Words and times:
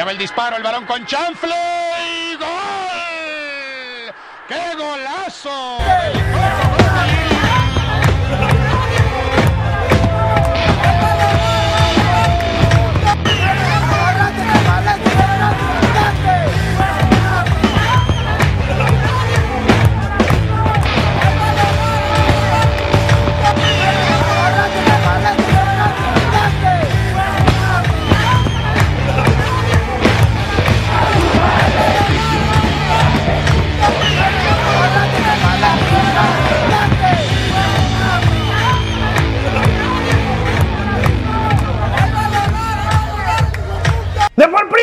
Allá 0.00 0.06
va 0.06 0.12
el 0.12 0.18
disparo, 0.18 0.56
el 0.56 0.62
varón 0.62 0.86
con 0.86 1.04
chanfle 1.04 1.54
y 2.06 2.34
gol. 2.36 4.14
¡Qué 4.48 4.74
golazo! 4.74 6.19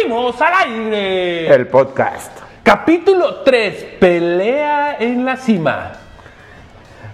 Primos 0.08 0.42
al 0.42 0.54
aire. 0.70 1.54
El 1.54 1.68
podcast. 1.68 2.32
Capítulo 2.64 3.42
3. 3.44 3.98
Pelea 4.00 4.96
en 5.02 5.26
la 5.26 5.36
cima. 5.36 5.92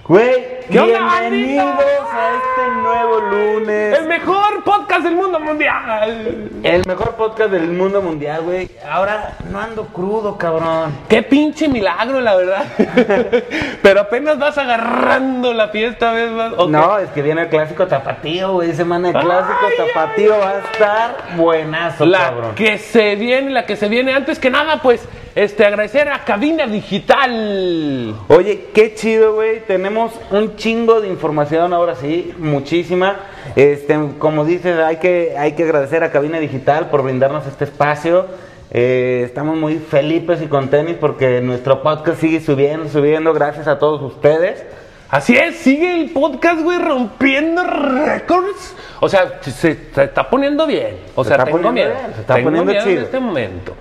Güey, 0.06 0.60
¿Qué 0.70 0.80
onda, 0.82 1.20
bienvenidos 1.22 1.66
bandita? 1.66 1.80
a 2.14 2.36
este 2.36 2.82
nuevo 2.82 3.20
lunes. 3.22 4.00
El 4.00 4.08
mejor 4.08 4.64
podcast 4.66 5.04
del 5.06 5.16
mundo 5.16 5.40
mundial. 5.40 6.50
El 6.62 6.84
mejor 6.86 7.12
podcast 7.16 7.50
del 7.52 7.70
mundo 7.70 8.02
mundial, 8.02 8.42
güey. 8.42 8.70
Ahora 8.90 9.38
no 9.50 9.62
ando 9.62 9.86
crudo, 9.86 10.38
cabrón. 10.38 10.92
Qué 11.08 11.23
pinche 11.23 11.70
milagro, 11.70 12.20
la 12.20 12.36
verdad. 12.36 12.66
Pero 13.82 14.02
apenas 14.02 14.38
vas 14.40 14.58
agarrando 14.58 15.54
la 15.54 15.70
fiesta, 15.70 16.12
¿ves? 16.12 16.34
Vas- 16.36 16.54
ok. 16.58 16.70
No, 16.70 17.00
es 17.00 17.10
que 17.12 17.22
viene 17.22 17.44
el 17.44 17.48
clásico 17.48 17.88
tapatío, 17.88 18.52
güey. 18.54 18.73
Semana 18.73 19.08
de 19.08 19.14
clásico 19.14 19.58
Ay, 19.62 19.73
ay, 19.80 19.88
tapatío 19.88 20.38
va 20.38 20.50
a 20.50 20.60
estar 20.60 21.16
buenazo, 21.38 22.06
La 22.06 22.20
cabrón. 22.20 22.56
que 22.56 22.78
se 22.78 23.16
viene, 23.16 23.52
la 23.52 23.66
que 23.66 23.78
se 23.78 23.88
viene. 23.88 24.14
Antes 24.14 24.38
que 24.38 24.50
nada, 24.50 24.82
pues, 24.82 25.08
este, 25.36 25.66
agradecer 25.66 26.09
a 26.09 26.23
Cabina 26.26 26.67
Digital. 26.67 28.16
Oye, 28.28 28.67
qué 28.73 28.94
chido, 28.95 29.36
güey. 29.36 29.62
Tenemos 29.66 30.12
un 30.31 30.56
chingo 30.56 31.02
de 31.02 31.08
información 31.08 31.73
ahora 31.73 31.95
sí, 31.95 32.34
muchísima. 32.38 33.17
Este, 33.56 33.98
como 34.20 34.45
dices, 34.45 34.78
hay 34.80 34.98
que, 34.98 35.36
hay 35.38 35.54
que 35.54 35.64
agradecer 35.64 36.04
a 36.04 36.11
Cabina 36.11 36.39
Digital 36.39 36.89
por 36.89 37.04
brindarnos 37.04 37.48
este 37.48 37.64
espacio. 37.66 38.28
Eh, 38.72 39.23
estamos 39.26 39.56
muy 39.56 39.76
felices 39.78 40.42
y 40.42 40.48
contentos 40.48 40.95
porque 41.00 41.42
nuestro 41.42 41.84
podcast 41.84 42.20
sigue 42.20 42.39
subiendo, 42.39 42.89
subiendo, 42.89 43.34
gracias 43.34 43.67
a 43.67 43.78
todos 43.80 44.02
ustedes. 44.02 44.64
Así 45.09 45.36
es, 45.36 45.58
sigue 45.58 45.94
el 45.94 46.09
podcast, 46.09 46.61
güey, 46.64 46.80
rompiendo 46.80 47.64
récords. 47.64 48.76
O 49.00 49.08
sea, 49.09 49.39
se, 49.42 49.52
se 49.52 50.04
está 50.04 50.28
poniendo 50.28 50.66
bien. 50.66 50.98
O 51.14 51.23
Se 51.23 51.28
sea, 51.30 51.38
está 51.38 51.45
tengo 51.45 51.58
poniendo 51.61 51.72
miedo. 51.72 51.89
bien, 52.02 52.16
se 52.16 52.22
está 52.22 52.34
tengo 52.36 52.48
poniendo 52.48 52.72
miedo 52.72 52.84
chido. 52.84 52.98
en 53.00 53.04
este 53.06 53.20
momento. 53.20 53.73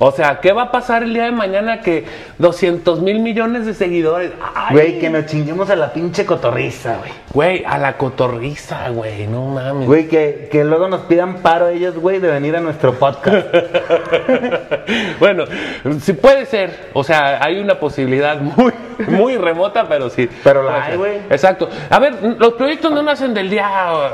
O 0.00 0.12
sea, 0.12 0.38
¿qué 0.40 0.52
va 0.52 0.62
a 0.62 0.70
pasar 0.70 1.02
el 1.02 1.12
día 1.12 1.24
de 1.24 1.32
mañana 1.32 1.80
que 1.80 2.04
200 2.38 3.00
mil 3.00 3.18
millones 3.18 3.66
de 3.66 3.74
seguidores? 3.74 4.30
Ay, 4.54 4.74
Güey, 4.74 4.98
que 5.00 5.10
nos 5.10 5.26
chinguemos 5.26 5.68
a 5.70 5.76
la 5.76 5.92
pinche 5.92 6.24
cotorriza, 6.24 6.98
güey. 6.98 7.10
Güey, 7.32 7.64
a 7.66 7.78
la 7.78 7.96
cotorriza, 7.96 8.90
güey, 8.90 9.26
no 9.26 9.46
mames. 9.46 9.86
Güey, 9.86 10.06
que, 10.06 10.48
que 10.52 10.62
luego 10.62 10.88
nos 10.88 11.02
pidan 11.02 11.38
paro 11.38 11.68
ellos, 11.68 11.96
güey, 11.96 12.20
de 12.20 12.28
venir 12.30 12.54
a 12.56 12.60
nuestro 12.60 12.94
podcast. 12.94 13.48
bueno, 15.20 15.44
sí 16.00 16.12
puede 16.12 16.46
ser. 16.46 16.90
O 16.92 17.02
sea, 17.02 17.42
hay 17.42 17.58
una 17.58 17.80
posibilidad 17.80 18.40
muy, 18.40 18.72
muy 19.08 19.36
remota, 19.36 19.88
pero 19.88 20.10
sí. 20.10 20.28
Pero 20.44 20.62
la 20.62 20.84
hay, 20.84 20.96
güey. 20.96 21.16
Exacto. 21.28 21.68
A 21.90 21.98
ver, 21.98 22.14
los 22.38 22.52
proyectos 22.54 22.92
no 22.92 23.02
nacen 23.02 23.34
del 23.34 23.50
día, 23.50 23.68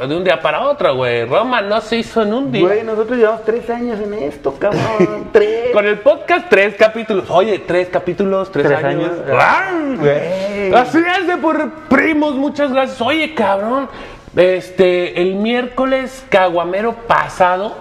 de 0.09 0.17
un 0.17 0.25
día 0.25 0.41
para 0.41 0.67
otro, 0.67 0.97
güey. 0.97 1.27
Roma 1.27 1.61
no 1.61 1.81
se 1.83 1.97
hizo 1.99 2.23
en 2.23 2.33
un 2.33 2.51
día. 2.51 2.67
Güey, 2.67 2.83
nosotros 2.85 3.19
llevamos 3.19 3.45
tres 3.45 3.69
años 3.69 4.01
en 4.01 4.15
esto, 4.15 4.55
cabrón. 4.59 5.29
Tres. 5.33 5.74
Con 5.75 5.89
el 5.89 5.99
podcast, 5.99 6.47
tres 6.49 6.77
capítulos. 6.77 7.29
Oye, 7.31 7.59
tres 7.59 7.89
capítulos, 7.89 8.53
tres, 8.53 8.69
Tres 8.69 8.85
años. 8.85 9.11
años. 9.11 9.37
¡Ah! 9.37 9.73
Güey. 9.99 10.73
Así 10.73 10.99
es 10.99 11.27
de 11.27 11.37
por 11.37 11.69
primos, 11.89 12.37
muchas 12.37 12.73
gracias. 12.73 13.01
Oye, 13.03 13.35
cabrón, 13.35 13.89
este, 14.37 15.21
el 15.21 15.35
miércoles 15.35 16.25
caguamero 16.29 16.93
pasado, 17.09 17.75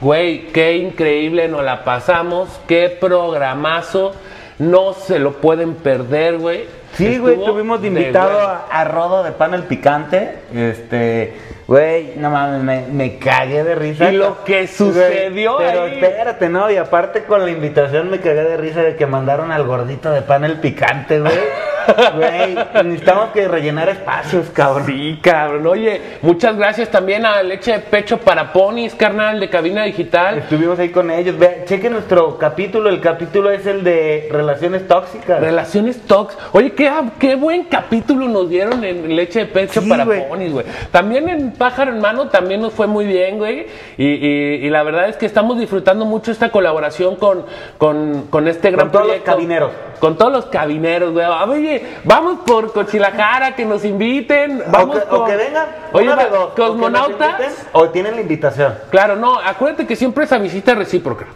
güey, 0.00 0.46
qué 0.52 0.76
increíble 0.76 1.48
nos 1.48 1.64
la 1.64 1.82
pasamos, 1.82 2.48
qué 2.68 2.88
programazo, 2.88 4.14
no 4.60 4.92
se 4.92 5.18
lo 5.18 5.32
pueden 5.32 5.74
perder, 5.74 6.38
güey. 6.38 6.66
Sí, 6.92 7.18
güey, 7.18 7.34
tuvimos 7.44 7.82
de 7.82 7.88
invitado 7.88 8.60
a 8.70 8.84
Rodo 8.84 9.24
de 9.24 9.32
Panel 9.32 9.64
Picante. 9.64 10.38
Este, 10.54 11.36
güey, 11.68 12.14
no 12.16 12.30
mames, 12.30 12.62
me, 12.62 12.86
me 12.90 13.18
cagué 13.18 13.62
de 13.62 13.74
risa. 13.76 14.10
Y 14.10 14.16
lo 14.16 14.42
que 14.42 14.66
sucedió 14.66 15.54
Güey, 15.56 15.66
Pero 15.70 15.82
ahí. 15.84 16.00
espérate, 16.02 16.48
no, 16.48 16.68
y 16.70 16.76
aparte 16.76 17.24
con 17.24 17.44
la 17.44 17.50
invitación 17.50 18.10
me 18.10 18.18
cagué 18.18 18.42
de 18.42 18.56
risa 18.56 18.82
de 18.82 18.96
que 18.96 19.06
mandaron 19.06 19.52
al 19.52 19.64
gordito 19.64 20.10
de 20.10 20.22
Panel 20.22 20.54
Picante, 20.56 21.20
güey. 21.20 21.32
Güey, 22.16 22.54
necesitamos 22.84 23.30
que 23.30 23.48
rellenar 23.48 23.88
espacios, 23.88 24.50
cabrón. 24.52 24.84
Sí, 24.86 25.18
cabrón. 25.22 25.66
Oye, 25.66 26.00
muchas 26.20 26.54
gracias 26.54 26.90
también 26.90 27.24
a 27.24 27.42
Leche 27.42 27.72
de 27.72 27.78
Pecho 27.78 28.18
para 28.18 28.52
Ponis, 28.52 28.94
carnal, 28.94 29.40
de 29.40 29.48
Cabina 29.48 29.84
Digital. 29.84 30.36
Estuvimos 30.36 30.78
ahí 30.78 30.90
con 30.90 31.10
ellos. 31.10 31.38
Ve, 31.38 31.62
cheque 31.64 31.88
nuestro 31.88 32.36
capítulo. 32.36 32.90
El 32.90 33.00
capítulo 33.00 33.50
es 33.50 33.64
el 33.66 33.84
de 33.84 34.28
relaciones 34.30 34.86
tóxicas. 34.86 35.40
Relaciones 35.40 36.00
Talks. 36.02 36.36
Oye, 36.52 36.72
qué, 36.72 36.92
qué 37.18 37.36
buen 37.36 37.64
capítulo 37.64 38.28
nos 38.28 38.50
dieron 38.50 38.84
en 38.84 39.16
Leche 39.16 39.40
de 39.40 39.46
Pecho 39.46 39.80
Sí, 39.80 39.88
para. 39.88 40.04
Ponis, 40.04 40.52
güey. 40.52 40.66
También 40.90 41.26
en 41.30 41.52
Pájaro 41.58 41.90
en 41.92 42.00
Mano 42.00 42.28
también 42.28 42.60
nos 42.62 42.72
fue 42.72 42.86
muy 42.86 43.04
bien, 43.06 43.36
güey. 43.38 43.66
Y, 43.96 44.06
y- 44.06 44.66
y 44.66 44.70
la 44.70 44.82
verdad 44.84 45.08
es 45.08 45.16
que 45.16 45.26
estamos 45.26 45.58
disfrutando 45.58 46.04
mucho 46.04 46.30
esta 46.30 46.50
colaboración 46.50 47.16
con, 47.16 47.44
con, 47.76 48.22
con 48.30 48.48
este 48.48 48.70
gran 48.70 48.90
todos 48.90 49.08
los 49.08 49.16
cabineros. 49.18 49.70
Con 50.00 50.16
todos 50.16 50.32
los 50.32 50.46
cabineros, 50.46 51.12
güey. 51.12 51.26
Oye, 51.26 51.82
vamos 52.04 52.38
por 52.46 52.72
Cochilajara, 52.72 53.56
que 53.56 53.64
nos 53.64 53.84
inviten. 53.84 54.62
O 54.62 54.70
Vamos 54.70 54.96
que, 54.98 55.04
o 55.04 55.08
por- 55.18 55.26
que 55.28 55.36
vengan. 55.36 55.66
Oye, 55.92 56.08
va- 56.08 56.24
dos, 56.26 56.38
o 56.50 56.54
que 56.54 56.62
cosmonautas. 56.62 57.30
inviten, 57.40 57.52
O 57.72 57.88
tienen 57.90 58.14
la 58.14 58.20
invitación. 58.20 58.74
Claro, 58.90 59.16
no, 59.16 59.38
acuérdate 59.38 59.86
que 59.86 59.96
siempre 59.96 60.24
esa 60.24 60.38
visita 60.38 60.74
recíproca. 60.74 61.26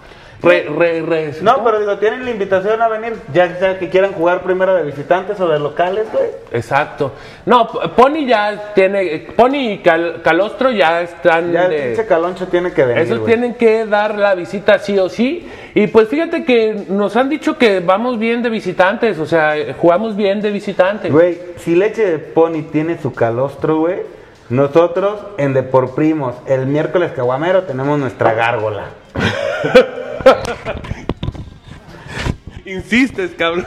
Re, 0.43 0.67
re, 0.77 1.03
re- 1.03 1.35
No, 1.41 1.63
pero 1.63 1.79
digo, 1.79 1.99
tienen 1.99 2.25
la 2.25 2.33
invitación 2.33 2.83
a 2.83 2.89
venir, 2.89 3.15
ya 3.33 3.57
sea 3.59 3.79
que 3.79 3.89
quieran 3.89 4.13
jugar 4.13 4.43
primero 4.43 4.75
de 4.75 4.83
visitantes 4.83 5.39
o 5.39 5.47
de 5.47 5.61
locales, 5.61 6.07
güey. 6.13 6.27
Exacto. 6.51 7.13
No, 7.47 7.69
Pony 7.69 8.27
ya 8.27 8.73
tiene. 8.75 9.29
Pony 9.37 9.55
y 9.75 9.79
Cal- 9.79 10.21
Calostro 10.23 10.73
ya 10.73 11.01
están. 11.03 11.53
Ya 11.53 11.67
el 11.67 11.71
de- 11.71 11.79
pinche 11.87 12.07
caloncho 12.07 12.49
tiene 12.49 12.73
que 12.73 12.85
venir, 12.85 13.03
esos 13.05 13.21
güey. 13.21 13.33
tienen 13.33 13.55
que 13.55 13.87
dar 13.87 14.17
la 14.17 14.35
visita 14.35 14.81
sí 14.81 14.99
o 14.99 15.09
sí. 15.09 15.49
Y 15.75 15.87
pues 15.87 16.09
fíjate 16.09 16.45
que 16.45 16.87
nos 16.89 17.17
han 17.17 17.29
dicho 17.29 17.57
que 17.57 17.79
vamos 17.81 18.19
bien 18.19 18.43
de 18.43 18.51
visitantes, 18.51 19.19
o 19.21 19.27
sea, 19.27 19.57
eh, 19.57 19.75
jugamos 19.79 20.17
bien 20.17 20.41
de 20.43 20.51
visitantes. 20.51 21.13
Güey, 21.13 21.39
si 21.59 21.77
Leche 21.77 22.05
de 22.05 22.19
Pony 22.19 22.63
tiene 22.73 22.99
su 23.01 23.15
calostro, 23.15 23.77
güey, 23.79 24.01
nosotros 24.51 25.21
en 25.39 25.55
De 25.55 25.63
Por 25.63 25.95
Primos, 25.95 26.35
el 26.47 26.67
miércoles 26.67 27.13
caguamero, 27.13 27.63
tenemos 27.63 27.97
nuestra 27.99 28.35
gárgola. 28.35 28.87
Insistes, 32.65 33.33
cabrón. 33.37 33.67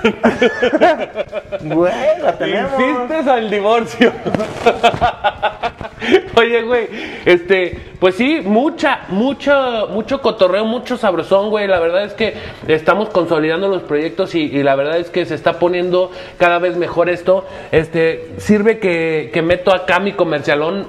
Güey, 1.62 2.20
la 2.22 2.38
tenemos. 2.38 2.80
Insistes 2.80 3.28
al 3.28 3.50
divorcio. 3.50 4.12
Oye, 6.36 6.62
güey, 6.62 6.88
este, 7.26 7.80
pues 8.00 8.16
sí, 8.16 8.42
mucha, 8.44 9.02
mucho, 9.10 9.88
mucho 9.90 10.22
cotorreo, 10.22 10.64
mucho 10.66 10.98
sabrosón, 10.98 11.50
güey. 11.50 11.68
La 11.68 11.80
verdad 11.80 12.06
es 12.06 12.14
que 12.14 12.36
estamos 12.68 13.10
consolidando 13.10 13.68
los 13.68 13.82
proyectos 13.82 14.36
y, 14.36 14.44
y 14.44 14.64
la 14.64 14.76
verdad 14.76 14.98
es 14.98 15.10
que 15.10 15.26
se 15.26 15.36
está 15.36 15.60
poniendo 15.60 16.12
cada 16.38 16.60
vez 16.60 16.78
mejor 16.78 17.10
esto. 17.10 17.46
Este, 17.72 18.36
sirve 18.38 18.80
que, 18.80 19.30
que 19.34 19.42
meto 19.42 19.74
acá 19.74 20.00
mi 20.00 20.14
comercialón. 20.14 20.88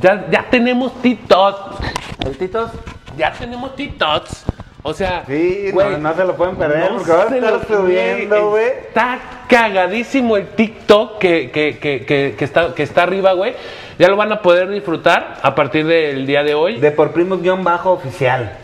Ya, 0.00 0.26
ya 0.30 0.46
tenemos 0.50 1.00
TikTok. 1.00 1.80
¿El 2.24 2.36
Titos? 2.36 2.70
Ya 3.16 3.32
tenemos 3.32 3.76
TikToks. 3.76 4.44
O 4.88 4.94
sea, 4.94 5.24
Sí, 5.26 5.70
güey, 5.72 5.90
no, 5.92 5.98
no 5.98 6.14
se 6.14 6.24
lo 6.24 6.36
pueden 6.36 6.54
perder 6.54 6.92
no 6.92 6.98
porque 6.98 7.10
va 7.10 7.22
a 7.24 7.36
estar 7.36 7.66
subiendo, 7.66 8.50
güey. 8.50 8.66
Está 8.66 9.18
cagadísimo 9.48 10.36
el 10.36 10.46
TikTok 10.46 11.18
que, 11.18 11.50
que, 11.50 11.78
que, 11.78 12.06
que, 12.06 12.36
que 12.38 12.44
está, 12.44 12.72
que 12.72 12.84
está 12.84 13.02
arriba, 13.02 13.32
güey. 13.32 13.54
Ya 13.98 14.06
lo 14.06 14.16
van 14.16 14.30
a 14.30 14.42
poder 14.42 14.68
disfrutar 14.68 15.38
a 15.42 15.56
partir 15.56 15.86
del 15.86 16.24
día 16.24 16.44
de 16.44 16.54
hoy. 16.54 16.78
De 16.78 16.92
Por 16.92 17.10
Primos 17.10 17.42
guion 17.42 17.64
bajo 17.64 17.90
oficial. 17.90 18.58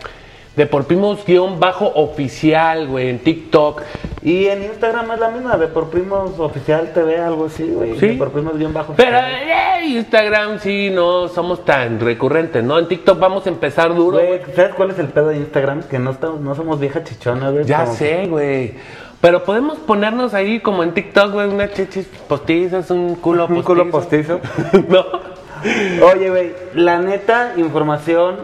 De 0.55 0.65
por 0.67 0.85
primos 0.85 1.25
guion 1.25 1.59
bajo 1.59 1.91
oficial, 1.95 2.87
güey, 2.87 3.09
en 3.09 3.19
TikTok. 3.19 3.81
Y 4.25 4.45
en 4.47 4.63
Instagram 4.63 5.11
es 5.11 5.19
la 5.19 5.29
misma, 5.29 5.57
de 5.57 5.67
por 5.67 5.89
primos 5.89 6.39
oficial 6.39 6.91
TV, 6.93 7.17
algo 7.19 7.47
así, 7.47 7.67
güey. 7.69 7.99
Sí. 7.99 8.07
De 8.07 8.13
por 8.13 8.31
primos 8.31 8.57
bien 8.57 8.71
bajo. 8.71 8.93
Pero 8.95 9.17
eh, 9.17 9.85
Instagram 9.85 10.59
sí, 10.59 10.89
no 10.93 11.27
somos 11.27 11.65
tan 11.65 11.99
recurrentes, 11.99 12.63
¿no? 12.63 12.79
En 12.79 12.87
TikTok 12.87 13.19
vamos 13.19 13.45
a 13.45 13.49
empezar 13.49 13.93
duro. 13.93 14.17
Güey, 14.19 14.39
¿sabes 14.55 14.75
cuál 14.75 14.91
es 14.91 14.99
el 14.99 15.07
pedo 15.07 15.27
de 15.27 15.37
Instagram? 15.37 15.83
Que 15.83 15.99
no, 15.99 16.11
estamos, 16.11 16.39
no 16.39 16.55
somos 16.55 16.79
viejas 16.79 17.03
chichonas, 17.03 17.51
güey. 17.51 17.65
Ya 17.65 17.83
Como- 17.83 17.95
sé, 17.97 18.25
güey. 18.27 18.75
Pero 19.19 19.43
podemos 19.43 19.77
ponernos 19.79 20.33
ahí 20.33 20.59
como 20.61 20.83
en 20.83 20.93
TikTok, 20.93 21.31
güey, 21.33 21.47
unas 21.49 21.73
chichis 21.73 22.07
postizas, 22.27 22.91
un 22.91 23.15
culo 23.15 23.45
Un 23.47 23.61
postizo. 23.61 23.65
culo 23.65 23.91
postizo. 23.91 24.39
no. 24.89 25.05
Oye, 26.13 26.29
güey, 26.29 26.53
la 26.75 26.99
neta, 26.99 27.53
información 27.57 28.35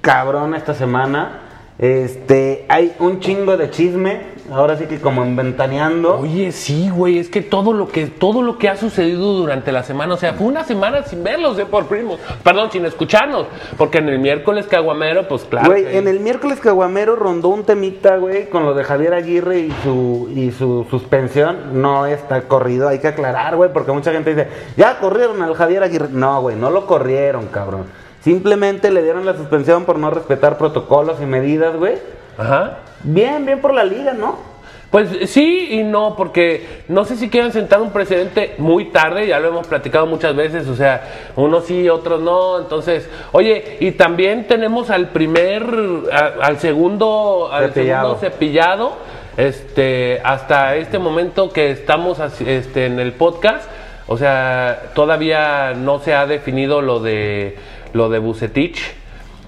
cabrón 0.00 0.54
esta 0.54 0.74
semana. 0.74 1.38
Este, 1.78 2.64
hay 2.68 2.94
un 3.00 3.20
chingo 3.20 3.56
de 3.56 3.70
chisme. 3.70 4.31
Ahora 4.52 4.76
sí 4.76 4.86
que 4.86 5.00
como 5.00 5.22
en 5.22 5.34
ventaneando. 5.36 6.18
Oye, 6.18 6.52
sí, 6.52 6.88
güey, 6.90 7.18
es 7.18 7.28
que 7.28 7.40
todo 7.42 7.72
lo 7.72 7.88
que 7.88 8.06
todo 8.06 8.42
lo 8.42 8.58
que 8.58 8.68
ha 8.68 8.76
sucedido 8.76 9.32
durante 9.34 9.72
la 9.72 9.82
semana, 9.82 10.14
o 10.14 10.16
sea, 10.16 10.34
fue 10.34 10.46
una 10.46 10.64
semana 10.64 11.02
sin 11.04 11.24
verlos 11.24 11.56
de 11.56 11.66
por 11.66 11.86
primos, 11.86 12.18
perdón, 12.42 12.70
sin 12.70 12.84
escucharnos, 12.84 13.46
porque 13.78 13.98
en 13.98 14.08
el 14.08 14.18
miércoles 14.18 14.66
caguamero, 14.66 15.26
pues 15.28 15.44
claro. 15.44 15.70
Güey, 15.70 15.84
que- 15.84 15.98
en 15.98 16.08
el 16.08 16.20
miércoles 16.20 16.60
Caguamero 16.60 17.16
rondó 17.16 17.48
un 17.48 17.64
temita, 17.64 18.16
güey, 18.16 18.48
con 18.48 18.64
lo 18.64 18.74
de 18.74 18.84
Javier 18.84 19.14
Aguirre 19.14 19.58
y 19.60 19.72
su, 19.82 20.30
y 20.34 20.50
su 20.52 20.86
suspensión. 20.90 21.80
No 21.80 22.06
está 22.06 22.42
corrido, 22.42 22.88
hay 22.88 22.98
que 23.00 23.08
aclarar, 23.08 23.56
güey, 23.56 23.72
porque 23.72 23.92
mucha 23.92 24.12
gente 24.12 24.34
dice, 24.34 24.48
ya 24.76 24.98
corrieron 24.98 25.40
al 25.42 25.54
Javier 25.54 25.82
Aguirre. 25.82 26.08
No, 26.10 26.40
güey, 26.42 26.56
no 26.56 26.70
lo 26.70 26.86
corrieron, 26.86 27.46
cabrón. 27.48 27.84
Simplemente 28.20 28.90
le 28.90 29.02
dieron 29.02 29.24
la 29.26 29.34
suspensión 29.36 29.84
por 29.84 29.98
no 29.98 30.10
respetar 30.10 30.56
protocolos 30.58 31.20
y 31.20 31.26
medidas, 31.26 31.76
güey. 31.76 31.94
Ajá. 32.38 32.78
Bien, 33.04 33.44
bien 33.44 33.60
por 33.60 33.74
la 33.74 33.84
liga, 33.84 34.12
¿no? 34.12 34.50
Pues 34.90 35.08
sí 35.30 35.68
y 35.70 35.84
no, 35.84 36.16
porque 36.16 36.82
no 36.88 37.06
sé 37.06 37.16
si 37.16 37.30
quieren 37.30 37.50
sentar 37.50 37.80
un 37.80 37.92
precedente 37.92 38.54
muy 38.58 38.90
tarde, 38.90 39.26
ya 39.26 39.40
lo 39.40 39.48
hemos 39.48 39.66
platicado 39.66 40.04
muchas 40.06 40.36
veces, 40.36 40.68
o 40.68 40.76
sea, 40.76 41.30
unos 41.34 41.64
sí, 41.64 41.88
otros 41.88 42.20
no, 42.20 42.58
entonces, 42.58 43.08
oye, 43.32 43.78
y 43.80 43.92
también 43.92 44.46
tenemos 44.46 44.90
al 44.90 45.08
primer, 45.08 45.64
a- 46.12 46.44
al 46.46 46.58
segundo, 46.58 47.48
al 47.50 47.72
Cepillado. 47.72 48.18
segundo 48.18 48.20
cepillado, 48.20 48.92
este, 49.38 50.20
hasta 50.24 50.76
este 50.76 50.98
momento 50.98 51.50
que 51.50 51.70
estamos 51.70 52.18
este, 52.40 52.84
en 52.84 53.00
el 53.00 53.12
podcast, 53.12 53.64
o 54.08 54.18
sea, 54.18 54.90
todavía 54.94 55.72
no 55.74 56.00
se 56.00 56.12
ha 56.12 56.26
definido 56.26 56.82
lo 56.82 57.00
de, 57.00 57.56
lo 57.94 58.10
de 58.10 58.18
Bucetich, 58.18 58.78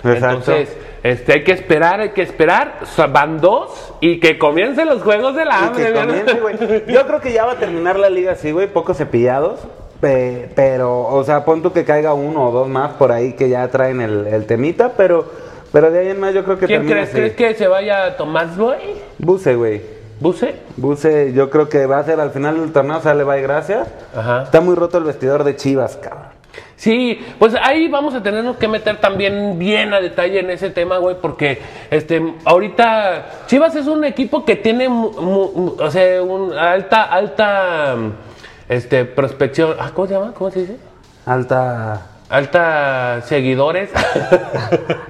Exacto. 0.03 0.15
entonces, 0.53 0.77
este, 1.05 1.35
hay 1.35 1.45
que 1.45 1.53
esperar, 1.53 2.01
hay 2.01 2.09
que 2.11 2.23
esperar. 2.23 2.81
O 2.83 2.87
sea, 2.87 3.07
van 3.07 3.41
dos 3.41 3.95
y 4.01 4.19
que 4.19 4.37
comiencen 4.39 4.89
los 4.89 5.03
juegos 5.03 5.37
del 5.37 5.47
Y 5.47 5.51
hambre. 5.53 5.93
comience, 5.93 6.35
güey. 6.41 6.57
Yo 6.89 7.07
creo 7.07 7.21
que 7.21 7.33
ya 7.33 7.45
va 7.47 7.53
a 7.53 7.57
terminar 7.59 7.97
la 7.99 8.11
liga 8.11 8.33
así, 8.33 8.51
güey, 8.51 8.67
pocos 8.67 8.97
cepillados. 8.97 9.61
pe- 10.01 10.49
pero, 10.57 11.07
o 11.07 11.23
sea, 11.25 11.45
pon 11.45 11.63
tú 11.63 11.73
que 11.73 11.85
caiga 11.85 12.13
uno 12.15 12.49
o 12.49 12.51
dos 12.53 12.69
más 12.69 12.95
por 12.95 13.13
ahí 13.13 13.35
que 13.35 13.49
ya 13.49 13.69
traen 13.69 14.01
el, 14.01 14.27
el 14.27 14.45
temita, 14.47 14.93
pero, 14.97 15.25
pero 15.73 15.91
de 15.91 16.01
ahí 16.01 16.09
en 16.09 16.21
más 16.21 16.35
yo 16.35 16.45
creo 16.45 16.59
que 16.59 16.67
¿Quién 16.67 16.85
crees? 16.87 17.09
así. 17.11 17.17
¿Crees 17.17 17.33
que 17.35 17.55
se 17.55 17.69
vaya 17.69 18.17
Tomás 18.17 18.57
Boy? 18.57 18.77
Buse, 19.19 19.55
güey. 19.55 19.81
¿Buse? 20.21 20.55
Buse, 20.77 21.33
yo 21.33 21.49
creo 21.51 21.69
que 21.69 21.87
va 21.87 21.99
a 21.99 22.05
ser 22.05 22.21
al 22.21 22.31
final 22.33 22.61
del 22.61 22.73
torneo, 22.73 23.01
sale, 23.01 23.25
bye, 23.25 23.41
gracias. 23.43 23.89
Ajá. 24.15 24.43
Está 24.45 24.61
muy 24.61 24.75
roto 24.75 24.99
el 24.99 25.05
vestidor 25.05 25.43
de 25.45 25.57
Chivas, 25.57 25.97
cabrón. 25.97 26.34
Sí, 26.77 27.19
pues 27.39 27.55
ahí 27.63 27.89
vamos 27.89 28.15
a 28.15 28.23
tenernos 28.23 28.57
que 28.57 28.69
meter 28.69 28.97
también 29.01 29.59
bien 29.59 29.95
a 29.95 30.01
detalle 30.01 30.41
en 30.41 30.51
ese 30.51 30.71
tema, 30.71 30.99
güey, 30.99 31.17
porque 31.21 31.61
este 31.91 32.35
ahorita 32.45 33.27
Chivas 33.47 33.75
es 33.77 33.87
un 33.87 34.05
equipo 34.05 34.45
que 34.45 34.57
tiene 34.57 34.89
mu- 34.89 35.13
mu- 35.13 35.77
o 35.79 35.91
sea, 35.91 36.23
un 36.23 36.53
alta 36.53 37.03
alta 37.05 37.95
este 38.69 39.05
prospección, 39.05 39.77
ah, 39.79 39.91
¿cómo 39.95 40.09
se 40.09 40.15
llama? 40.15 40.33
¿Cómo 40.35 40.51
se 40.51 40.61
dice? 40.61 40.77
Alta. 41.27 42.07
Alta 42.35 43.21
seguidores. 43.27 43.91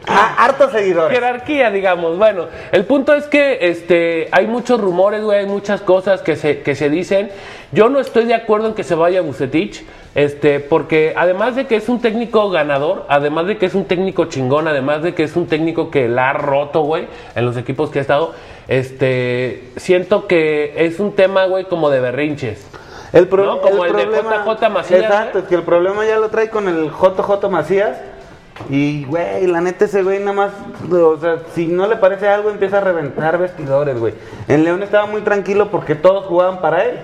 Ah, 0.06 0.44
hartos 0.44 0.72
seguidores. 0.72 1.18
jerarquía, 1.18 1.70
digamos. 1.70 2.18
Bueno, 2.18 2.48
el 2.70 2.84
punto 2.84 3.14
es 3.14 3.24
que 3.24 3.58
este, 3.62 4.28
hay 4.30 4.46
muchos 4.46 4.78
rumores, 4.78 5.22
güey, 5.22 5.38
hay 5.38 5.46
muchas 5.46 5.80
cosas 5.80 6.20
que 6.20 6.36
se, 6.36 6.60
que 6.60 6.74
se 6.74 6.90
dicen. 6.90 7.30
Yo 7.72 7.88
no 7.88 7.98
estoy 7.98 8.26
de 8.26 8.34
acuerdo 8.34 8.68
en 8.68 8.74
que 8.74 8.84
se 8.84 8.94
vaya 8.94 9.22
Bucetich, 9.22 9.82
este, 10.14 10.60
porque 10.60 11.14
además 11.16 11.56
de 11.56 11.66
que 11.66 11.76
es 11.76 11.88
un 11.88 12.02
técnico 12.02 12.50
ganador, 12.50 13.06
además 13.08 13.46
de 13.46 13.56
que 13.56 13.64
es 13.66 13.74
un 13.74 13.86
técnico 13.86 14.26
chingón, 14.26 14.68
además 14.68 15.02
de 15.02 15.14
que 15.14 15.22
es 15.22 15.34
un 15.34 15.46
técnico 15.46 15.90
que 15.90 16.08
la 16.08 16.28
ha 16.28 16.32
roto, 16.34 16.82
güey, 16.82 17.06
en 17.34 17.46
los 17.46 17.56
equipos 17.56 17.88
que 17.88 18.00
ha 18.00 18.02
estado, 18.02 18.34
este, 18.68 19.64
siento 19.76 20.26
que 20.26 20.74
es 20.76 21.00
un 21.00 21.12
tema, 21.12 21.46
güey, 21.46 21.64
como 21.64 21.88
de 21.88 22.00
berrinches. 22.00 22.66
El, 23.14 23.28
pro- 23.28 23.44
No, 23.46 23.60
como 23.60 23.84
el 23.84 23.92
de 23.94 24.04
JJ 24.06 24.68
Macías, 24.70 25.00
Exacto, 25.04 25.38
¿eh? 25.38 25.42
es 25.42 25.48
que 25.48 25.54
el 25.54 25.62
problema 25.62 26.04
ya 26.04 26.18
lo 26.18 26.28
trae 26.28 26.50
con 26.50 26.68
el 26.68 26.90
JJ 26.90 27.48
Macías. 27.48 27.96
Y, 28.70 29.04
güey, 29.06 29.46
la 29.46 29.60
neta 29.60 29.86
ese 29.86 30.02
güey 30.02 30.20
nada 30.20 30.32
más, 30.32 30.52
o 30.92 31.16
sea, 31.18 31.38
si 31.54 31.66
no 31.66 31.86
le 31.88 31.96
parece 31.96 32.28
algo 32.28 32.50
empieza 32.50 32.78
a 32.78 32.80
reventar 32.82 33.36
vestidores, 33.38 33.98
güey. 33.98 34.14
En 34.46 34.62
León 34.64 34.82
estaba 34.82 35.06
muy 35.06 35.22
tranquilo 35.22 35.70
porque 35.70 35.94
todos 35.96 36.26
jugaban 36.26 36.60
para 36.60 36.84
él. 36.84 36.98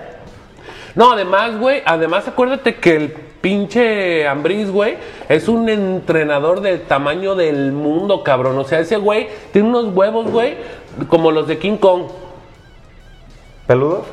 No, 0.95 1.11
además, 1.11 1.57
güey, 1.59 1.81
además 1.85 2.27
acuérdate 2.27 2.75
que 2.75 2.95
el 2.95 3.09
pinche 3.41 4.27
Ambriz, 4.27 4.69
güey, 4.71 4.97
es 5.27 5.47
un 5.49 5.67
entrenador 5.67 6.61
del 6.61 6.81
tamaño 6.83 7.35
del 7.35 7.71
mundo, 7.73 8.23
cabrón. 8.23 8.57
O 8.57 8.63
sea, 8.63 8.79
ese 8.79 8.97
güey 8.97 9.27
tiene 9.51 9.67
unos 9.69 9.93
huevos, 9.95 10.29
güey, 10.31 10.55
como 11.09 11.31
los 11.31 11.47
de 11.47 11.57
King 11.57 11.77
Kong. 11.77 12.03
¿Peludos? 13.67 14.05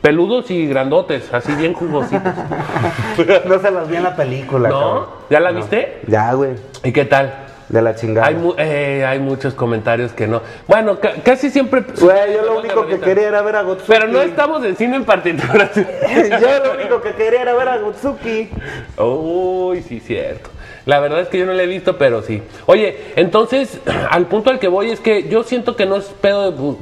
Peludos 0.00 0.50
y 0.50 0.66
grandotes, 0.66 1.32
así 1.32 1.52
bien 1.54 1.74
jugositos. 1.74 2.22
no 3.46 3.58
se 3.58 3.70
los 3.70 3.88
vi 3.88 3.96
en 3.96 4.02
la 4.04 4.16
película, 4.16 4.68
¿No? 4.70 4.78
cabrón. 4.80 5.04
¿Ya 5.28 5.40
la 5.40 5.50
viste? 5.52 6.00
Ya, 6.06 6.32
güey, 6.32 6.52
¿Y 6.84 6.92
qué 6.92 7.04
tal? 7.04 7.46
de 7.68 7.82
la 7.82 7.94
chingada. 7.94 8.26
Hay, 8.26 8.34
mu- 8.34 8.54
eh, 8.58 9.04
hay 9.06 9.20
muchos 9.20 9.54
comentarios 9.54 10.10
que 10.10 10.26
no. 10.26 10.42
Bueno, 10.66 10.98
ca- 10.98 11.12
casi 11.22 11.50
siempre. 11.50 11.84
Güey, 12.00 12.34
yo 12.34 12.42
lo 12.44 12.58
único 12.58 12.84
que 12.84 12.98
quería 12.98 13.28
era 13.28 13.42
ver 13.42 13.54
a 13.54 13.62
Gotsuki. 13.62 13.92
Pero 13.92 14.08
no 14.08 14.20
estamos 14.22 14.64
en 14.64 14.74
cine 14.74 14.96
en 14.96 15.04
partitura. 15.04 15.70
yo 15.76 16.64
lo 16.64 16.72
único 16.74 17.00
que 17.00 17.12
quería 17.12 17.42
era 17.42 17.54
ver 17.54 17.68
a 17.68 17.76
Gotsuki. 17.78 18.50
Uy, 18.98 19.82
sí, 19.82 20.00
cierto. 20.00 20.50
La 20.84 20.98
verdad 20.98 21.20
es 21.20 21.28
que 21.28 21.38
yo 21.38 21.46
no 21.46 21.52
la 21.52 21.62
he 21.62 21.66
visto, 21.68 21.96
pero 21.96 22.22
sí. 22.22 22.42
Oye, 22.66 23.12
entonces, 23.14 23.78
al 24.10 24.26
punto 24.26 24.50
al 24.50 24.58
que 24.58 24.66
voy 24.66 24.90
es 24.90 24.98
que 24.98 25.28
yo 25.28 25.44
siento 25.44 25.76
que 25.76 25.86
no 25.86 25.94
es 25.94 26.06
pedo 26.06 26.50
de 26.50 26.58
Bu-. 26.58 26.76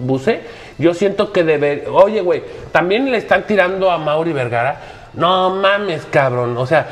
Yo 0.79 0.95
siento 0.95 1.33
que 1.33 1.45
debe. 1.45 1.85
Oye, 1.93 2.21
güey, 2.21 2.43
también 2.73 3.11
le 3.11 3.19
están 3.19 3.43
tirando 3.45 3.91
a 3.91 3.99
Mauri 3.99 4.33
Vergara. 4.33 4.81
No 5.15 5.51
mames, 5.51 6.07
cabrón. 6.11 6.57
O 6.57 6.67
sea, 6.67 6.87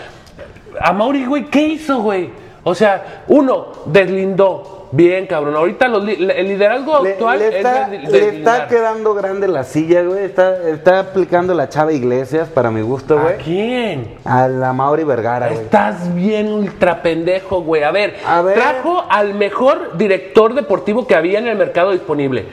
a 0.81 0.93
Mauri, 0.93 1.25
güey, 1.25 1.45
¿qué 1.47 1.61
hizo, 1.63 2.01
güey? 2.01 2.31
O 2.65 2.75
sea, 2.75 3.23
uno, 3.29 3.69
deslindó. 3.87 4.73
Bien, 4.93 5.27
cabrón. 5.27 5.57
Ahorita 5.57 5.89
los 5.89 6.05
li- 6.05 6.15
el 6.35 6.47
liderazgo 6.49 7.03
Le, 7.03 7.11
actual 7.13 7.39
le 7.41 7.57
está, 7.59 7.93
es 7.93 8.11
le 8.11 8.29
está 8.39 8.69
quedando 8.69 9.15
grande 9.15 9.49
la 9.49 9.65
silla, 9.65 10.03
güey. 10.03 10.25
Está, 10.25 10.69
está 10.69 11.01
aplicando 11.01 11.55
la 11.55 11.69
chava 11.69 11.93
Iglesias, 11.93 12.49
para 12.49 12.71
mi 12.71 12.83
gusto, 12.83 13.19
¿A 13.19 13.23
güey. 13.23 13.37
quién? 13.39 14.15
A 14.25 14.47
la 14.49 14.73
Mauri 14.73 15.03
Vergara, 15.05 15.49
güey. 15.49 15.59
Estás 15.61 16.15
bien 16.15 16.49
ultra 16.53 17.03
pendejo, 17.03 17.63
güey. 17.63 17.83
A 17.83 17.91
ver, 17.91 18.15
A 18.27 18.43
ver. 18.43 18.55
trajo 18.55 19.05
al 19.11 19.35
mejor 19.35 19.97
director 19.99 20.55
deportivo 20.55 21.05
que 21.07 21.17
había 21.17 21.41
en 21.41 21.49
el 21.49 21.57
mercado 21.59 21.91
disponible. 21.91 22.47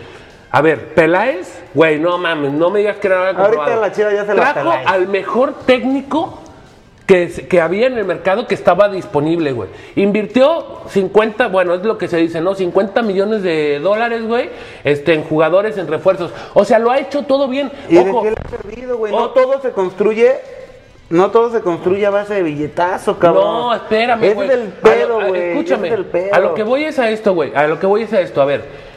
A 0.56 0.62
ver, 0.62 0.94
Peláez, 0.94 1.62
güey, 1.74 2.00
no 2.00 2.20
mames, 2.20 2.52
no 2.52 2.70
me 2.70 2.80
digas 2.80 2.98
que 2.98 3.08
era 3.08 3.34
nada 3.34 3.44
Ahorita 3.44 3.76
la 3.76 3.92
Chivas 3.92 4.14
ya 4.14 4.24
se 4.24 4.36
la 4.36 4.54
Trajo 4.54 4.72
al 4.86 5.08
mejor 5.08 5.56
técnico 5.66 6.40
que, 7.08 7.28
que 7.50 7.60
había 7.60 7.88
en 7.88 7.98
el 7.98 8.06
mercado 8.06 8.46
que 8.46 8.54
estaba 8.54 8.88
disponible, 8.88 9.52
güey. 9.52 9.70
Invirtió 9.96 10.82
50, 10.90 11.48
bueno, 11.48 11.74
es 11.74 11.84
lo 11.84 11.98
que 11.98 12.08
se 12.08 12.18
dice, 12.18 12.40
¿no? 12.40 12.54
50 12.54 13.02
millones 13.02 13.42
de 13.42 13.80
dólares, 13.80 14.28
güey, 14.28 14.52
este, 14.84 15.16
en 15.16 15.24
jugadores, 15.24 15.78
en 15.80 15.88
refuerzos. 15.88 16.32
O 16.54 16.64
sea, 16.64 16.78
lo 16.78 16.92
ha 16.92 17.00
hecho 17.00 17.24
todo 17.24 17.48
bien. 17.48 17.72
¿Y 17.90 17.96
de 17.96 18.10
Ojo, 18.12 18.22
qué 18.22 18.30
le 18.30 18.36
ha 18.40 18.44
perdido, 18.48 18.98
güey? 18.98 19.12
No 19.12 19.32
todo 19.32 19.60
se 19.60 19.72
construye. 19.72 20.36
No 21.10 21.32
todo 21.32 21.52
se 21.52 21.62
construye 21.62 22.06
a 22.06 22.12
base 22.12 22.36
de 22.36 22.44
billetazo, 22.44 23.18
cabrón. 23.18 23.44
No, 23.44 23.74
espérame, 23.74 24.34
güey. 24.34 24.48
es 24.50 24.54
el 24.54 24.62
A 24.62 24.66
lo- 24.66 24.82
pedo, 24.82 25.28
güey. 25.28 25.42
Escúchame. 25.50 25.88
Es 25.90 26.00
pedo. 26.06 26.34
A 26.36 26.40
lo 26.40 26.54
que 26.54 26.64
voy 26.64 26.84
es 26.86 27.00
a 27.00 27.10
esto, 27.10 27.34
güey. 27.34 27.54
A 27.56 27.68
lo 27.68 27.80
que 27.80 27.88
voy 27.88 28.04
es 28.04 28.14
a 28.14 28.22
esto. 28.22 28.40
A 28.42 28.46
ver. 28.46 28.93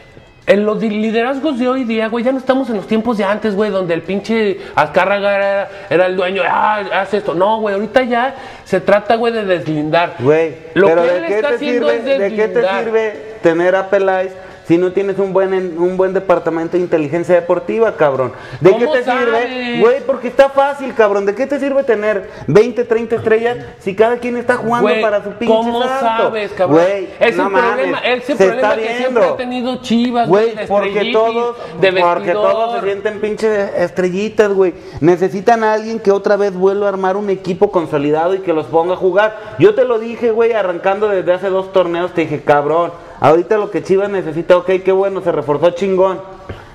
En 0.46 0.64
los 0.64 0.80
liderazgos 0.80 1.58
de 1.58 1.68
hoy 1.68 1.82
día, 1.82 2.06
güey, 2.08 2.24
ya 2.24 2.30
no 2.30 2.38
estamos 2.38 2.70
en 2.70 2.76
los 2.76 2.86
tiempos 2.86 3.18
de 3.18 3.24
antes, 3.24 3.56
güey, 3.56 3.70
donde 3.70 3.94
el 3.94 4.02
pinche 4.02 4.58
Azcárraga 4.76 5.36
era, 5.36 5.68
era 5.90 6.06
el 6.06 6.14
dueño, 6.14 6.42
ah, 6.46 6.82
haz 6.92 7.14
esto. 7.14 7.34
No, 7.34 7.58
güey, 7.60 7.74
ahorita 7.74 8.04
ya 8.04 8.34
se 8.64 8.80
trata, 8.80 9.16
güey, 9.16 9.32
de 9.32 9.44
deslindar. 9.44 10.14
Güey, 10.20 10.54
Lo 10.74 10.86
pero 10.86 11.02
que 11.02 11.08
¿de 11.08 11.16
él 11.18 11.24
qué, 11.26 11.34
está 11.34 11.48
te 11.48 11.54
haciendo 11.56 11.88
sirve, 11.90 11.98
es 12.14 12.18
¿de 12.20 12.28
qué 12.30 12.36
te 12.36 12.48
deslindar. 12.48 12.84
sirve 12.84 13.12
tener 13.42 13.74
a 13.74 13.90
Peláez 13.90 14.32
si 14.66 14.78
no 14.78 14.92
tienes 14.92 15.18
un 15.18 15.32
buen 15.32 15.54
en- 15.54 15.78
un 15.78 15.96
buen 15.96 16.12
departamento 16.12 16.76
de 16.76 16.82
inteligencia 16.82 17.34
deportiva, 17.34 17.96
cabrón? 17.96 18.32
¿De 18.60 18.70
qué 18.70 18.84
¿Cómo 18.84 18.92
te 18.92 19.04
sabes? 19.04 19.24
sirve? 19.48 19.80
Güey, 19.80 20.00
porque 20.06 20.28
está 20.28 20.48
fácil, 20.48 20.94
cabrón. 20.94 21.24
¿De 21.26 21.34
qué 21.34 21.46
te 21.46 21.58
sirve 21.60 21.84
tener 21.84 22.28
20, 22.48 22.84
30 22.84 23.16
estrellas 23.16 23.58
si 23.78 23.94
cada 23.94 24.18
quien 24.18 24.36
está 24.36 24.56
jugando 24.56 24.90
para 25.00 25.22
su 25.22 25.30
pinche 25.30 25.54
¿Cómo 25.54 25.82
sabes, 25.82 26.50
cabrón? 26.52 26.82
Es 27.20 27.36
no 27.36 27.46
el 27.46 27.52
mames, 27.52 27.72
problema, 27.74 27.98
es 27.98 28.14
el 28.14 28.22
se 28.22 28.34
problema 28.36 28.56
está 28.56 28.74
que 28.74 28.80
viendo. 28.82 28.98
siempre 28.98 29.24
ha 29.24 29.36
tenido 29.36 29.76
Chivas, 29.82 30.28
Güey, 30.28 30.54
porque 30.66 31.10
todos, 31.12 31.56
de 31.80 31.92
porque 31.92 32.32
todos 32.32 32.80
se 32.80 32.86
sienten 32.86 33.20
pinches 33.20 33.70
estrellitas, 33.76 34.52
güey. 34.52 34.74
Necesitan 35.00 35.62
a 35.64 35.74
alguien 35.74 36.00
que 36.00 36.10
otra 36.10 36.36
vez 36.36 36.54
vuelva 36.54 36.86
a 36.86 36.88
armar 36.88 37.16
un 37.16 37.30
equipo 37.30 37.70
consolidado 37.70 38.34
y 38.34 38.38
que 38.40 38.52
los 38.52 38.66
ponga 38.66 38.94
a 38.94 38.96
jugar. 38.96 39.36
Yo 39.58 39.74
te 39.74 39.84
lo 39.84 39.98
dije, 39.98 40.30
güey, 40.32 40.52
arrancando 40.52 41.08
desde 41.08 41.32
hace 41.32 41.48
dos 41.48 41.72
torneos, 41.72 42.12
te 42.12 42.22
dije, 42.22 42.42
cabrón, 42.42 42.90
ahorita 43.20 43.56
lo 43.58 43.70
que 43.70 43.82
Chivas 43.82 44.08
necesita, 44.10 44.56
ok, 44.56 44.70
qué 44.84 44.92
bueno, 44.92 45.20
se 45.22 45.32
reforzó 45.32 45.70
chingón. 45.70 46.20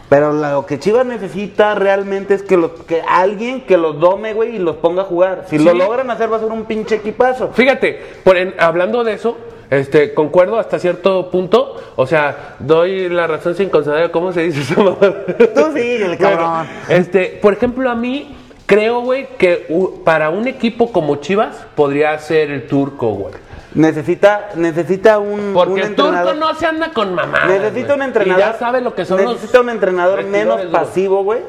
Pero 0.10 0.34
lo 0.34 0.66
que 0.66 0.78
Chivas 0.78 1.06
necesita 1.06 1.74
realmente 1.74 2.34
es 2.34 2.44
que, 2.44 2.58
los, 2.58 2.72
que 2.86 3.02
alguien 3.08 3.62
que 3.62 3.78
los 3.78 3.98
dome, 4.00 4.34
güey, 4.34 4.58
y 4.58 4.60
los 4.60 4.76
ponga 4.76 5.04
a 5.04 5.06
jugar. 5.06 5.46
Si 5.48 5.58
lo 5.58 5.72
Sí. 5.72 5.78
logran 5.78 6.10
hacer, 6.12 6.30
va 6.32 6.36
a 6.36 6.40
ser 6.42 6.50
un 6.52 6.66
pinche 6.66 6.96
equipazo. 6.96 7.52
Fíjate, 7.54 7.98
por 8.26 8.36
en- 8.36 8.54
hablando 8.60 9.06
de 9.06 9.14
eso, 9.14 9.38
este, 9.70 10.14
concuerdo 10.14 10.60
hasta 10.60 10.80
cierto 10.80 11.30
punto, 11.32 11.78
o 11.96 12.06
sea, 12.06 12.56
doy 12.60 13.08
la 13.08 13.26
razón 13.26 13.56
sin 13.56 13.70
considerar 13.70 14.12
cómo 14.12 14.34
se 14.34 14.42
dice 14.42 14.76
mamá. 14.76 14.98
Tú 15.00 15.72
síguele, 15.74 16.18
cabrón. 16.18 16.68
este, 16.90 17.40
por 17.42 17.54
ejemplo, 17.54 17.90
a 17.90 17.96
mí 17.96 18.36
creo, 18.66 19.00
güey, 19.00 19.28
que 19.38 19.66
u- 19.70 20.04
para 20.04 20.30
un 20.30 20.46
equipo 20.46 20.92
como 20.92 21.16
Chivas 21.18 21.56
podría 21.74 22.20
ser 22.20 22.52
el 22.52 22.68
turco, 22.68 23.12
güey. 23.12 23.34
Necesita, 23.74 24.50
necesita 24.56 25.20
un, 25.20 25.40
un 25.40 25.54
Porque 25.54 25.82
el 25.82 25.96
turco 25.96 26.34
no 26.34 26.54
se 26.56 26.66
anda 26.66 26.92
con 26.92 27.16
mamá. 27.16 27.46
Necesita 27.46 27.96
un 27.96 28.02
entrenador. 28.02 28.40
Y 28.40 28.46
ya 28.46 28.58
sabe 28.58 28.82
lo 28.82 28.94
que 28.94 29.06
son 29.06 29.24
los 29.24 29.34
Necesita 29.34 29.62
un 29.62 29.70
entrenador 29.70 30.24
menos 30.26 30.62
pasivo, 30.66 31.24
güey. 31.24 31.40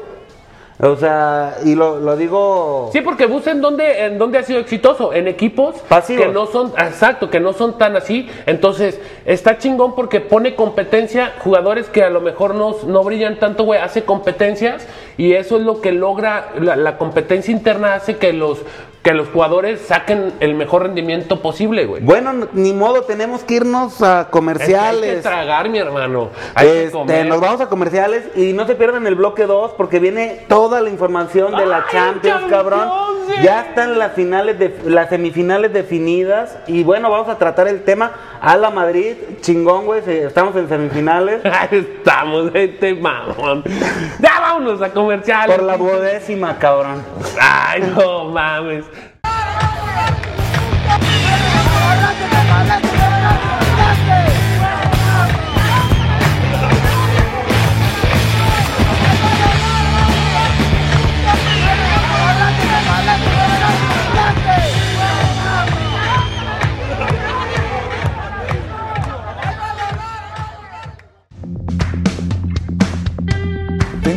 O 0.79 0.95
sea, 0.95 1.57
y 1.63 1.75
lo, 1.75 1.99
lo 1.99 2.17
digo. 2.17 2.89
Sí, 2.91 3.01
porque 3.01 3.27
busca 3.27 3.51
en 3.51 3.61
dónde, 3.61 4.05
en 4.05 4.17
dónde 4.17 4.39
ha 4.39 4.43
sido 4.43 4.59
exitoso, 4.59 5.13
en 5.13 5.27
equipos 5.27 5.75
Pasivos. 5.87 6.25
que 6.25 6.31
no 6.31 6.47
son, 6.47 6.73
exacto, 6.77 7.29
que 7.29 7.39
no 7.39 7.53
son 7.53 7.77
tan 7.77 7.95
así. 7.95 8.27
Entonces, 8.47 8.99
está 9.25 9.59
chingón 9.59 9.93
porque 9.95 10.19
pone 10.19 10.55
competencia, 10.55 11.33
jugadores 11.39 11.89
que 11.89 12.03
a 12.03 12.09
lo 12.09 12.21
mejor 12.21 12.55
no, 12.55 12.75
no 12.87 13.03
brillan 13.03 13.37
tanto, 13.37 13.63
güey, 13.65 13.79
hace 13.79 14.03
competencias 14.03 14.87
y 15.15 15.33
eso 15.33 15.57
es 15.57 15.63
lo 15.63 15.79
que 15.79 15.91
logra, 15.91 16.49
la, 16.59 16.75
la 16.75 16.97
competencia 16.97 17.51
interna 17.51 17.93
hace 17.93 18.17
que 18.17 18.33
los, 18.33 18.59
que 19.03 19.13
los 19.13 19.27
jugadores 19.29 19.81
saquen 19.81 20.33
el 20.39 20.55
mejor 20.55 20.83
rendimiento 20.83 21.41
posible, 21.41 21.85
güey. 21.85 22.01
Bueno, 22.01 22.47
ni 22.53 22.71
modo, 22.73 23.01
tenemos 23.03 23.43
que 23.43 23.55
irnos 23.55 24.01
a 24.01 24.05
Es 24.05 24.09
que 24.09 24.09
hay 24.09 24.23
que 24.25 24.31
comerciales. 24.31 25.21
tragar, 25.23 25.67
mi 25.69 25.77
hermano. 25.77 26.29
Hay 26.55 26.67
que 26.67 26.79
Este, 26.85 26.91
comer. 26.93 27.25
nos 27.27 27.41
vamos 27.41 27.59
a 27.59 27.67
comerciales 27.67 28.23
y 28.35 28.53
no 28.53 28.65
se 28.65 28.75
pierdan 28.75 29.05
el 29.05 29.15
bloque 29.15 29.45
2 29.45 29.73
porque 29.75 29.99
viene 29.99 30.45
toda 30.47 30.79
la 30.79 30.89
información 30.89 31.55
de 31.55 31.65
la 31.65 31.77
¡Ay, 31.79 31.83
Champions, 31.91 32.39
Champions, 32.39 32.51
cabrón. 32.51 32.89
sí! 33.27 33.33
Ya 33.43 33.61
están 33.61 33.99
las 33.99 34.13
finales 34.13 34.57
de 34.57 34.73
las 34.85 35.09
semifinales 35.09 35.73
definidas 35.73 36.57
y 36.67 36.83
bueno, 36.83 37.11
vamos 37.11 37.27
a 37.27 37.37
tratar 37.37 37.67
el 37.67 37.83
tema 37.83 38.13
a 38.43 38.57
la 38.57 38.69
Madrid, 38.69 39.15
chingón, 39.39 39.85
güey, 39.85 40.01
estamos 40.05 40.53
en 40.57 40.67
semifinales 40.67 41.41
Ahí 41.45 41.69
estamos, 41.71 42.51
este 42.53 42.93
mamón. 42.93 43.63
Ya 44.19 44.39
vámonos 44.41 44.81
a 44.81 44.89
comerciales. 44.91 45.55
por 45.55 45.65
la 45.65 45.77
duodécima, 45.77 46.59
cabrón. 46.59 47.01
Ay, 47.39 47.93
no 47.95 48.25
mames. 48.25 48.83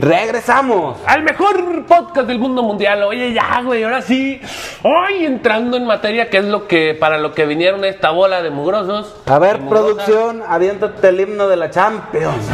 Regresamos. 0.00 0.98
Al 1.06 1.22
mejor 1.22 1.86
podcast 1.86 2.26
del 2.26 2.38
mundo 2.38 2.62
mundial. 2.62 3.02
Oye, 3.02 3.32
ya, 3.32 3.62
güey, 3.62 3.82
ahora 3.84 4.02
sí. 4.02 4.40
Hoy 4.82 5.24
entrando 5.24 5.76
en 5.76 5.86
materia, 5.86 6.30
que 6.30 6.38
es 6.38 6.44
lo 6.44 6.66
que 6.66 6.94
para 6.98 7.18
lo 7.18 7.32
que 7.32 7.46
vinieron 7.46 7.84
esta 7.84 8.10
bola 8.10 8.42
de 8.42 8.50
mugrosos. 8.50 9.14
A 9.26 9.38
ver, 9.38 9.60
producción, 9.68 10.42
aviéntate 10.46 11.08
el 11.08 11.20
himno 11.20 11.48
de 11.48 11.56
la 11.56 11.70
Champions. 11.70 12.46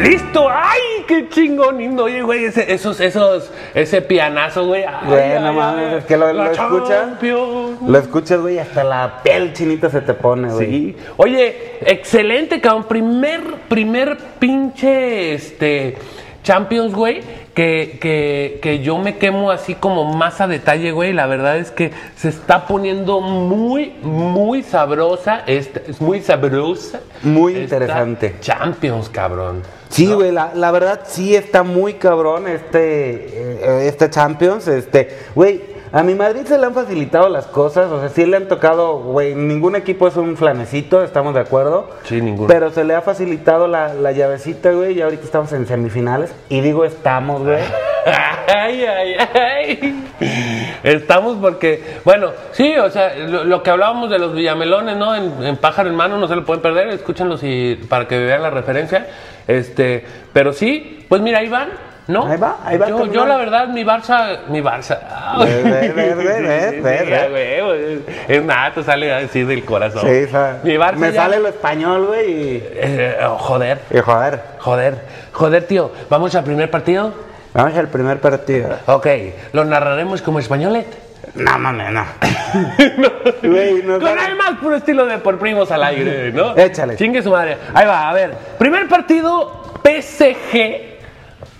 ¡Listo! 0.00 0.48
¡Ay, 0.50 1.04
qué 1.06 1.28
chingón 1.28 1.80
himno! 1.80 2.04
Oye, 2.04 2.22
güey, 2.22 2.44
ese, 2.46 2.72
esos, 2.72 3.00
esos, 3.00 3.50
ese 3.74 4.02
pianazo, 4.02 4.66
güey. 4.66 4.82
Ay, 4.84 5.06
Güey, 5.06 5.32
ay, 5.32 5.42
no 5.42 5.52
mames, 5.52 5.88
ay. 5.92 5.98
es 5.98 6.04
que 6.04 6.16
lo, 6.16 6.32
lo 6.32 6.50
escuchas. 6.50 7.08
Lo 7.22 7.98
escuchas, 7.98 8.40
güey, 8.40 8.58
hasta 8.58 8.82
la 8.82 9.20
piel 9.22 9.52
chinita 9.52 9.88
se 9.90 10.00
te 10.00 10.14
pone, 10.14 10.52
güey. 10.52 10.66
Sí. 10.66 10.96
Oye, 11.16 11.78
excelente, 11.86 12.60
cabrón. 12.60 12.84
Primer, 12.84 13.40
primer 13.68 14.18
pinche 14.38 15.34
este 15.34 15.96
Champions, 16.42 16.92
güey. 16.92 17.44
Que, 17.54 17.98
que, 18.00 18.58
que 18.60 18.80
yo 18.80 18.98
me 18.98 19.16
quemo 19.16 19.52
así 19.52 19.76
como 19.76 20.12
más 20.12 20.40
a 20.40 20.48
detalle, 20.48 20.90
güey. 20.90 21.12
La 21.12 21.26
verdad 21.26 21.56
es 21.56 21.70
que 21.70 21.92
se 22.16 22.28
está 22.28 22.66
poniendo 22.66 23.20
muy, 23.20 23.92
muy 24.02 24.64
sabrosa. 24.64 25.44
Esta, 25.46 25.80
es 25.88 26.00
muy 26.00 26.20
sabrosa. 26.20 27.00
Muy 27.22 27.56
interesante. 27.56 28.34
Champions, 28.40 29.08
cabrón. 29.08 29.62
Sí, 29.94 30.12
güey, 30.12 30.32
la, 30.32 30.52
la 30.54 30.72
verdad 30.72 31.02
sí 31.06 31.36
está 31.36 31.62
muy 31.62 31.94
cabrón 31.94 32.48
este, 32.48 33.86
este 33.86 34.10
Champions. 34.10 34.66
Este, 34.66 35.08
güey, 35.36 35.73
a 35.94 36.02
mi 36.02 36.16
Madrid 36.16 36.40
se 36.44 36.58
le 36.58 36.66
han 36.66 36.74
facilitado 36.74 37.28
las 37.28 37.46
cosas, 37.46 37.88
o 37.92 38.00
sea, 38.00 38.08
sí 38.08 38.26
le 38.26 38.36
han 38.36 38.48
tocado, 38.48 38.98
güey, 38.98 39.36
ningún 39.36 39.76
equipo 39.76 40.08
es 40.08 40.16
un 40.16 40.36
flanecito, 40.36 41.04
estamos 41.04 41.34
de 41.34 41.40
acuerdo. 41.40 41.88
Sí, 42.02 42.20
ninguno. 42.20 42.48
Pero 42.48 42.72
se 42.72 42.82
le 42.82 42.96
ha 42.96 43.00
facilitado 43.00 43.68
la, 43.68 43.94
la 43.94 44.10
llavecita, 44.10 44.72
güey, 44.72 44.98
y 44.98 45.02
ahorita 45.02 45.22
estamos 45.22 45.52
en 45.52 45.68
semifinales. 45.68 46.34
Y 46.48 46.62
digo 46.62 46.84
estamos, 46.84 47.44
güey. 47.44 47.62
Ay, 48.46 48.84
ay, 48.84 49.16
ay. 49.34 50.04
Estamos 50.82 51.38
porque, 51.40 51.82
bueno, 52.04 52.32
sí, 52.52 52.76
o 52.76 52.90
sea, 52.90 53.14
lo, 53.14 53.44
lo 53.44 53.62
que 53.62 53.70
hablábamos 53.70 54.10
de 54.10 54.18
los 54.18 54.34
villamelones, 54.34 54.98
¿no? 54.98 55.14
En, 55.14 55.42
en 55.42 55.56
pájaro 55.56 55.88
en 55.88 55.94
mano 55.96 56.18
no 56.18 56.28
se 56.28 56.36
lo 56.36 56.44
pueden 56.44 56.60
perder, 56.60 56.88
escúchenlos 56.88 57.40
y 57.42 57.76
para 57.88 58.06
que 58.06 58.18
vean 58.18 58.42
la 58.42 58.50
referencia. 58.50 59.06
Este, 59.48 60.04
pero 60.34 60.52
sí, 60.52 61.06
pues 61.08 61.22
mira, 61.22 61.38
ahí 61.38 61.48
van, 61.48 61.70
¿no? 62.06 62.26
Ahí 62.26 62.36
va, 62.38 62.58
ahí 62.64 62.76
va 62.78 62.88
Yo, 62.88 63.06
yo 63.06 63.26
la 63.26 63.36
verdad, 63.36 63.68
mi 63.68 63.82
Barça, 63.84 64.40
mi 64.48 64.60
Barça. 64.60 64.98
Es 68.28 68.42
nada, 68.44 68.72
te 68.74 68.82
sale 68.82 69.12
así 69.12 69.42
del 69.44 69.64
corazón. 69.64 70.02
Sí, 70.02 70.26
sea, 70.30 70.58
mi 70.62 70.74
Barça 70.74 70.96
me 70.96 71.12
ya- 71.12 71.22
sale 71.22 71.38
lo 71.40 71.48
español, 71.48 72.06
güey, 72.06 72.30
y, 72.30 72.62
Eh, 72.74 73.16
oh, 73.26 73.38
joder, 73.38 73.78
y 73.90 73.98
joder, 73.98 74.40
joder, 74.58 74.94
joder, 75.32 75.64
tío. 75.66 75.90
¿Vamos 76.10 76.34
al 76.34 76.44
primer 76.44 76.70
partido? 76.70 77.12
vamos 77.52 77.76
al 77.78 77.86
primer 77.88 78.18
partido. 78.20 78.68
Ok, 78.86 79.06
lo 79.52 79.64
narraremos 79.64 80.20
como 80.22 80.40
españolet. 80.40 80.86
No, 81.34 81.58
mames, 81.58 81.90
no. 81.92 82.04
Güey, 83.42 83.82
no 83.82 83.98
Con 83.98 84.18
el 84.18 84.36
más 84.36 84.58
puro 84.60 84.76
estilo 84.76 85.06
de 85.06 85.18
por 85.18 85.38
primos 85.38 85.70
al 85.70 85.82
aire, 85.84 86.32
¿no? 86.32 86.56
Échale. 86.56 86.96
Chingue 86.96 87.22
su 87.22 87.30
madre. 87.30 87.56
Ahí 87.72 87.86
va, 87.86 88.08
a 88.08 88.12
ver. 88.12 88.32
Primer 88.58 88.88
partido, 88.88 89.72
PSG 89.82 90.93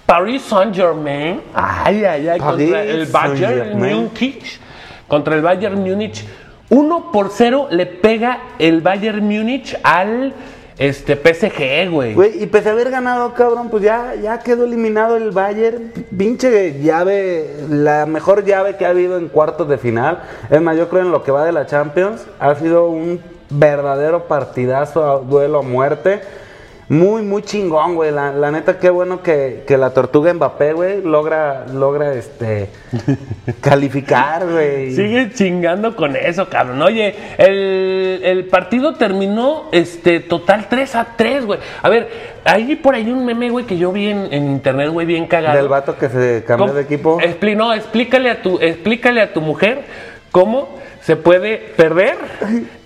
Paris 0.07 0.43
Saint-Germain. 0.43 1.41
Ay, 1.55 2.05
ay, 2.05 2.29
ay, 2.29 2.39
Paris 2.39 2.71
contra 2.71 2.83
el 2.83 3.07
Bayern. 3.07 3.79
Múnich. 3.79 4.61
Contra 5.09 5.35
el 5.35 5.43
Bayern 5.43 5.81
Múnich. 5.81 6.25
1 6.71 7.13
por 7.13 7.31
0 7.31 7.69
le 7.71 7.87
pega 7.87 8.39
el 8.59 8.81
Bayern 8.81 9.25
Múnich 9.25 9.77
al 9.83 10.33
este, 10.77 11.15
PSG, 11.17 11.89
güey. 11.91 12.15
Güey, 12.15 12.43
y 12.43 12.47
pese 12.47 12.71
a 12.71 12.73
haber 12.73 12.91
ganado, 12.91 13.33
cabrón, 13.35 13.69
pues 13.71 13.83
ya, 13.85 14.15
ya 14.21 14.39
quedó 14.41 14.65
eliminado 14.65 15.17
el 15.17 15.31
Bayern. 15.31 15.93
Pinche 16.17 16.81
llave, 16.81 17.49
la 17.69 18.07
mejor 18.07 18.45
llave 18.45 18.77
que 18.77 18.85
ha 18.85 18.89
habido 18.91 19.17
en 19.19 19.29
cuartos 19.29 19.69
de 19.69 19.79
final. 19.79 20.23
Es 20.51 20.61
más, 20.61 20.77
yo 20.77 20.89
creo 20.89 21.03
en 21.03 21.13
lo 21.13 21.23
que 21.23 21.31
va 21.31 21.45
de 21.45 21.53
la 21.53 21.67
Champions. 21.67 22.27
Ha 22.41 22.55
sido 22.57 22.89
un 22.89 23.21
verdadero 23.51 24.25
partidazo, 24.27 25.05
a- 25.05 25.19
duelo 25.21 25.59
a 25.61 25.63
muerte. 25.63 26.23
Muy, 26.89 27.23
muy 27.23 27.43
chingón, 27.43 27.95
güey. 27.95 28.11
La, 28.11 28.31
la 28.33 28.51
neta, 28.51 28.79
qué 28.79 28.91
bueno 28.91 29.23
que, 29.23 29.65
que 29.67 29.79
la 29.79 29.91
tortuga 29.95 30.33
Mbappé, 30.35 30.73
güey, 30.75 31.03
logra, 31.03 31.65
logra, 31.73 32.13
este, 32.13 32.69
calificar, 33.61 34.47
güey. 34.51 34.93
Sigue 34.95 35.31
chingando 35.33 35.97
con 35.97 36.15
eso, 36.17 36.49
cabrón. 36.49 36.83
Oye, 36.83 37.15
el, 37.39 38.21
el 38.23 38.45
partido 38.47 38.95
terminó 38.95 39.69
este 39.73 40.21
total 40.21 40.67
3 40.69 40.95
a 40.97 41.07
3, 41.17 41.47
güey. 41.47 41.59
A 41.83 41.89
ver, 41.89 42.09
hay 42.45 42.77
por 42.77 42.95
ahí 42.95 43.11
un 43.11 43.25
meme, 43.25 43.51
güey, 43.51 43.65
que 43.65 43.79
yo 43.79 43.91
vi 43.93 44.11
en, 44.11 44.33
en 44.33 44.51
internet, 44.51 44.91
güey, 44.91 45.07
bien 45.07 45.27
cagado. 45.27 45.57
Del 45.57 45.69
vato 45.69 45.97
que 45.97 46.09
se 46.09 46.45
cambió 46.47 46.67
¿Cómo? 46.67 46.77
de 46.77 46.83
equipo. 46.83 47.19
Expli- 47.21 47.57
no, 47.57 47.73
explícale 47.73 48.31
a 48.31 48.43
tu, 48.43 48.59
explícale 48.61 49.21
a 49.23 49.33
tu 49.33 49.41
mujer 49.41 49.83
cómo 50.31 50.79
se 51.05 51.17
puede 51.17 51.59
perder, 51.77 52.17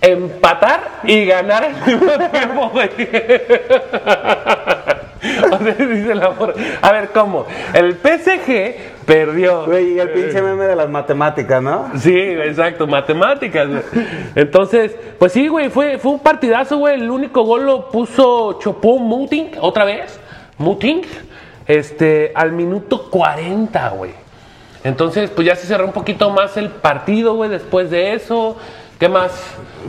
empatar 0.00 0.80
y 1.04 1.24
ganar 1.24 1.64
al 1.64 1.86
mismo 1.86 2.10
tiempo, 2.32 2.70
güey. 2.70 2.90
O 5.50 5.58
sea, 5.58 5.74
dice 5.74 6.14
la. 6.14 6.32
A 6.80 6.92
ver, 6.92 7.08
¿cómo? 7.08 7.44
El 7.74 7.96
PSG 7.96 9.04
perdió. 9.04 9.66
Güey, 9.66 9.94
y 9.94 9.98
el 9.98 10.10
pinche 10.10 10.40
meme 10.40 10.64
de 10.66 10.76
las 10.76 10.88
matemáticas, 10.88 11.60
¿no? 11.60 11.90
Sí, 11.96 12.16
exacto, 12.16 12.86
matemáticas. 12.86 13.68
güey. 13.68 13.82
Entonces, 14.36 14.94
pues 15.18 15.32
sí, 15.32 15.48
güey, 15.48 15.70
fue, 15.70 15.98
fue 15.98 16.12
un 16.12 16.20
partidazo, 16.20 16.78
güey. 16.78 17.00
El 17.00 17.10
único 17.10 17.42
gol 17.42 17.66
lo 17.66 17.90
puso 17.90 18.60
Chopin 18.60 19.02
Muting, 19.02 19.50
otra 19.60 19.84
vez. 19.84 20.20
Muting, 20.58 21.02
este, 21.66 22.30
al 22.34 22.52
minuto 22.52 23.10
40, 23.10 23.88
güey. 23.90 24.27
Entonces, 24.84 25.30
pues 25.30 25.46
ya 25.46 25.56
se 25.56 25.66
cerró 25.66 25.86
un 25.86 25.92
poquito 25.92 26.30
más 26.30 26.56
el 26.56 26.70
partido, 26.70 27.34
güey, 27.34 27.50
después 27.50 27.90
de 27.90 28.14
eso. 28.14 28.56
¿Qué 28.98 29.08
más? 29.08 29.32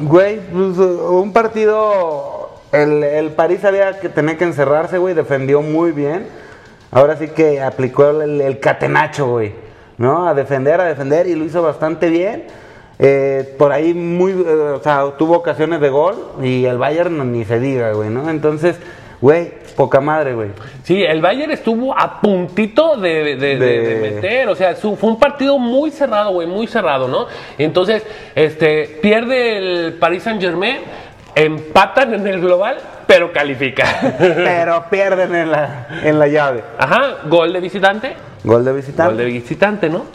Güey, 0.01 0.39
pues, 0.39 0.77
un 0.77 1.33
partido. 1.33 2.49
El, 2.71 3.03
el 3.03 3.31
París 3.31 3.61
sabía 3.61 3.99
que 3.99 4.09
tenía 4.09 4.37
que 4.37 4.43
encerrarse, 4.43 4.97
güey. 4.97 5.13
Defendió 5.13 5.61
muy 5.61 5.91
bien. 5.91 6.27
Ahora 6.91 7.17
sí 7.17 7.27
que 7.27 7.61
aplicó 7.61 8.09
el, 8.21 8.59
catenacho, 8.59 9.27
güey. 9.27 9.53
¿No? 9.97 10.27
A 10.27 10.33
defender, 10.33 10.79
a 10.79 10.85
defender. 10.85 11.27
Y 11.27 11.35
lo 11.35 11.45
hizo 11.45 11.61
bastante 11.61 12.09
bien. 12.09 12.45
Eh, 12.97 13.55
por 13.57 13.71
ahí 13.71 13.93
muy. 13.93 14.31
eh, 14.31 14.75
o 14.75 14.83
sea, 14.83 15.05
tuvo 15.17 15.37
ocasiones 15.37 15.81
de 15.81 15.89
gol. 15.89 16.15
Y 16.41 16.65
el 16.65 16.77
Bayern 16.77 17.31
ni 17.31 17.45
se 17.45 17.59
diga, 17.59 17.91
güey, 17.93 18.09
¿no? 18.09 18.29
Entonces, 18.29 18.75
güey, 19.21 19.53
poca 19.79 20.01
madre, 20.01 20.33
güey. 20.33 20.49
Sí, 20.83 21.01
el 21.03 21.21
Bayern 21.21 21.51
estuvo 21.53 21.97
a 21.97 22.19
puntito 22.19 22.97
de, 22.97 23.23
de- 23.23 23.35
de- 23.37 23.55
De- 23.57 23.79
de 23.79 24.11
meter, 24.11 24.49
o 24.49 24.55
sea, 24.55 24.75
su- 24.75 24.97
fue 24.97 25.09
un 25.09 25.17
partido 25.17 25.57
muy 25.57 25.89
cerrado, 25.89 26.31
güey, 26.31 26.45
muy 26.49 26.67
cerrado, 26.67 27.07
¿no? 27.07 27.27
Entonces, 27.57 28.05
este, 28.35 28.99
pierde 29.01 29.85
el 29.85 29.93
Paris 29.93 30.23
Saint 30.23 30.41
Germain, 30.41 30.79
empatan 31.33 32.13
en 32.13 32.27
el 32.27 32.41
global, 32.41 32.75
pero 33.07 33.31
califica. 33.31 33.85
Pero 34.19 34.83
pierden 34.89 35.33
en 35.33 35.49
la, 35.49 35.87
en 36.03 36.19
la 36.19 36.27
llave. 36.27 36.61
Ajá, 36.77 37.19
gol 37.29 37.53
de 37.53 37.61
visitante, 37.61 38.15
Gol 38.43 38.65
de 38.65 38.73
visitante. 38.73 39.13
gol 39.13 39.17
de 39.17 39.25
visitante, 39.25 39.89
¿no? 39.89 40.05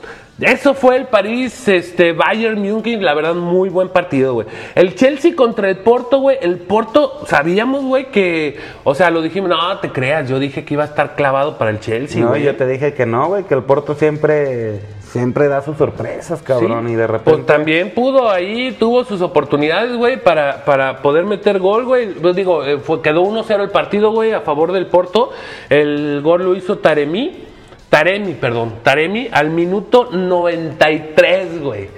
Eso 0.41 0.75
fue 0.75 0.97
el 0.97 1.07
París, 1.07 1.69
este, 1.69 2.13
Bayern 2.13 2.61
Múnich, 2.61 3.01
la 3.01 3.15
verdad, 3.15 3.37
muy 3.37 3.69
buen 3.69 3.89
partido, 3.89 4.35
güey. 4.35 4.49
El 4.75 4.97
Chelsea 4.97 5.37
contra 5.37 5.71
el 5.71 5.79
Porto, 5.79 6.19
güey. 6.19 6.39
El 6.41 6.59
Porto, 6.59 7.25
sabíamos, 7.27 7.85
güey, 7.85 8.07
que, 8.11 8.57
o 8.83 8.97
sea, 8.97 9.11
lo 9.13 9.23
dijimos, 9.23 9.49
no 9.49 9.79
te 9.79 9.91
creas, 9.91 10.29
yo 10.29 10.41
dije 10.41 10.65
que 10.65 10.75
iba 10.75 10.83
a 10.83 10.87
estar 10.87 11.15
clavado 11.15 11.57
para 11.57 11.71
el 11.71 11.79
Chelsea, 11.79 12.21
no, 12.25 12.37
yo 12.37 12.57
te 12.57 12.67
dije 12.67 12.95
que 12.95 13.07
no, 13.07 13.29
güey, 13.29 13.45
que 13.45 13.55
el 13.55 13.63
Porto 13.63 13.95
siempre, 13.95 14.81
siempre 15.03 15.47
da 15.47 15.63
sus 15.63 15.77
sorpresas, 15.77 16.43
cabrón, 16.43 16.89
Sí. 16.89 16.95
y 16.95 16.97
de 16.97 17.07
repente... 17.07 17.31
Pues 17.31 17.47
también 17.47 17.93
pudo 17.95 18.29
ahí, 18.29 18.73
tuvo 18.77 19.05
sus 19.05 19.21
oportunidades, 19.23 19.97
güey, 19.97 20.21
para, 20.21 20.65
para 20.65 21.01
poder 21.01 21.27
meter 21.27 21.61
gol, 21.61 21.85
güey. 21.85 22.13
Pues 22.13 22.35
digo, 22.35 22.65
eh, 22.65 22.79
fue, 22.79 23.01
quedó 23.03 23.23
1-0 23.23 23.63
el 23.63 23.71
partido, 23.71 24.11
güey, 24.11 24.33
a 24.33 24.41
favor 24.41 24.73
del 24.73 24.87
Porto. 24.87 25.31
El 25.71 26.23
gol 26.23 26.43
lo 26.43 26.57
hizo 26.57 26.79
Taremi. 26.79 27.54
Taremi, 27.95 28.35
perdón. 28.35 28.81
Taremi 28.83 29.29
al 29.31 29.51
minuto 29.51 30.09
93, 30.11 31.61
güey. 31.61 31.89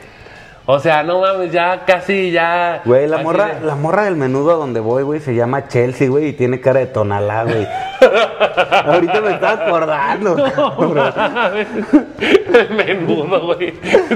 O 0.69 0.81
sea, 0.81 1.05
no 1.05 1.21
mames, 1.21 1.53
ya 1.53 1.85
casi 1.87 2.33
ya. 2.33 2.83
Güey, 2.85 3.07
la 3.07 3.19
morra, 3.19 3.55
de- 3.55 3.65
la 3.67 3.77
morra 3.77 4.05
del 4.07 4.17
menudo 4.17 4.51
a 4.51 4.55
donde 4.55 4.81
voy, 4.81 5.05
güey, 5.05 5.21
se 5.21 5.33
llama 5.35 5.69
Chelsea, 5.69 6.09
güey, 6.09 6.27
y 6.29 6.33
tiene 6.33 6.61
cara 6.61 6.81
de 6.81 6.87
tonalá, 6.87 7.45
güey. 7.45 7.67
Ahorita 8.85 9.21
me 9.21 9.31
estaba 9.35 9.65
acordando. 9.67 10.35
cabrón. 10.35 11.13
el 12.21 12.71
menudo, 12.71 13.47
güey. 13.47 13.73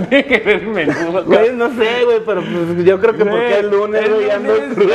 Tiene 0.09 0.25
que 0.25 0.39
ver 0.39 0.57
el 0.63 0.67
menudo, 0.69 1.25
Güey, 1.25 1.53
no 1.53 1.69
sé, 1.71 2.05
güey, 2.05 2.21
pero 2.27 2.41
pues, 2.43 2.85
yo 2.85 3.01
creo 3.01 3.15
que 3.15 3.25
porque 3.25 3.59
es 3.59 3.65
lunes, 3.65 4.03
Es 4.03 4.13
güey, 4.13 4.31
ando 4.31 4.53
crudo. 4.75 4.95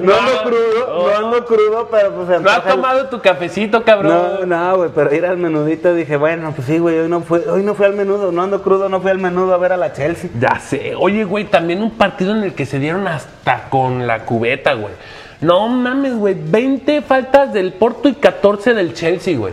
No 0.00 0.14
ando 0.14 0.32
No, 0.34 0.42
crudo, 0.44 0.86
no. 0.88 1.08
no 1.08 1.16
ando 1.26 1.44
crudo, 1.46 1.88
pero 1.90 2.10
pues 2.12 2.40
¿No 2.40 2.48
has 2.50 2.64
el- 2.64 2.72
tomado 2.72 3.06
tu 3.08 3.20
cafecito, 3.20 3.82
cabrón? 3.82 4.12
No, 4.12 4.46
no, 4.70 4.76
güey, 4.76 4.90
pero 4.94 5.12
ir 5.14 5.26
al 5.26 5.36
menudito 5.38 5.92
dije, 5.94 6.16
bueno, 6.16 6.52
pues 6.54 6.66
sí, 6.68 6.78
güey, 6.78 6.98
hoy 7.00 7.08
no 7.08 7.20
fue, 7.22 7.40
hoy 7.48 7.62
no 7.64 7.74
fui 7.74 7.86
al 7.86 7.94
menudo, 7.94 8.30
no 8.30 8.42
ando 8.42 8.62
crudo, 8.62 8.88
no 8.88 9.00
fui 9.00 9.10
al 9.10 9.18
menudo 9.18 9.52
a 9.52 9.58
ver 9.58 9.72
a 9.72 9.76
la 9.76 9.92
Chelsea. 9.92 10.30
Ya 10.38 10.58
sé. 10.60 10.75
Oye, 10.98 11.24
güey, 11.24 11.44
también 11.44 11.82
un 11.82 11.90
partido 11.92 12.32
en 12.36 12.42
el 12.42 12.54
que 12.54 12.66
se 12.66 12.78
dieron 12.78 13.06
hasta 13.06 13.68
con 13.68 14.06
la 14.06 14.20
cubeta, 14.24 14.74
güey. 14.74 14.92
No 15.40 15.68
mames, 15.68 16.14
güey. 16.16 16.34
20 16.38 17.02
faltas 17.02 17.52
del 17.52 17.72
Porto 17.74 18.08
y 18.08 18.14
14 18.14 18.74
del 18.74 18.94
Chelsea, 18.94 19.36
güey. 19.36 19.52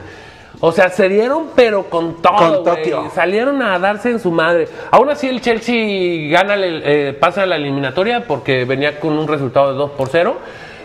O 0.65 0.71
sea, 0.71 0.87
se 0.89 1.09
dieron, 1.09 1.47
pero 1.55 1.89
con 1.89 2.21
todo, 2.21 2.63
Con. 2.63 2.75
Tokio. 2.75 3.11
Salieron 3.13 3.61
a 3.61 3.77
darse 3.79 4.09
en 4.11 4.19
su 4.19 4.31
madre. 4.31 4.67
Aún 4.91 5.09
así, 5.09 5.27
el 5.27 5.41
Chelsea 5.41 6.29
gana, 6.31 6.53
el- 6.53 6.81
eh, 6.85 7.17
pasa 7.19 7.45
la 7.45 7.57
eliminatoria 7.57 8.23
porque 8.25 8.63
venía 8.63 8.97
con 8.99 9.11
un 9.17 9.27
resultado 9.27 9.73
de 9.73 9.77
2 9.77 9.91
por 9.91 10.07
0. 10.07 10.37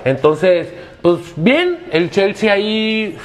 Entonces, 0.05 0.69
pues 1.01 1.19
bien, 1.37 1.87
el 1.93 2.11
Chelsea 2.11 2.53
ahí 2.53 3.17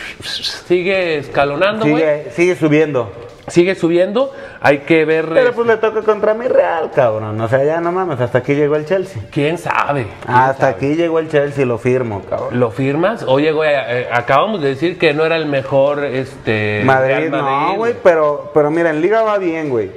sigue 0.68 1.18
escalonando, 1.18 1.88
güey. 1.88 1.96
Sigue, 2.04 2.32
sigue 2.36 2.56
subiendo. 2.56 3.12
Sigue 3.48 3.76
subiendo. 3.76 4.32
Hay 4.62 4.80
que 4.80 5.06
ver. 5.06 5.26
Pero 5.28 5.40
este, 5.42 5.52
pues 5.54 5.68
le 5.68 5.78
toca 5.78 6.02
contra 6.02 6.34
mi 6.34 6.48
Real, 6.48 6.92
cabrón. 6.96 7.40
O 7.42 7.48
sea, 7.48 7.64
ya 7.64 7.82
no 7.82 7.92
mames, 7.92 8.20
hasta 8.20 8.38
aquí 8.40 8.56
llegó 8.56 8.76
el 8.76 8.86
Chelsea. 8.86 9.22
¿Quién 9.32 9.58
sabe? 9.58 10.08
Hasta 10.28 10.68
aquí 10.68 10.96
llegó 10.96 11.20
el 11.20 11.30
Chelsea, 11.30 11.66
lo 11.66 11.78
firmo, 11.78 12.22
cabrón. 12.30 12.60
¿Lo 12.60 12.72
firmas? 12.72 13.24
Oye, 13.28 13.52
güey, 13.52 13.72
eh, 13.74 14.08
acabamos 14.12 14.62
de 14.62 14.70
decir 14.70 14.98
que 14.98 15.14
no 15.14 15.26
era 15.26 15.36
el 15.36 15.46
mejor 15.46 16.06
este 16.06 16.84
Madrid, 16.86 17.30
Real 17.30 17.32
no, 17.32 17.76
güey, 17.76 17.96
pero, 18.02 18.52
pero 18.54 18.72
mira, 18.72 18.90
en 18.90 19.02
Liga 19.02 19.24
va 19.24 19.38
bien, 19.38 19.70
güey. 19.70 19.92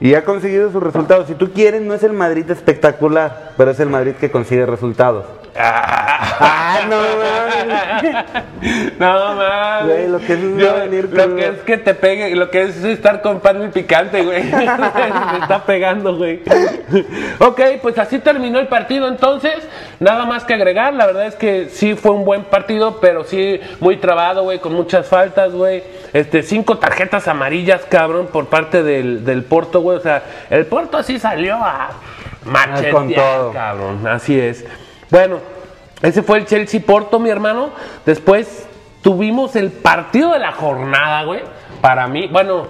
Y 0.00 0.14
ha 0.14 0.24
conseguido 0.24 0.70
sus 0.70 0.82
resultados. 0.82 1.26
Si 1.26 1.34
tú 1.34 1.52
quieres, 1.52 1.80
no 1.82 1.94
es 1.94 2.02
el 2.02 2.12
Madrid 2.12 2.50
espectacular, 2.50 3.52
pero 3.56 3.70
es 3.70 3.80
el 3.80 3.88
Madrid 3.88 4.12
que 4.20 4.30
consigue 4.30 4.66
resultados. 4.66 5.24
Ah, 5.58 6.80
no 6.90 6.96
mames. 6.98 8.94
No 8.98 9.34
mames. 9.36 9.86
Güey, 9.86 10.08
lo 10.08 10.18
que 10.18 10.32
es 10.34 10.38
no 10.40 10.58
Yo- 10.60 10.74
venir 10.74 11.08
lo 11.10 11.22
crudo. 11.24 11.36
que 11.36 11.46
es 11.46 11.58
que 11.60 11.78
te 11.78 11.94
pegue, 11.94 12.36
lo 12.36 12.50
que 12.50 12.62
es 12.64 12.84
estar 12.84 13.22
con 13.22 13.40
pan 13.40 13.64
y 13.64 13.68
picante, 13.68 14.22
güey. 14.22 14.42
Me 14.52 15.38
está 15.40 15.62
pegando, 15.64 16.14
güey. 16.16 16.42
ok, 17.38 17.60
pues 17.80 17.98
así 17.98 18.18
terminó 18.18 18.58
el 18.58 18.68
partido 18.68 19.08
entonces. 19.08 19.66
Nada 19.98 20.26
más 20.26 20.44
que 20.44 20.52
agregar. 20.52 20.92
La 20.92 21.06
verdad 21.06 21.24
es 21.26 21.36
que 21.36 21.70
sí 21.70 21.94
fue 21.94 22.10
un 22.12 22.26
buen 22.26 22.44
partido, 22.44 22.98
pero 23.00 23.24
sí 23.24 23.58
muy 23.80 23.96
trabado, 23.96 24.42
güey, 24.42 24.58
con 24.58 24.74
muchas 24.74 25.06
faltas, 25.06 25.52
güey. 25.52 25.82
Este, 26.12 26.42
cinco 26.42 26.76
tarjetas 26.78 27.28
amarillas, 27.28 27.82
cabrón, 27.88 28.28
por 28.30 28.46
parte 28.46 28.82
del, 28.82 29.24
del 29.24 29.42
Porto, 29.42 29.80
güey. 29.86 29.98
O 29.98 30.00
sea, 30.00 30.22
el 30.50 30.66
Porto 30.66 30.98
así 30.98 31.18
salió 31.18 31.54
a 31.56 31.90
machetear, 32.44 32.92
con 32.92 33.12
todo. 33.12 33.52
cabrón. 33.52 34.06
Así 34.06 34.38
es. 34.38 34.64
Bueno, 35.10 35.38
ese 36.02 36.22
fue 36.22 36.38
el 36.38 36.46
Chelsea 36.46 36.80
Porto, 36.84 37.18
mi 37.18 37.30
hermano. 37.30 37.70
Después 38.04 38.68
tuvimos 39.02 39.56
el 39.56 39.70
partido 39.70 40.32
de 40.32 40.38
la 40.38 40.52
jornada, 40.52 41.24
güey. 41.24 41.40
Para 41.80 42.06
mí, 42.08 42.28
bueno, 42.28 42.66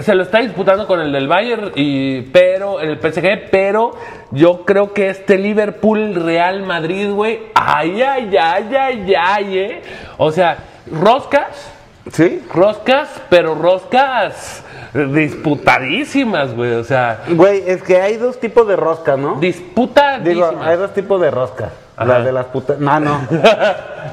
se 0.00 0.14
lo 0.14 0.22
está 0.22 0.38
disputando 0.38 0.86
con 0.86 1.00
el 1.00 1.12
del 1.12 1.28
Bayern, 1.28 1.72
y, 1.74 2.22
pero 2.22 2.80
el 2.80 2.98
PSG, 2.98 3.50
pero 3.50 3.92
yo 4.30 4.64
creo 4.64 4.92
que 4.92 5.08
este 5.10 5.38
Liverpool 5.38 6.14
Real 6.14 6.62
Madrid, 6.62 7.10
güey. 7.10 7.40
Ay, 7.54 8.02
ay, 8.02 8.36
ay, 8.36 8.74
ay, 8.76 9.14
ay, 9.18 9.58
eh. 9.58 9.82
O 10.18 10.32
sea, 10.32 10.58
roscas. 10.90 11.72
¿Sí? 12.10 12.42
Roscas, 12.52 13.08
pero 13.30 13.54
roscas 13.54 14.64
disputadísimas, 14.94 16.54
güey. 16.54 16.72
O 16.74 16.84
sea, 16.84 17.20
Güey, 17.28 17.62
es 17.66 17.82
que 17.82 18.00
hay 18.00 18.16
dos 18.16 18.38
tipos 18.38 18.66
de 18.68 18.76
roscas, 18.76 19.18
¿no? 19.18 19.36
disputadísimas. 19.36 20.50
Digo, 20.50 20.62
hay 20.62 20.76
dos 20.76 20.92
tipos 20.94 21.20
de 21.20 21.30
roscas. 21.30 21.70
Ajá. 21.94 22.06
Las 22.06 22.24
de 22.24 22.32
las 22.32 22.46
putas. 22.46 22.78
No, 22.78 22.98
no. 23.00 23.20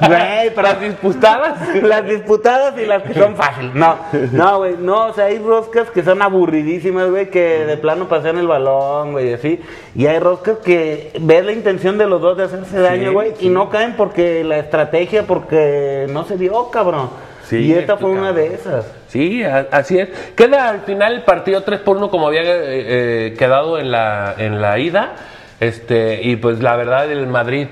Güey, 0.07 0.53
pero 0.55 0.61
Las 0.61 0.79
disputadas. 0.79 1.59
las 1.81 2.05
disputadas 2.05 2.73
y 2.77 2.85
las 2.85 3.03
que 3.03 3.13
son 3.13 3.35
fáciles. 3.35 3.73
No, 3.73 3.97
no, 4.31 4.57
güey. 4.59 4.75
No, 4.77 5.07
o 5.07 5.13
sea, 5.13 5.25
hay 5.25 5.39
roscas 5.39 5.89
que 5.89 6.03
son 6.03 6.21
aburridísimas, 6.21 7.09
güey, 7.09 7.29
que 7.29 7.65
de 7.65 7.75
plano 7.77 8.07
pasean 8.07 8.37
el 8.37 8.47
balón, 8.47 9.11
güey, 9.13 9.33
así. 9.33 9.59
Y 9.95 10.05
hay 10.05 10.19
roscas 10.19 10.57
que 10.59 11.11
ves 11.19 11.43
la 11.43 11.51
intención 11.51 11.97
de 11.97 12.05
los 12.05 12.21
dos 12.21 12.37
de 12.37 12.43
hacerse 12.45 12.79
daño, 12.79 13.11
güey, 13.11 13.33
y 13.39 13.49
no 13.49 13.69
caen 13.69 13.95
porque 13.97 14.43
la 14.45 14.57
estrategia, 14.59 15.23
porque 15.23 16.05
no 16.09 16.23
se 16.25 16.37
dio, 16.37 16.69
cabrón. 16.69 17.09
Sí, 17.49 17.57
y 17.65 17.73
esta 17.73 17.97
fue 17.97 18.11
una 18.11 18.31
de 18.31 18.53
esas. 18.53 18.85
Sí, 19.07 19.41
así 19.43 19.97
es. 19.97 20.09
Queda 20.35 20.69
al 20.69 20.81
final 20.81 21.13
el 21.13 21.21
partido 21.23 21.63
3 21.63 21.79
por 21.79 21.97
1 21.97 22.11
como 22.11 22.27
había 22.27 22.41
eh, 22.43 22.45
eh, 22.53 23.35
quedado 23.39 23.79
en 23.79 23.89
la, 23.91 24.35
en 24.37 24.61
la 24.61 24.77
ida. 24.77 25.13
Este, 25.59 26.21
y 26.21 26.35
pues 26.35 26.61
la 26.61 26.75
verdad 26.75 27.11
el 27.11 27.25
Madrid, 27.25 27.67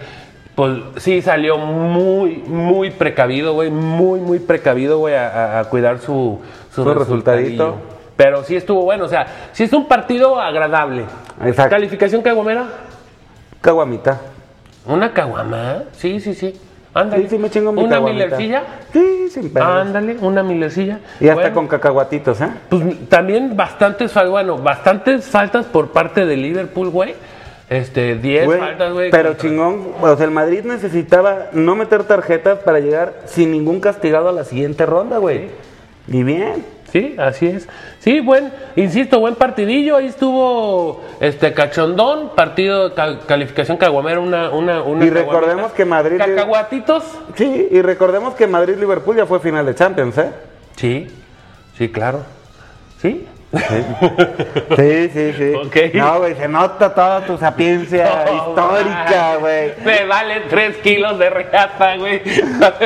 pues 0.55 0.79
sí 0.97 1.21
salió 1.21 1.57
muy, 1.59 2.37
muy 2.47 2.89
precavido, 2.89 3.53
güey. 3.53 3.69
Muy, 3.69 4.19
muy 4.19 4.39
precavido, 4.39 4.97
güey, 4.97 5.13
a, 5.13 5.59
a- 5.59 5.65
cuidar 5.65 5.99
su, 5.99 6.41
su, 6.73 6.83
Su 6.83 6.93
resultadito. 6.95 7.75
Pero 8.15 8.43
sí 8.43 8.55
estuvo 8.55 8.81
bueno, 8.81 9.05
o 9.05 9.07
sea, 9.07 9.27
sí 9.51 9.63
es 9.65 9.73
un 9.73 9.87
partido 9.87 10.39
agradable. 10.41 11.03
Exacto. 11.45 11.69
¿Calificación 11.69 12.23
caguamera? 12.23 12.65
Caguamita. 13.61 14.19
¿Una 14.87 15.13
caguama? 15.13 15.83
Sí, 15.91 16.19
sí, 16.19 16.33
sí. 16.33 16.59
Ándale. 16.99 17.23
Sí, 17.23 17.29
sí, 17.31 17.37
me 17.37 17.49
chingo 17.49 17.71
mi 17.71 17.83
¿Una 17.83 17.99
milercilla? 17.99 18.63
Sí, 18.93 19.29
sin 19.29 19.51
pedos. 19.53 19.67
Ándale, 19.67 20.17
una 20.21 20.43
milercilla. 20.43 20.99
Y 21.19 21.27
hasta 21.27 21.41
Bueno. 21.41 21.55
con 21.55 21.67
cacahuatitos, 21.67 22.39
¿eh? 22.41 22.49
Pues 22.69 23.09
también 23.09 23.55
bastantes, 23.55 24.13
bueno, 24.29 24.57
bastantes 24.57 25.25
faltas 25.27 25.65
por 25.65 25.89
parte 25.91 26.25
de 26.25 26.37
Liverpool, 26.37 26.89
güey. 26.89 27.15
Este, 27.69 28.15
10 28.15 28.45
Güey, 28.45 28.59
faltas, 28.59 28.93
güey. 28.93 29.11
Pero 29.11 29.29
contra- 29.31 29.49
chingón, 29.49 29.87
o 30.01 30.15
sea, 30.15 30.25
el 30.25 30.31
Madrid 30.31 30.63
necesitaba 30.63 31.47
no 31.51 31.75
meter 31.75 32.03
tarjetas 32.05 32.59
para 32.59 32.79
llegar 32.79 33.13
sin 33.25 33.51
ningún 33.51 33.81
castigado 33.81 34.29
a 34.29 34.31
la 34.31 34.45
siguiente 34.45 34.85
ronda, 34.85 35.17
güey. 35.17 35.49
Y 36.07 36.23
bien. 36.23 36.63
Sí, 36.91 37.15
así 37.19 37.47
es. 37.47 37.67
Sí, 37.99 38.21
buen, 38.21 38.51
insisto, 38.77 39.19
buen 39.19 39.35
partidillo. 39.35 39.97
Ahí 39.97 40.07
estuvo 40.07 41.03
este 41.19 41.53
cachondón, 41.53 42.29
partido, 42.35 42.93
ca- 42.95 43.19
calificación 43.27 43.77
caguamera, 43.77 44.19
una, 44.21 44.49
una, 44.51 44.81
una 44.83 45.05
Y 45.05 45.09
recordemos 45.09 45.71
que 45.73 45.83
Madrid- 45.85 46.17
Cacahuatitos. 46.17 47.03
Sí, 47.35 47.67
y 47.71 47.81
recordemos 47.81 48.35
que 48.35 48.47
Madrid-Liverpool 48.47 49.17
ya 49.17 49.25
fue 49.25 49.39
final 49.41 49.65
de 49.65 49.75
Champions, 49.75 50.17
¿eh? 50.17 50.31
Sí, 50.77 51.07
sí, 51.77 51.89
claro. 51.89 52.19
Sí. 53.01 53.27
Sí, 53.49 55.09
sí, 55.13 55.33
sí. 55.37 55.53
Ok. 55.55 55.93
No, 55.93 56.19
güey, 56.19 56.35
se 56.35 56.47
nota 56.49 56.93
toda 56.93 57.21
tu 57.25 57.37
sapiencia 57.37 58.25
Oh, 58.29 58.35
histórica, 58.35 59.37
güey. 59.39 59.71
Me 59.85 60.05
vale 60.05 60.41
3 60.49 60.77
kilos 60.77 61.17
de 61.17 61.29
reata, 61.29 61.95
güey. 61.95 62.21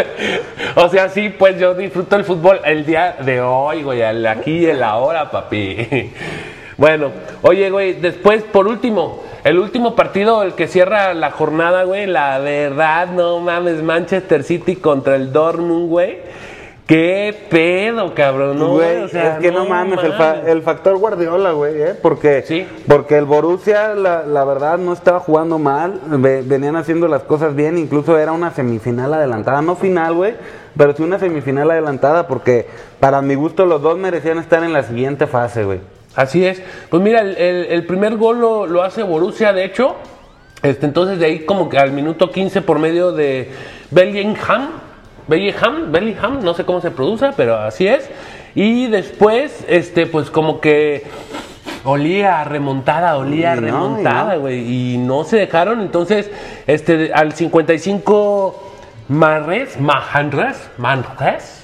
o 0.75 0.89
sea, 0.89 1.09
sí, 1.09 1.29
pues 1.29 1.59
yo 1.59 1.73
disfruto 1.73 2.15
el 2.15 2.25
fútbol 2.25 2.61
el 2.63 2.85
día 2.85 3.15
de 3.21 3.41
hoy, 3.41 3.81
güey, 3.81 4.03
aquí 4.03 4.59
y 4.59 4.69
en 4.69 4.79
la 4.79 4.97
hora, 4.97 5.31
papi. 5.31 6.11
bueno, 6.77 7.11
oye, 7.41 7.71
güey, 7.71 7.93
después, 7.93 8.43
por 8.43 8.67
último, 8.67 9.23
el 9.43 9.57
último 9.57 9.95
partido, 9.95 10.43
el 10.43 10.53
que 10.53 10.67
cierra 10.67 11.15
la 11.15 11.31
jornada, 11.31 11.83
güey, 11.83 12.05
la 12.05 12.37
verdad, 12.37 13.07
no 13.07 13.39
mames, 13.39 13.81
Manchester 13.81 14.43
City 14.43 14.75
contra 14.75 15.15
el 15.15 15.33
Dortmund, 15.33 15.89
güey. 15.89 16.19
¿Qué 16.91 17.33
pedo, 17.49 18.13
cabrón? 18.13 18.59
No, 18.59 18.71
Güey, 18.71 19.03
O 19.03 19.07
sea, 19.07 19.35
es 19.35 19.39
que 19.39 19.49
no, 19.49 19.65
mames, 19.65 20.03
El, 20.03 20.11
fa- 20.11 20.41
el 20.45 20.61
factor 20.61 20.97
Guardiola, 20.97 21.53
güey, 21.53 21.81
¿eh? 21.81 21.95
Porque, 22.01 22.43
Sí. 22.45 22.67
porque 22.85 23.17
el 23.17 23.23
Borussia, 23.23 23.93
la, 23.95 24.23
la 24.25 24.43
verdad, 24.43 24.77
no 24.77 24.91
estaba 24.91 25.21
jugando 25.21 25.57
mal, 25.57 26.01
ve- 26.05 26.41
venían 26.45 26.75
haciendo 26.75 27.07
las 27.07 27.23
cosas 27.23 27.55
bien, 27.55 27.77
incluso 27.77 28.17
era 28.19 28.33
una 28.33 28.51
semifinal 28.51 29.13
adelantada, 29.13 29.61
no 29.61 29.77
final, 29.77 30.15
güey, 30.15 30.33
pero 30.75 30.93
sí 30.93 31.01
una 31.01 31.17
semifinal 31.17 31.71
adelantada, 31.71 32.27
porque 32.27 32.67
para 32.99 33.21
mi 33.21 33.35
gusto 33.35 33.65
los 33.65 33.81
dos 33.81 33.97
merecían 33.97 34.37
estar 34.39 34.61
en 34.61 34.73
la 34.73 34.83
siguiente 34.83 35.27
fase, 35.27 35.63
güey. 35.63 35.79
Así 36.17 36.45
es. 36.45 36.61
Pues 36.89 37.01
mira, 37.01 37.21
el, 37.21 37.37
el- 37.37 37.65
el 37.67 37.85
primer 37.85 38.17
gol 38.17 38.41
lo, 38.41 38.67
lo 38.67 38.83
hace 38.83 39.01
Borussia, 39.03 39.53
de 39.53 39.63
hecho. 39.63 39.95
Este, 40.61 40.87
entonces 40.87 41.19
de 41.19 41.25
ahí 41.25 41.39
como 41.45 41.69
que 41.69 41.77
al 41.77 41.93
minuto 41.93 42.29
15 42.31 42.61
por 42.63 42.79
medio 42.79 43.13
de 43.13 43.49
Bellingham. 43.91 44.90
Bellingham, 45.31 45.93
Bellingham, 45.93 46.43
no 46.43 46.53
sé 46.53 46.65
cómo 46.65 46.81
se 46.81 46.91
produce, 46.91 47.31
pero 47.37 47.55
así 47.55 47.87
es. 47.87 48.09
Y 48.53 48.87
después, 48.87 49.63
este, 49.69 50.05
pues 50.05 50.29
como 50.29 50.59
que 50.59 51.05
olía 51.85 52.43
remontada, 52.43 53.17
olía 53.17 53.55
no, 53.55 53.61
y 53.61 53.65
remontada, 53.65 54.35
no. 54.35 54.41
güey. 54.41 54.59
Y 54.93 54.97
no 54.97 55.23
se 55.23 55.37
dejaron. 55.37 55.79
Entonces, 55.79 56.29
este, 56.67 57.13
al 57.13 57.31
55 57.31 58.73
Marres, 59.07 59.79
Mahandres, 59.79 60.69
Manres, 60.77 61.60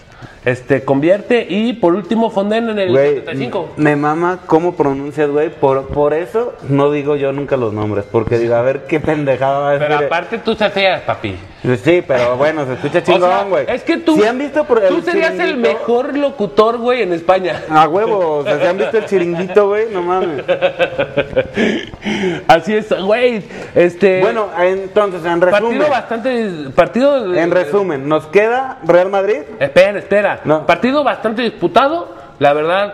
este, 0.47 0.83
convierte. 0.83 1.45
Y 1.49 1.73
por 1.73 1.93
último, 1.93 2.29
Fonden 2.29 2.69
en 2.69 2.79
el 2.79 2.89
Güey, 2.89 3.15
75. 3.15 3.73
me 3.75 3.97
mama 3.97 4.39
cómo 4.45 4.75
pronuncias, 4.75 5.29
güey, 5.29 5.49
por, 5.49 5.87
por 5.87 6.13
eso 6.13 6.53
no 6.69 6.89
digo 6.89 7.17
yo 7.17 7.33
nunca 7.33 7.57
los 7.57 7.73
nombres, 7.73 8.05
porque 8.09 8.37
digo, 8.37 8.55
a 8.55 8.61
ver 8.61 8.85
qué 8.87 9.01
pendejada 9.01 9.59
va 9.59 9.73
a 9.73 9.79
Pero 9.79 9.97
aparte 9.97 10.37
tú 10.37 10.55
se 10.55 10.63
hacías, 10.63 11.01
papi. 11.01 11.35
Sí, 11.83 12.01
pero 12.07 12.37
bueno, 12.37 12.65
se 12.65 12.73
escucha 12.73 12.99
O 12.99 13.05
sea, 13.05 13.15
chingón, 13.15 13.49
güey. 13.49 13.65
es 13.67 13.83
que 13.83 13.97
tú, 13.97 14.15
¿Sí 14.15 14.23
han 14.23 14.37
visto 14.37 14.63
por 14.63 14.79
tú 14.79 15.01
serías 15.01 15.37
el 15.37 15.57
mejor 15.57 16.17
locutor, 16.17 16.77
güey, 16.77 17.01
en 17.01 17.11
España. 17.11 17.63
A 17.69 17.87
huevo, 17.87 18.37
o 18.37 18.43
sea, 18.43 18.57
¿se 18.57 18.67
han 18.67 18.77
visto 18.77 18.97
el 18.97 19.05
chiringuito, 19.05 19.67
güey? 19.67 19.87
No 19.91 20.01
mames. 20.01 20.45
Así 22.47 22.73
es, 22.73 22.89
güey. 23.01 23.43
Este. 23.75 24.21
Bueno, 24.21 24.47
entonces, 24.59 25.25
en 25.25 25.41
resumen, 25.41 25.79
partido 25.79 25.89
bastante. 25.89 26.49
Partido. 26.73 27.35
en 27.35 27.51
resumen, 27.51 28.07
nos 28.07 28.27
queda 28.27 28.79
Real 28.85 29.09
Madrid. 29.09 29.39
Espera, 29.59 29.99
espera. 29.99 30.36
No. 30.45 30.65
Partido 30.65 31.03
bastante 31.03 31.41
disputado. 31.41 32.15
La 32.39 32.53
verdad, 32.53 32.93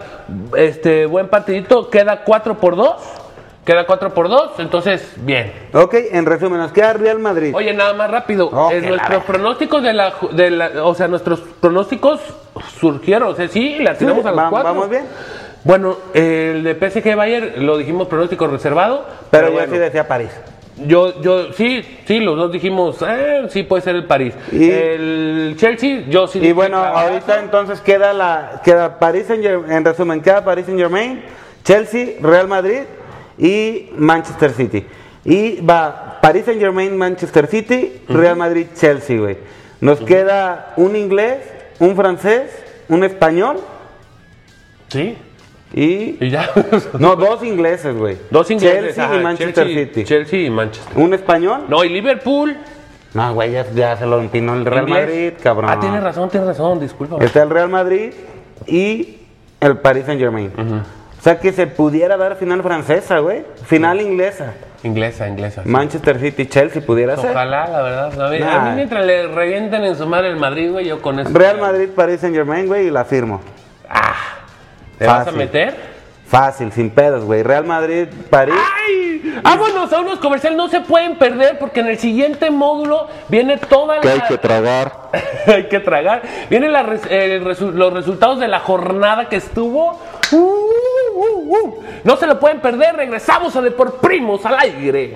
este 0.58 1.06
buen 1.06 1.28
partidito. 1.28 1.90
Queda 1.90 2.24
4 2.24 2.56
por 2.60 2.76
2. 2.76 2.96
Queda 3.66 3.86
4 3.86 4.14
por 4.14 4.30
2. 4.30 4.52
Entonces, 4.60 5.14
bien. 5.18 5.52
Ok, 5.74 5.96
en 6.12 6.26
resumen, 6.26 6.60
nos 6.60 6.72
queda 6.72 6.94
Real 6.94 7.20
Madrid. 7.20 7.54
Oye, 7.56 7.74
nada 7.74 7.94
más 7.94 8.10
rápido. 8.12 8.50
Eh, 8.72 8.82
nuestros 8.82 9.24
pronósticos 9.24 9.82
de 9.84 9.94
la, 9.94 10.12
ju- 10.14 10.30
de 10.32 10.50
la- 10.52 10.84
O 10.86 10.94
sea, 10.96 11.08
nuestros 11.08 11.40
pronósticos 11.62 12.20
surgieron. 12.80 13.30
O 13.30 13.36
sea, 13.36 13.48
sí, 13.48 13.78
la 13.80 13.96
tiramos 13.98 14.26
a 14.26 14.32
los 14.32 14.40
va- 14.40 14.50
cuatro. 14.50 14.70
vamos 14.74 14.90
bien. 14.90 15.06
Bueno, 15.64 15.96
el 16.14 16.62
de 16.64 16.76
PSG 16.76 17.16
Bayern 17.16 17.66
lo 17.66 17.78
dijimos 17.78 18.08
pronóstico 18.10 18.48
reservado. 18.48 19.06
pero 19.30 19.48
yo 19.48 19.54
bueno, 19.54 19.74
sí 19.74 19.80
decía 19.80 20.08
París. 20.08 20.30
Yo, 20.88 21.22
yo, 21.22 21.54
sí, 21.54 21.84
sí, 22.06 22.20
los 22.20 22.36
dos 22.38 22.52
dijimos, 22.52 22.98
eh, 23.08 23.46
sí 23.50 23.64
puede 23.64 23.82
ser 23.84 23.96
el 23.96 24.06
París. 24.06 24.34
Y- 24.52 24.70
el 24.70 25.56
Chelsea, 25.58 26.06
yo 26.10 26.28
sí. 26.28 26.40
Y 26.40 26.52
bueno, 26.52 26.82
clavazo. 26.82 27.08
ahorita 27.10 27.40
entonces 27.40 27.82
queda 27.82 28.14
la 28.14 28.62
queda 28.64 29.00
París 29.00 29.26
Germain, 29.28 29.72
en 29.72 29.86
resumen, 29.86 30.22
queda 30.22 30.44
París 30.44 30.66
Saint 30.66 30.80
Germain, 30.80 31.22
Chelsea, 31.64 32.14
Real 32.22 32.48
Madrid 32.48 32.82
y 33.38 33.90
Manchester 33.96 34.52
City. 34.52 34.86
Y 35.26 35.62
va 35.62 36.20
París 36.22 36.44
Saint 36.46 36.60
Germain, 36.60 36.98
Manchester 36.98 37.48
City, 37.48 38.02
Real 38.10 38.36
Madrid, 38.36 38.68
Chelsea, 38.76 39.20
güey. 39.20 39.38
Nos 39.80 40.00
queda 40.02 40.74
un 40.78 40.96
inglés, 40.96 41.40
un 41.80 41.96
francés, 41.96 42.52
un 42.90 43.04
español 43.04 43.58
Sí, 44.90 45.18
y 45.74 46.18
y 46.24 46.30
ya. 46.30 46.50
no, 47.00 47.16
dos 47.16 47.44
ingleses, 47.44 47.96
güey. 47.96 48.18
Dos 48.30 48.50
ingleses. 48.52 48.84
Chelsea 48.86 49.06
ajá, 49.06 49.16
y 49.16 49.24
Manchester 49.24 49.66
Chelsea- 49.68 49.86
City. 49.88 50.04
Chelsea 50.04 50.40
y 50.42 50.50
Manchester. 50.50 50.98
Un 50.98 51.14
español. 51.14 51.66
No, 51.68 51.84
y 51.84 51.90
Liverpool. 51.90 52.56
No, 53.14 53.34
güey, 53.34 53.52
ya, 53.52 53.66
ya 53.74 53.96
se 53.98 54.06
lo 54.06 54.20
empinó 54.20 54.54
el 54.56 54.66
Real 54.66 54.88
inglés. 54.88 55.06
Madrid, 55.08 55.34
cabrón. 55.42 55.70
Ah, 55.72 55.80
tienes 55.80 56.02
razón, 56.04 56.30
tienes 56.30 56.48
razón, 56.48 56.80
disculpa. 56.80 57.24
Está 57.24 57.44
el 57.44 57.50
Real 57.50 57.70
Madrid 57.70 58.12
y 58.66 59.18
el 59.60 59.78
Paris 59.78 60.06
Saint 60.06 60.20
Germain. 60.20 60.52
O 60.58 61.22
sea 61.24 61.40
que 61.40 61.54
se 61.54 61.68
pudiera 61.68 62.18
dar 62.18 62.36
final 62.38 62.62
francesa, 62.64 63.20
güey. 63.20 63.44
Final 63.66 64.02
inglesa. 64.02 64.54
Inglesa, 64.84 65.30
inglesa. 65.30 65.64
sí. 65.64 65.70
Manchester 65.70 66.20
City, 66.20 66.48
Chelsea 66.48 66.82
pudiera 66.82 67.16
ser. 67.16 67.32
Ojalá, 67.32 67.68
la 67.70 67.82
verdad. 67.84 68.22
A 68.22 68.30
mí, 68.30 68.38
a 68.38 68.40
Nah. 68.46 68.70
mí 68.72 68.76
mientras 68.76 69.06
le 69.06 69.28
revienten 69.28 69.84
en 69.86 69.96
su 69.96 70.06
madre 70.08 70.30
el 70.30 70.36
Madrid, 70.38 70.72
güey, 70.72 70.86
yo 70.88 71.02
con 71.02 71.20
eso. 71.20 71.30
Real 71.32 71.60
Madrid, 71.62 71.90
Paris 71.96 72.20
Saint 72.20 72.36
Germain, 72.36 72.68
güey, 72.68 72.88
y 72.88 72.90
la 72.92 73.06
firmo. 73.06 73.40
¿Te 74.98 75.08
vas 75.08 75.28
a 75.28 75.32
meter? 75.32 75.94
Fácil, 76.28 76.72
sin 76.72 76.90
pedos, 76.90 77.24
güey. 77.26 77.44
Real 77.44 77.64
Madrid, 77.66 78.08
París. 78.30 78.56
¡Ay! 78.58 79.40
Vámonos 79.44 79.92
a 79.94 80.00
unos 80.00 80.20
comerciales, 80.20 80.58
no 80.58 80.68
se 80.68 80.82
pueden 80.82 81.16
perder 81.18 81.60
porque 81.60 81.82
en 81.82 81.88
el 81.88 82.00
siguiente 82.00 82.50
módulo 82.50 83.08
viene 83.28 83.58
toda 83.58 83.98
la... 83.98 84.02
tragar. 84.38 84.92
hay 85.48 85.68
que 85.68 85.80
tragar. 85.80 86.24
Vienen 86.50 86.72
la 86.72 86.84
res- 86.84 87.06
el 87.10 87.44
resu- 87.46 87.72
los 87.72 87.94
resultados 87.94 88.40
de 88.40 88.48
la 88.48 88.60
jornada 88.62 89.30
que 89.30 89.36
estuvo. 89.36 90.00
Uh, 90.32 90.38
uh, 90.38 91.58
uh. 91.58 91.84
No 92.04 92.16
se 92.18 92.26
lo 92.26 92.40
pueden 92.40 92.60
perder. 92.62 92.96
Regresamos 92.96 93.56
a 93.56 93.62
De 93.62 93.72
por 93.72 93.98
Primos 94.00 94.46
al 94.46 94.58
aire. 94.60 95.16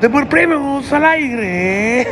Volvemos 0.00 0.92
al 0.92 1.04
aire. 1.04 2.08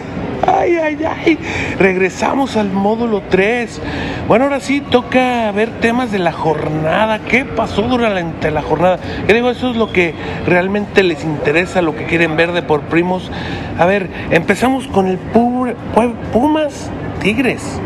Ay, 0.46 0.76
ay, 0.76 0.98
ay. 1.04 1.38
Regresamos 1.80 2.56
al 2.56 2.70
módulo 2.70 3.22
3. 3.28 3.80
Bueno, 4.28 4.44
ahora 4.44 4.60
sí 4.60 4.80
toca 4.80 5.50
ver 5.50 5.68
temas 5.80 6.12
de 6.12 6.20
la 6.20 6.30
jornada. 6.30 7.18
¿Qué 7.18 7.44
pasó 7.44 7.82
durante 7.82 8.52
la 8.52 8.62
jornada? 8.62 9.00
Digo, 9.26 9.50
eso 9.50 9.72
es 9.72 9.76
lo 9.76 9.92
que 9.92 10.14
realmente 10.46 11.02
les 11.02 11.24
interesa, 11.24 11.82
lo 11.82 11.96
que 11.96 12.06
quieren 12.06 12.36
ver 12.36 12.52
de 12.52 12.62
por 12.62 12.82
primos. 12.82 13.32
A 13.76 13.84
ver, 13.84 14.08
empezamos 14.30 14.86
con 14.86 15.08
el 15.08 15.18
Pumas 15.18 16.88
Tigres. 17.20 17.80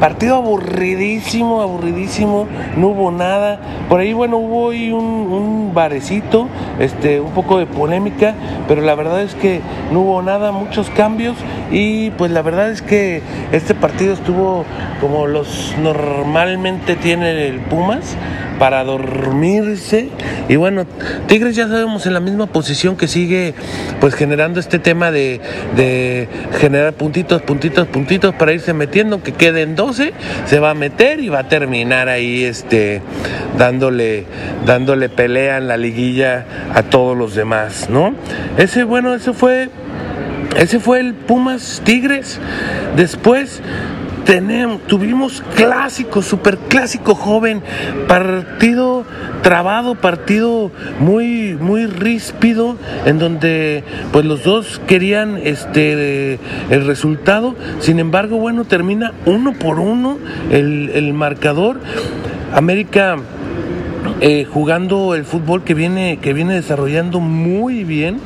Partido 0.00 0.36
aburridísimo, 0.36 1.60
aburridísimo, 1.60 2.48
no 2.76 2.88
hubo 2.88 3.10
nada. 3.10 3.60
Por 3.90 4.00
ahí, 4.00 4.14
bueno, 4.14 4.38
hubo 4.38 4.68
un, 4.68 5.04
un, 5.30 5.74
barecito, 5.74 6.48
este, 6.78 7.20
un 7.20 7.32
poco 7.32 7.58
de 7.58 7.66
polémica, 7.66 8.34
pero 8.66 8.80
la 8.80 8.94
verdad 8.94 9.22
es 9.22 9.34
que 9.34 9.60
no 9.92 10.00
hubo 10.00 10.22
nada, 10.22 10.52
muchos 10.52 10.88
cambios 10.90 11.36
y 11.70 12.10
pues 12.12 12.30
la 12.30 12.42
verdad 12.42 12.70
es 12.70 12.80
que 12.80 13.22
este 13.52 13.74
partido 13.74 14.14
estuvo 14.14 14.64
como 15.00 15.26
los 15.26 15.74
normalmente 15.82 16.96
tiene 16.96 17.48
el 17.48 17.60
Pumas, 17.60 18.16
para 18.60 18.84
dormirse. 18.84 20.10
Y 20.50 20.56
bueno, 20.56 20.84
Tigres 21.26 21.56
ya 21.56 21.66
sabemos 21.66 22.04
en 22.04 22.12
la 22.12 22.20
misma 22.20 22.46
posición 22.46 22.94
que 22.94 23.08
sigue 23.08 23.54
pues 24.00 24.14
generando 24.14 24.60
este 24.60 24.78
tema 24.78 25.10
de, 25.10 25.40
de 25.76 26.28
generar 26.60 26.92
puntitos, 26.92 27.40
puntitos, 27.40 27.88
puntitos 27.88 28.34
para 28.34 28.52
irse 28.52 28.74
metiendo, 28.74 29.22
que 29.22 29.32
queden 29.32 29.76
12, 29.90 30.12
se 30.46 30.60
va 30.60 30.70
a 30.70 30.74
meter 30.74 31.18
y 31.18 31.28
va 31.28 31.40
a 31.40 31.48
terminar 31.48 32.08
ahí 32.08 32.44
este 32.44 33.02
dándole, 33.58 34.24
dándole 34.64 35.08
pelea 35.08 35.56
en 35.58 35.66
la 35.66 35.76
liguilla 35.76 36.46
a 36.72 36.84
todos 36.84 37.16
los 37.16 37.34
demás, 37.34 37.88
¿no? 37.90 38.14
Ese 38.56 38.84
bueno, 38.84 39.14
ese 39.14 39.32
fue 39.32 39.68
ese 40.56 40.78
fue 40.78 41.00
el 41.00 41.14
Pumas 41.14 41.82
Tigres. 41.84 42.38
Después 42.94 43.60
tenemos, 44.24 44.82
tuvimos 44.86 45.42
clásico, 45.56 46.22
super 46.22 46.58
clásico 46.58 47.14
joven, 47.14 47.62
partido 48.06 49.04
trabado, 49.42 49.94
partido 49.94 50.70
muy, 50.98 51.56
muy 51.60 51.86
ríspido, 51.86 52.76
en 53.04 53.18
donde 53.18 53.84
pues 54.12 54.24
los 54.24 54.44
dos 54.44 54.80
querían 54.86 55.38
este 55.42 56.38
el 56.70 56.86
resultado. 56.86 57.54
Sin 57.80 57.98
embargo, 57.98 58.38
bueno, 58.38 58.64
termina 58.64 59.12
uno 59.26 59.52
por 59.52 59.78
uno 59.78 60.18
el, 60.50 60.90
el 60.94 61.12
marcador. 61.12 61.80
América 62.52 63.16
eh, 64.20 64.44
jugando 64.44 65.14
el 65.14 65.24
fútbol 65.24 65.64
que 65.64 65.74
viene, 65.74 66.18
que 66.18 66.32
viene 66.32 66.54
desarrollando 66.54 67.20
muy 67.20 67.84
bien. 67.84 68.20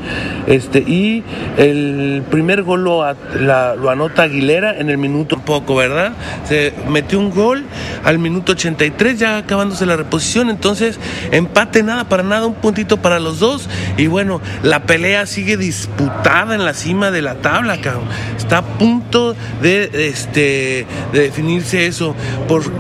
Este, 0.47 0.81
y 0.81 1.23
el 1.57 2.23
primer 2.31 2.63
gol 2.63 2.85
lo, 2.85 3.05
lo 3.39 3.91
anota 3.91 4.25
Aguilera 4.25 4.79
en 4.79 4.91
el 4.91 4.99
minuto 4.99 5.39
poco, 5.39 5.77
¿verdad? 5.77 6.13
Se 6.45 6.73
metió 6.89 7.19
un 7.19 7.31
gol 7.31 7.65
al 8.05 8.19
minuto 8.19 8.53
83, 8.53 9.19
ya 9.19 9.39
acabándose 9.39 9.87
la 9.87 9.97
reposición. 9.97 10.51
Entonces, 10.51 10.99
empate 11.31 11.83
nada 11.83 12.09
para 12.09 12.23
nada, 12.23 12.47
un 12.47 12.55
puntito 12.55 12.97
para 12.99 13.21
los 13.21 13.39
dos. 13.39 13.69
Y 13.97 14.07
bueno, 14.07 14.41
la 14.63 14.85
pelea 14.87 15.27
sigue 15.27 15.57
disputada 15.57 16.55
en 16.55 16.65
la 16.65 16.75
cima 16.75 17.11
de 17.11 17.23
la 17.23 17.37
tabla, 17.37 17.81
cabrón. 17.81 18.05
Está 18.37 18.59
a 18.59 18.63
punto 18.63 19.37
de, 19.63 20.09
este, 20.09 20.87
de 21.13 21.21
definirse 21.21 21.87
eso. 21.87 22.15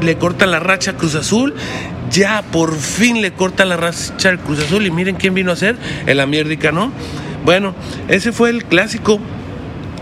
Le 0.03 0.17
cortan 0.17 0.51
la 0.51 0.61
racha 0.61 0.95
Cruz 0.95 1.15
Azul 1.15 1.55
ya 2.11 2.43
por 2.43 2.75
fin 2.77 3.23
le 3.23 3.33
corta 3.33 3.65
la 3.65 3.77
racha 3.77 4.29
al 4.29 4.39
Cruz 4.39 4.61
Azul 4.61 4.87
y 4.87 4.91
miren 4.91 5.17
quién 5.17 5.35
vino 5.35 5.53
a 5.53 5.57
ser, 5.57 5.77
el 6.07 6.21
América, 6.21 6.73
¿no? 6.73 6.93
Bueno, 7.45 7.75
ese 8.09 8.33
fue 8.33 8.51
el 8.51 8.65
clásico, 8.65 9.21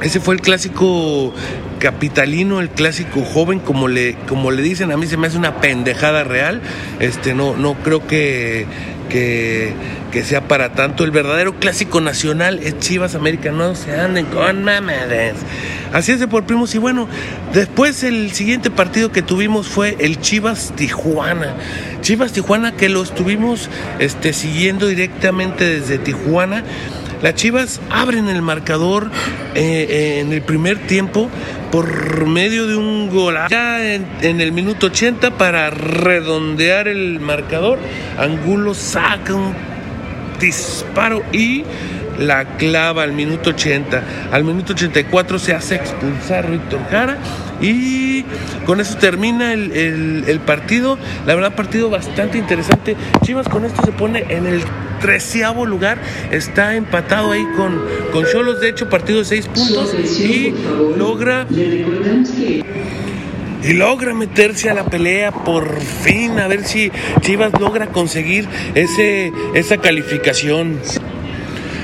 ese 0.02 0.20
fue 0.20 0.34
el 0.34 0.40
clásico 0.40 1.34
capitalino, 1.78 2.60
el 2.60 2.70
clásico 2.70 3.22
joven, 3.22 3.58
como 3.58 3.88
le, 3.88 4.14
como 4.28 4.52
le 4.52 4.62
dicen, 4.62 4.92
a 4.92 4.96
mí 4.96 5.06
se 5.06 5.16
me 5.16 5.26
hace 5.26 5.36
una 5.36 5.56
pendejada 5.56 6.22
real, 6.22 6.62
este, 7.00 7.34
no, 7.34 7.56
no 7.56 7.74
creo 7.74 8.06
que, 8.06 8.66
que, 9.12 10.24
sea 10.24 10.48
para 10.48 10.72
tanto. 10.72 11.04
El 11.04 11.10
verdadero 11.10 11.54
clásico 11.58 12.00
nacional 12.00 12.58
es 12.62 12.78
Chivas 12.78 13.14
América, 13.14 13.52
no 13.52 13.74
se 13.74 13.94
anden 13.98 14.26
con 14.26 14.64
mamadas. 14.64 15.34
Así 15.92 16.12
es 16.12 16.20
de 16.20 16.28
por 16.28 16.44
primos. 16.44 16.74
Y 16.74 16.78
bueno, 16.78 17.08
después 17.52 18.02
el 18.02 18.32
siguiente 18.32 18.70
partido 18.70 19.12
que 19.12 19.22
tuvimos 19.22 19.68
fue 19.68 19.96
el 20.00 20.20
Chivas 20.20 20.72
Tijuana. 20.74 21.54
Chivas 22.00 22.32
Tijuana 22.32 22.72
que 22.72 22.88
lo 22.88 23.02
estuvimos 23.02 23.68
este, 23.98 24.32
siguiendo 24.32 24.86
directamente 24.86 25.64
desde 25.64 25.98
Tijuana. 25.98 26.64
Las 27.22 27.36
Chivas 27.36 27.80
abren 27.88 28.28
el 28.28 28.42
marcador 28.42 29.08
eh, 29.54 29.86
eh, 29.88 30.20
en 30.20 30.32
el 30.32 30.42
primer 30.42 30.78
tiempo 30.88 31.30
por 31.70 32.26
medio 32.26 32.66
de 32.66 32.74
un 32.74 33.10
gol. 33.10 33.36
Ya 33.48 33.94
en, 33.94 34.40
el 34.40 34.50
minuto 34.50 34.86
80 34.86 35.38
para 35.38 35.70
redondear 35.70 36.88
el 36.88 37.20
marcador, 37.20 37.78
Angulo 38.18 38.74
saca 38.74 39.34
un 39.34 39.54
disparo 40.40 41.22
y 41.32 41.64
la 42.18 42.56
clava 42.56 43.04
al 43.04 43.12
minuto 43.12 43.50
80. 43.50 44.02
Al 44.32 44.42
minuto 44.42 44.72
84 44.72 45.38
se 45.38 45.54
hace 45.54 45.76
expulsar 45.76 46.50
Víctor 46.50 46.80
Jara 46.90 47.18
y 47.62 48.24
con 48.66 48.80
eso 48.80 48.98
termina 48.98 49.52
el, 49.52 50.40
partido. 50.44 50.98
La 51.26 51.34
verdad, 51.34 51.54
partido 51.54 51.88
bastante 51.88 52.36
interesante. 52.36 52.96
Chivas 53.24 53.48
con 53.48 53.64
esto 53.64 53.82
se 53.84 53.92
pone 53.92 54.24
en 54.28 54.46
el 54.46 54.62
treceavo 55.00 55.64
lugar. 55.64 55.98
Está 56.30 56.74
empatado 56.74 57.32
ahí 57.32 57.46
con, 57.56 57.80
con 58.12 58.26
Cholos. 58.26 58.60
De 58.60 58.68
hecho, 58.68 58.88
partido 58.88 59.20
de 59.20 59.24
seis 59.24 59.46
puntos 59.46 59.94
y 59.94 60.52
logra 60.96 61.46
y 63.64 63.74
logra 63.74 64.12
meterse 64.12 64.70
a 64.70 64.74
la 64.74 64.84
pelea 64.84 65.30
por 65.30 65.80
fin, 65.80 66.40
a 66.40 66.48
ver 66.48 66.64
si 66.64 66.90
Chivas 67.20 67.52
logra 67.60 67.86
conseguir 67.88 68.48
ese, 68.74 69.32
esa 69.54 69.76
calificación. 69.78 70.80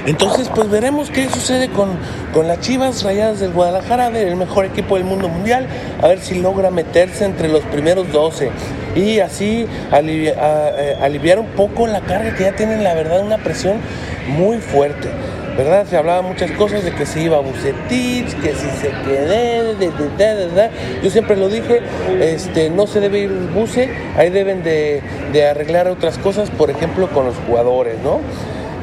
Entonces, 0.08 0.50
pues 0.54 0.70
veremos 0.70 1.10
qué 1.10 1.28
sucede 1.28 1.68
con, 1.68 1.90
con 2.32 2.48
las 2.48 2.60
Chivas 2.60 3.02
Rayadas 3.02 3.40
del 3.40 3.52
Guadalajara, 3.52 4.08
el 4.08 4.36
mejor 4.36 4.64
equipo 4.64 4.94
del 4.96 5.04
mundo 5.04 5.28
mundial, 5.28 5.66
a 6.00 6.08
ver 6.08 6.20
si 6.20 6.36
logra 6.36 6.70
meterse 6.70 7.26
entre 7.26 7.48
los 7.48 7.62
primeros 7.64 8.10
12 8.10 8.50
y 8.96 9.20
así 9.20 9.66
eh, 9.92 10.96
aliviar 11.02 11.38
un 11.38 11.48
poco 11.48 11.86
la 11.86 12.00
carga 12.00 12.34
que 12.34 12.44
ya 12.44 12.56
tienen, 12.56 12.84
la 12.84 12.94
verdad, 12.94 13.20
una 13.20 13.36
presión 13.36 13.80
muy 14.28 14.56
fuerte. 14.56 15.10
¿verdad? 15.58 15.86
Se 15.90 15.96
hablaba 15.96 16.22
muchas 16.22 16.52
cosas 16.52 16.84
de 16.84 16.92
que 16.92 17.04
se 17.04 17.20
iba 17.20 17.36
a 17.36 17.40
Bucetich, 17.40 18.32
que 18.40 18.54
si 18.54 18.70
se 18.80 18.90
quedé, 19.04 19.74
de, 19.74 19.90
de, 19.90 20.46
de, 20.46 20.70
yo 21.02 21.10
siempre 21.10 21.36
lo 21.36 21.48
dije, 21.48 21.82
este, 22.20 22.70
no 22.70 22.86
se 22.86 23.00
debe 23.00 23.18
ir 23.18 23.30
Buce, 23.52 23.90
ahí 24.16 24.30
deben 24.30 24.62
de, 24.62 25.02
arreglar 25.50 25.88
otras 25.88 26.16
cosas, 26.16 26.48
por 26.48 26.70
ejemplo 26.70 27.08
con 27.10 27.26
los 27.26 27.34
jugadores, 27.46 27.96
¿no? 28.04 28.20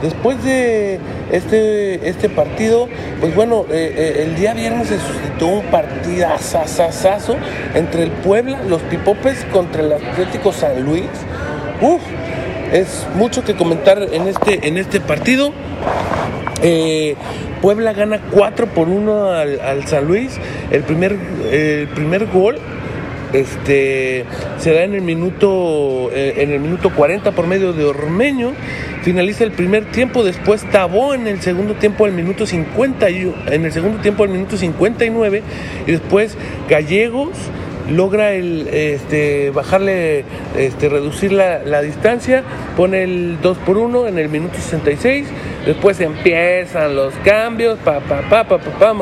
Después 0.05 0.43
de 0.43 0.99
este, 1.31 2.07
este 2.07 2.29
partido, 2.29 2.87
pues 3.19 3.33
bueno, 3.33 3.65
eh, 3.71 3.91
eh, 3.97 4.23
el 4.27 4.35
día 4.35 4.53
viernes 4.53 4.89
se 4.89 4.99
suscitó 4.99 5.47
un 5.47 5.65
partidazazazazo 5.71 7.35
entre 7.73 8.03
el 8.03 8.11
Puebla, 8.11 8.61
los 8.69 8.83
Pipopes 8.83 9.43
contra 9.51 9.81
el 9.81 9.93
Atlético 9.93 10.53
San 10.53 10.83
Luis. 10.83 11.09
Uf, 11.81 12.03
es 12.71 13.07
mucho 13.15 13.43
que 13.43 13.55
comentar 13.55 13.99
en 13.99 14.27
este, 14.27 14.67
en 14.67 14.77
este 14.77 14.99
partido. 14.99 15.51
Eh, 16.61 17.15
Puebla 17.63 17.93
gana 17.93 18.21
4 18.29 18.67
por 18.67 18.89
1 18.89 19.31
al, 19.31 19.59
al 19.59 19.87
San 19.87 20.05
Luis. 20.05 20.37
El 20.69 20.83
primer, 20.83 21.17
el 21.51 21.87
primer 21.87 22.27
gol 22.27 22.59
este, 23.33 24.25
se 24.59 24.73
da 24.73 24.83
en 24.83 24.93
el 24.95 25.01
minuto 25.01 26.09
eh, 26.13 26.35
en 26.37 26.51
el 26.51 26.59
minuto 26.59 26.89
40 26.93 27.31
por 27.31 27.47
medio 27.47 27.73
de 27.73 27.83
Ormeño. 27.85 28.53
Finaliza 29.03 29.43
el 29.43 29.51
primer 29.51 29.85
tiempo 29.91 30.23
después 30.23 30.63
Tabó 30.71 31.13
en 31.13 31.27
el 31.27 31.41
segundo 31.41 31.75
tiempo 31.75 32.05
al 32.05 32.11
minuto 32.11 32.45
50 32.47 33.09
y- 33.09 33.33
en 33.47 33.65
el 33.65 33.71
segundo 33.71 33.99
tiempo 34.01 34.23
al 34.23 34.29
minuto 34.29 34.57
59 34.57 35.43
y 35.85 35.91
después 35.91 36.35
Gallegos 36.69 37.29
logra 37.91 38.33
el, 38.33 38.67
este, 38.67 39.51
bajarle, 39.51 40.25
este, 40.57 40.89
reducir 40.89 41.31
la, 41.31 41.59
la 41.63 41.81
distancia, 41.83 42.43
pone 42.75 43.03
el 43.03 43.37
2 43.43 43.57
por 43.59 43.77
1 43.77 44.07
en 44.07 44.17
el 44.17 44.27
minuto 44.29 44.55
66, 44.55 45.27
después 45.65 45.99
empiezan 45.99 46.95
los 46.95 47.13
cambios, 47.23 47.77
pa, 47.79 47.99
pa, 47.99 48.21
pa, 48.29 48.43
pa, 48.43 48.57
pa, 48.57 48.71
pa, 48.71 48.93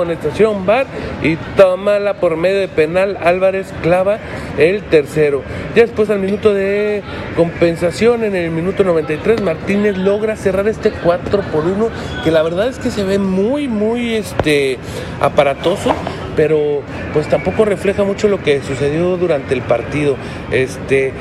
bar, 0.65 0.87
y 1.21 1.35
tómala 1.57 2.15
por 2.15 2.37
medio 2.37 2.59
de 2.59 2.67
penal, 2.67 3.17
Álvarez 3.21 3.73
clava 3.81 4.19
el 4.57 4.83
tercero. 4.83 5.41
Ya 5.75 5.83
después 5.83 6.09
al 6.09 6.19
minuto 6.19 6.53
de 6.53 7.03
compensación, 7.35 8.23
en 8.23 8.35
el 8.35 8.51
minuto 8.51 8.83
93, 8.83 9.41
Martínez 9.41 9.97
logra 9.97 10.35
cerrar 10.35 10.67
este 10.67 10.91
4 10.91 11.41
por 11.51 11.65
1, 11.65 11.89
que 12.23 12.31
la 12.31 12.41
verdad 12.41 12.67
es 12.67 12.79
que 12.79 12.91
se 12.91 13.03
ve 13.03 13.19
muy, 13.19 13.67
muy 13.67 14.15
este, 14.15 14.77
aparatoso 15.21 15.93
pero 16.35 16.81
pues 17.13 17.27
tampoco 17.27 17.65
refleja 17.65 18.03
mucho 18.03 18.27
lo 18.27 18.41
que 18.41 18.61
sucedió 18.61 19.17
durante 19.17 19.53
el 19.53 19.61
partido. 19.61 20.15
Este, 20.51 21.13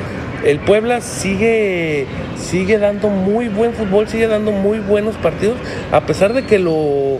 el 0.44 0.58
Puebla 0.60 1.00
sigue, 1.00 2.06
sigue 2.36 2.78
dando 2.78 3.08
muy 3.08 3.48
buen 3.48 3.74
fútbol, 3.74 4.08
sigue 4.08 4.26
dando 4.26 4.50
muy 4.50 4.78
buenos 4.78 5.16
partidos, 5.16 5.56
a 5.92 6.00
pesar 6.02 6.32
de 6.32 6.44
que 6.44 6.58
lo, 6.58 7.18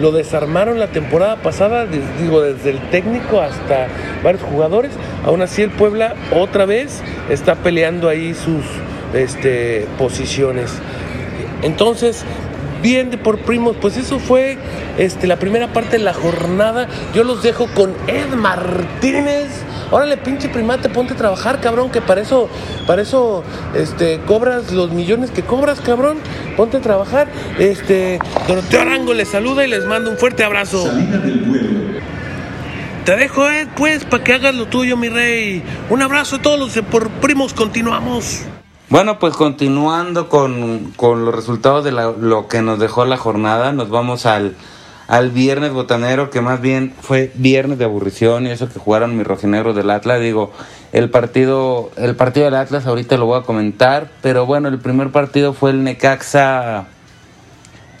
lo 0.00 0.12
desarmaron 0.12 0.78
la 0.78 0.88
temporada 0.88 1.36
pasada, 1.36 1.86
digo, 1.86 2.42
desde 2.42 2.70
el 2.70 2.80
técnico 2.90 3.40
hasta 3.40 3.86
varios 4.22 4.42
jugadores. 4.42 4.92
Aún 5.24 5.42
así 5.42 5.62
el 5.62 5.70
Puebla 5.70 6.14
otra 6.32 6.66
vez 6.66 7.02
está 7.30 7.54
peleando 7.56 8.08
ahí 8.08 8.34
sus 8.34 8.64
este, 9.14 9.86
posiciones. 9.98 10.72
Entonces, 11.62 12.24
bien 12.82 13.10
de 13.10 13.18
por 13.18 13.38
primos, 13.38 13.76
pues 13.80 13.96
eso 13.96 14.18
fue 14.18 14.58
este, 14.98 15.26
la 15.26 15.36
primera 15.36 15.72
parte 15.72 15.98
de 15.98 16.04
la 16.04 16.12
jornada. 16.12 16.88
Yo 17.14 17.24
los 17.24 17.42
dejo 17.42 17.68
con 17.68 17.94
Ed 18.08 18.34
Martínez. 18.34 19.63
Órale, 19.90 20.16
pinche 20.16 20.48
primate, 20.48 20.88
ponte 20.88 21.14
a 21.14 21.16
trabajar, 21.16 21.60
cabrón, 21.60 21.90
que 21.90 22.00
para 22.00 22.20
eso, 22.20 22.48
para 22.86 23.02
eso 23.02 23.44
este, 23.74 24.20
cobras 24.26 24.72
los 24.72 24.90
millones 24.90 25.30
que 25.30 25.42
cobras, 25.42 25.80
cabrón. 25.80 26.18
Ponte 26.56 26.78
a 26.78 26.80
trabajar. 26.80 27.28
Este, 27.58 28.18
Doroteo 28.48 28.80
Arango 28.80 29.12
les 29.14 29.28
saluda 29.28 29.64
y 29.64 29.68
les 29.70 29.84
mando 29.84 30.10
un 30.10 30.16
fuerte 30.18 30.42
abrazo. 30.44 30.88
Te 33.04 33.16
dejo, 33.16 33.48
Ed, 33.50 33.68
pues, 33.76 34.04
para 34.04 34.24
que 34.24 34.32
hagas 34.32 34.54
lo 34.54 34.66
tuyo, 34.66 34.96
mi 34.96 35.10
rey. 35.10 35.62
Un 35.90 36.00
abrazo 36.00 36.36
a 36.36 36.42
todos 36.42 36.58
los 36.58 36.74
de 36.74 36.82
por 36.82 37.10
primos, 37.10 37.52
continuamos. 37.52 38.42
Bueno, 38.88 39.18
pues 39.18 39.34
continuando 39.34 40.28
con, 40.28 40.92
con 40.96 41.24
los 41.24 41.34
resultados 41.34 41.84
de 41.84 41.92
la- 41.92 42.12
lo 42.18 42.48
que 42.48 42.62
nos 42.62 42.78
dejó 42.78 43.04
la 43.04 43.16
jornada, 43.18 43.72
nos 43.72 43.90
vamos 43.90 44.24
al, 44.24 44.54
al 45.06 45.30
viernes 45.30 45.72
botanero, 45.72 46.30
que 46.30 46.40
más 46.40 46.60
bien 46.60 46.94
fue 47.00 47.30
viernes 47.34 47.78
de 47.78 47.84
aburrición 47.84 48.46
y 48.46 48.50
eso 48.50 48.68
que 48.68 48.78
jugaron 48.78 49.16
mis 49.16 49.26
rojinegros 49.26 49.76
del 49.76 49.90
Atlas. 49.90 50.20
Digo, 50.20 50.52
el 50.92 51.10
partido, 51.10 51.90
el 51.96 52.16
partido 52.16 52.46
del 52.46 52.54
Atlas 52.54 52.86
ahorita 52.86 53.16
lo 53.16 53.26
voy 53.26 53.40
a 53.40 53.42
comentar, 53.42 54.08
pero 54.22 54.46
bueno, 54.46 54.68
el 54.68 54.78
primer 54.78 55.10
partido 55.10 55.52
fue 55.52 55.70
el 55.70 55.84
Necaxa. 55.84 56.86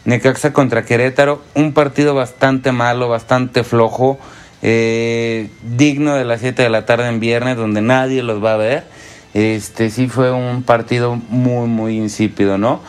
Necaxa 0.04 0.52
contra 0.52 0.84
Querétaro, 0.84 1.42
un 1.54 1.72
partido 1.72 2.14
bastante 2.14 2.72
malo, 2.72 3.08
bastante 3.08 3.64
flojo, 3.64 4.18
eh, 4.60 5.48
digno 5.76 6.14
de 6.14 6.24
las 6.24 6.40
7 6.40 6.62
de 6.62 6.68
la 6.68 6.84
tarde 6.84 7.08
en 7.08 7.20
viernes, 7.20 7.56
donde 7.56 7.80
nadie 7.80 8.22
los 8.22 8.42
va 8.44 8.54
a 8.54 8.56
ver. 8.58 8.84
Este 9.32 9.90
sí 9.90 10.08
fue 10.08 10.30
un 10.30 10.62
partido 10.62 11.16
muy, 11.16 11.68
muy 11.68 11.96
insípido, 11.96 12.58
¿no? 12.58 12.80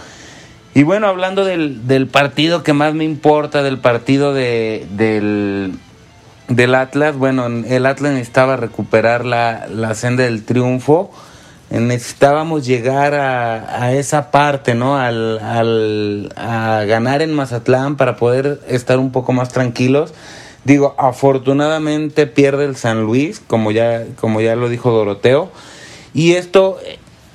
Y 0.75 0.83
bueno, 0.83 1.07
hablando 1.07 1.45
del, 1.45 1.88
del 1.88 2.07
partido 2.07 2.61
que 2.61 2.73
más 2.73 2.93
me 2.93 3.05
importa, 3.05 3.63
del 3.63 3.79
partido 3.79 4.33
de, 4.33 4.85
del, 4.91 5.79
del 6.49 6.75
Atlas, 6.75 7.15
bueno, 7.15 7.47
el 7.47 7.85
Atlas 7.85 8.11
necesitaba 8.11 8.57
recuperar 8.57 9.23
la, 9.23 9.67
la 9.69 9.95
senda 9.95 10.25
del 10.25 10.43
triunfo. 10.43 11.11
Necesitábamos 11.69 12.65
llegar 12.65 13.13
a, 13.15 13.83
a 13.83 13.93
esa 13.93 14.31
parte, 14.31 14.75
¿no? 14.75 14.97
Al, 14.97 15.39
al, 15.39 16.33
a 16.35 16.83
ganar 16.85 17.21
en 17.21 17.33
Mazatlán 17.33 17.95
para 17.95 18.17
poder 18.17 18.59
estar 18.67 18.99
un 18.99 19.13
poco 19.13 19.31
más 19.31 19.53
tranquilos. 19.53 20.13
Digo, 20.65 20.93
afortunadamente 20.97 22.27
pierde 22.27 22.65
el 22.65 22.75
San 22.75 23.03
Luis, 23.03 23.41
como 23.47 23.71
ya, 23.71 24.03
como 24.19 24.41
ya 24.41 24.57
lo 24.57 24.67
dijo 24.67 24.91
Doroteo. 24.91 25.51
Y 26.13 26.33
esto 26.33 26.79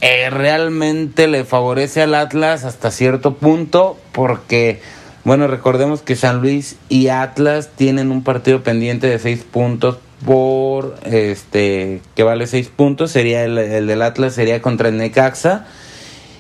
eh, 0.01 0.31
realmente 0.31 1.29
le 1.29 1.45
favorece 1.45 2.03
al 2.03 2.15
Atlas 2.15 2.65
hasta 2.65 2.91
cierto 2.91 3.35
punto 3.35 3.99
porque, 4.13 4.81
bueno, 5.25 5.47
recordemos 5.47 6.01
que 6.01 6.17
San 6.17 6.41
Luis 6.41 6.77
y 6.89 7.09
Atlas 7.09 7.71
tienen 7.77 8.11
un 8.11 8.23
partido 8.23 8.63
pendiente 8.63 9.07
de 9.07 9.19
seis 9.19 9.45
puntos 9.45 9.99
por, 10.25 10.97
este, 11.05 12.01
que 12.15 12.23
vale 12.23 12.47
seis 12.47 12.69
puntos, 12.69 13.11
sería 13.11 13.45
el, 13.45 13.59
el 13.59 13.87
del 13.87 14.03
Atlas, 14.03 14.35
sería 14.35 14.63
contra 14.63 14.89
el 14.89 14.97
Necaxa. 14.97 15.67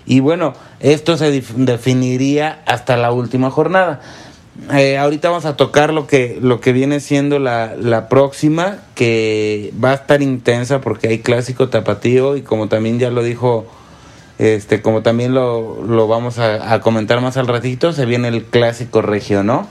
Y 0.07 0.21
bueno, 0.21 0.55
esto 0.81 1.17
se 1.17 1.31
definiría 1.31 2.63
hasta 2.67 2.97
la 2.97 3.13
última 3.13 3.51
jornada. 3.51 4.01
Eh, 4.73 4.99
ahorita 4.99 5.31
vamos 5.31 5.47
a 5.47 5.57
tocar 5.57 5.93
lo 5.93 6.07
que, 6.07 6.39
lo 6.41 6.61
que 6.61 6.73
viene 6.73 7.01
siendo 7.01 7.39
la, 7.39 7.75
la 7.77 8.09
próxima, 8.09 8.79
que 8.95 9.73
va 9.83 9.93
a 9.93 9.95
estar 9.95 10.23
intensa 10.23 10.81
porque 10.81 11.09
hay 11.09 11.21
clásico 11.21 11.69
tapatío 11.69 12.37
y 12.37 12.43
como 12.43 12.69
también 12.69 12.99
ya 12.99 13.11
lo 13.11 13.23
dijo, 13.23 13.67
este, 14.39 14.83
como 14.83 15.03
también 15.03 15.35
lo, 15.35 15.83
lo 15.83 16.09
vamos 16.09 16.39
a, 16.39 16.81
comentar 16.81 17.21
más 17.21 17.37
al 17.37 17.47
ratito, 17.47 17.93
se 17.93 18.07
viene 18.07 18.29
el 18.29 18.45
clásico 18.45 19.03
regio, 19.03 19.43
¿no? 19.43 19.67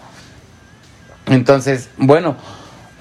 Entonces, 1.27 1.89
bueno, 1.97 2.35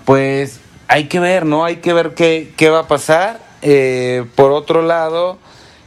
pues 0.04 0.60
hay 0.88 1.04
que 1.08 1.20
ver, 1.20 1.46
¿no? 1.46 1.64
Hay 1.64 1.76
que 1.76 1.92
ver 1.92 2.14
qué, 2.14 2.52
qué 2.56 2.68
va 2.70 2.80
a 2.80 2.88
pasar. 2.88 3.40
Eh, 3.62 4.24
por 4.34 4.52
otro 4.52 4.82
lado, 4.82 5.38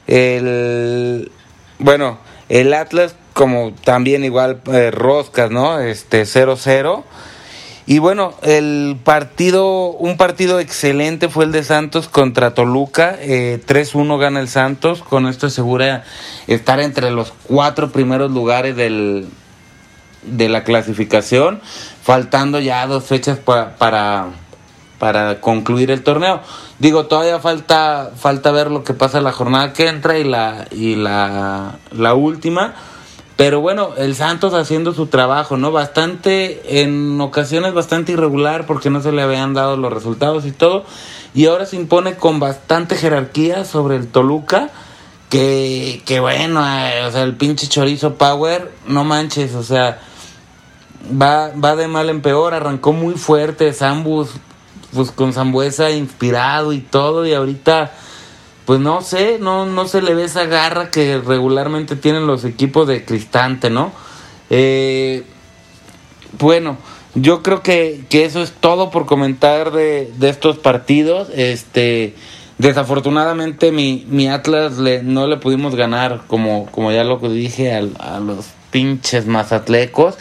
el 0.08 1.32
bueno, 1.80 2.20
el 2.50 2.74
Atlas 2.74 3.16
como 3.34 3.74
también 3.84 4.24
igual 4.24 4.62
eh, 4.72 4.92
roscas, 4.92 5.52
¿no? 5.52 5.80
Este 5.80 6.24
0-0. 6.24 7.04
Y 7.88 8.00
bueno, 8.00 8.34
el 8.44 8.98
partido, 9.04 9.88
un 9.92 10.16
partido 10.16 10.60
excelente 10.60 11.30
fue 11.30 11.46
el 11.46 11.52
de 11.52 11.64
Santos 11.64 12.08
contra 12.08 12.54
Toluca. 12.54 13.16
Eh, 13.20 13.60
3-1 13.68 14.18
gana 14.20 14.40
el 14.40 14.48
Santos. 14.48 15.02
Con 15.02 15.28
esto 15.28 15.48
asegura 15.48 16.04
estar 16.48 16.80
entre 16.80 17.10
los 17.12 17.34
cuatro 17.44 17.92
primeros 17.92 18.32
lugares 18.32 18.76
del, 18.76 19.28
de 20.24 20.48
la 20.48 20.64
clasificación, 20.64 21.60
faltando 22.04 22.60
ya 22.60 22.86
dos 22.86 23.04
fechas 23.06 23.40
pa- 23.40 23.72
para, 23.78 24.28
para 25.00 25.42
concluir 25.42 25.90
el 25.92 26.04
torneo. 26.04 26.40
Digo, 26.80 27.08
todavía 27.08 27.40
falta, 27.40 28.12
falta 28.16 28.52
ver 28.52 28.70
lo 28.72 28.84
que 28.84 28.94
pasa 28.94 29.20
la 29.22 29.32
jornada 29.32 29.74
que 29.74 29.88
entra 29.88 30.18
y 30.20 30.24
la, 30.24 30.66
y 30.72 30.96
la, 30.96 31.78
la 31.92 32.14
última. 32.14 32.76
Pero 33.38 33.62
bueno, 33.62 33.92
el 33.98 34.16
Santos 34.16 34.54
haciendo 34.54 34.94
su 34.94 35.08
trabajo, 35.08 35.58
¿no? 35.58 35.72
Bastante, 35.72 36.82
en 36.82 37.20
ocasiones 37.20 37.74
bastante 37.74 38.12
irregular 38.12 38.66
porque 38.68 38.90
no 38.90 39.02
se 39.02 39.12
le 39.12 39.22
habían 39.22 39.54
dado 39.54 39.78
los 39.78 39.92
resultados 39.92 40.46
y 40.46 40.52
todo. 40.52 40.86
Y 41.34 41.46
ahora 41.46 41.66
se 41.66 41.76
impone 41.76 42.16
con 42.16 42.40
bastante 42.40 42.96
jerarquía 42.96 43.66
sobre 43.66 43.96
el 43.96 44.08
Toluca. 44.08 44.70
Que, 45.30 46.02
que 46.06 46.20
bueno, 46.20 46.62
eh, 46.62 47.06
o 47.06 47.12
sea, 47.12 47.24
el 47.24 47.38
pinche 47.38 47.68
chorizo 47.68 48.16
Power, 48.16 48.70
no 48.86 49.06
manches, 49.06 49.56
o 49.56 49.64
sea, 49.64 50.02
va, 51.10 51.52
va 51.52 51.78
de 51.78 51.88
mal 51.88 52.10
en 52.10 52.22
peor, 52.22 52.54
arrancó 52.54 52.92
muy 52.94 53.14
fuerte, 53.14 53.72
Zambus, 53.72 54.32
pues 54.94 55.12
con 55.12 55.32
Zambuesa 55.32 55.90
inspirado 55.92 56.74
y 56.74 56.80
todo, 56.80 57.26
y 57.26 57.34
ahorita, 57.34 57.94
pues 58.72 58.80
no 58.80 59.02
sé, 59.02 59.38
no, 59.38 59.66
no 59.66 59.86
se 59.86 60.02
le 60.02 60.14
ve 60.14 60.24
esa 60.24 60.46
garra 60.46 60.92
que 60.92 61.18
regularmente 61.18 61.98
tienen 61.98 62.26
los 62.26 62.46
equipos 62.46 62.88
de 62.88 63.04
Cristante, 63.04 63.70
¿no? 63.70 63.92
Eh, 64.50 65.26
bueno, 66.40 66.78
yo 67.14 67.44
creo 67.44 67.64
que, 67.64 68.06
que 68.08 68.24
eso 68.24 68.42
es 68.42 68.54
todo 68.54 68.90
por 68.90 69.06
comentar 69.06 69.74
de, 69.74 70.10
de 70.16 70.30
estos 70.30 70.58
partidos. 70.58 71.28
Este, 71.36 72.16
desafortunadamente 72.60 73.74
mi, 73.74 74.06
mi 74.08 74.30
Atlas 74.30 74.78
le, 74.78 75.04
no 75.04 75.28
le 75.28 75.36
pudimos 75.36 75.76
ganar, 75.76 76.22
como, 76.28 76.68
como 76.68 76.94
ya 76.94 77.04
lo 77.04 77.18
dije, 77.18 77.74
a, 77.74 78.22
los 78.22 78.46
pinches 78.70 79.26
mazatlecos. 79.26 80.16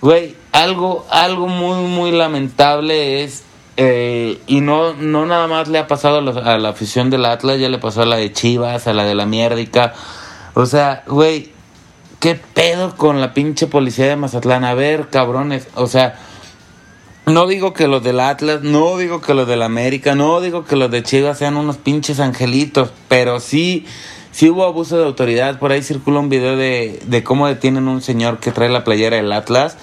Güey, 0.00 0.36
algo, 0.52 1.08
algo 1.10 1.48
muy, 1.48 1.88
muy 1.88 2.12
lamentable 2.12 3.24
es, 3.24 3.42
eh, 3.76 4.38
y 4.46 4.60
no, 4.60 4.92
no 4.94 5.26
nada 5.26 5.46
más 5.46 5.68
le 5.68 5.78
ha 5.78 5.86
pasado 5.86 6.18
a, 6.18 6.20
los- 6.20 6.36
a 6.36 6.58
la 6.58 6.70
afición 6.70 7.10
del 7.10 7.24
Atlas, 7.24 7.58
ya 7.58 7.68
le 7.68 7.78
pasó 7.78 8.02
a 8.02 8.06
la 8.06 8.16
de 8.16 8.32
Chivas, 8.32 8.86
a 8.86 8.92
la 8.92 9.04
de 9.04 9.14
la 9.14 9.26
Miérdica. 9.26 9.94
O 10.54 10.66
sea, 10.66 11.02
güey, 11.06 11.50
¿qué 12.18 12.34
pedo 12.34 12.96
con 12.96 13.20
la 13.20 13.32
pinche 13.34 13.66
policía 13.66 14.06
de 14.06 14.16
Mazatlán? 14.16 14.64
A 14.64 14.74
ver, 14.74 15.08
cabrones, 15.08 15.68
o 15.74 15.86
sea, 15.86 16.18
no 17.26 17.46
digo 17.46 17.72
que 17.72 17.86
los 17.86 18.02
del 18.02 18.18
Atlas, 18.20 18.62
no 18.62 18.96
digo 18.98 19.20
que 19.20 19.34
los 19.34 19.46
del 19.46 19.62
América, 19.62 20.14
no 20.14 20.40
digo 20.40 20.64
que 20.64 20.76
los 20.76 20.90
de 20.90 21.02
Chivas 21.02 21.38
sean 21.38 21.56
unos 21.56 21.76
pinches 21.76 22.18
angelitos, 22.18 22.90
pero 23.08 23.38
sí, 23.38 23.86
sí 24.32 24.50
hubo 24.50 24.64
abuso 24.64 24.98
de 24.98 25.04
autoridad. 25.04 25.58
Por 25.60 25.70
ahí 25.70 25.82
circula 25.82 26.18
un 26.18 26.28
video 26.28 26.56
de, 26.56 27.00
de 27.06 27.22
cómo 27.22 27.46
detienen 27.46 27.86
a 27.86 27.90
un 27.92 28.02
señor 28.02 28.38
que 28.40 28.50
trae 28.50 28.68
la 28.68 28.82
playera 28.84 29.16
del 29.16 29.30
Atlas. 29.32 29.76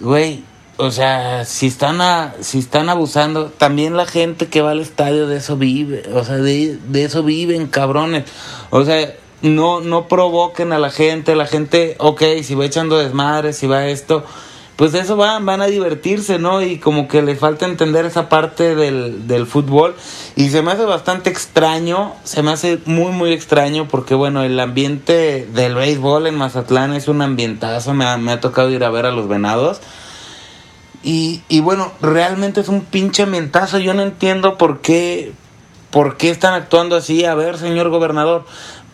Güey, 0.00 0.42
o 0.80 0.90
sea, 0.90 1.44
si 1.44 1.66
están 1.66 2.00
a, 2.00 2.34
si 2.40 2.58
están 2.58 2.88
abusando, 2.88 3.46
también 3.46 3.96
la 3.96 4.06
gente 4.06 4.48
que 4.48 4.62
va 4.62 4.70
al 4.70 4.80
estadio 4.80 5.26
de 5.26 5.36
eso 5.36 5.56
vive, 5.56 6.04
o 6.14 6.24
sea, 6.24 6.36
de, 6.36 6.78
eso 6.94 7.22
viven, 7.22 7.66
cabrones. 7.66 8.24
O 8.70 8.84
sea, 8.84 9.14
no, 9.42 9.80
no 9.80 10.08
provoquen 10.08 10.72
a 10.72 10.78
la 10.78 10.90
gente, 10.90 11.34
la 11.34 11.46
gente, 11.46 11.96
ok, 11.98 12.22
si 12.42 12.54
va 12.54 12.64
echando 12.64 12.96
desmadre, 12.96 13.52
si 13.52 13.66
va 13.66 13.88
esto, 13.88 14.24
pues 14.76 14.94
eso 14.94 15.16
van, 15.16 15.44
van 15.44 15.60
a 15.60 15.66
divertirse, 15.66 16.38
¿no? 16.38 16.62
Y 16.62 16.78
como 16.78 17.08
que 17.08 17.20
le 17.20 17.36
falta 17.36 17.66
entender 17.66 18.06
esa 18.06 18.30
parte 18.30 18.74
del, 18.74 19.28
del 19.28 19.46
fútbol. 19.46 19.94
Y 20.36 20.48
se 20.48 20.62
me 20.62 20.72
hace 20.72 20.86
bastante 20.86 21.28
extraño, 21.28 22.14
se 22.24 22.42
me 22.42 22.52
hace 22.52 22.78
muy, 22.86 23.12
muy 23.12 23.32
extraño 23.34 23.86
porque, 23.86 24.14
bueno, 24.14 24.42
el 24.42 24.58
ambiente 24.58 25.46
del 25.52 25.74
béisbol 25.74 26.26
en 26.26 26.36
Mazatlán 26.36 26.94
es 26.94 27.08
un 27.08 27.20
ambientazo, 27.20 27.92
me 27.92 28.06
ha, 28.06 28.16
me 28.16 28.32
ha 28.32 28.40
tocado 28.40 28.70
ir 28.70 28.82
a 28.82 28.88
ver 28.88 29.04
a 29.04 29.10
los 29.10 29.28
venados. 29.28 29.82
Y, 31.02 31.42
y 31.48 31.60
bueno, 31.60 31.92
realmente 32.02 32.60
es 32.60 32.68
un 32.68 32.82
pinche 32.82 33.22
ambientazo, 33.22 33.78
yo 33.78 33.94
no 33.94 34.02
entiendo 34.02 34.58
por 34.58 34.80
qué, 34.80 35.32
por 35.90 36.16
qué 36.16 36.30
están 36.30 36.54
actuando 36.54 36.96
así. 36.96 37.24
A 37.24 37.34
ver, 37.34 37.56
señor 37.56 37.88
gobernador, 37.88 38.44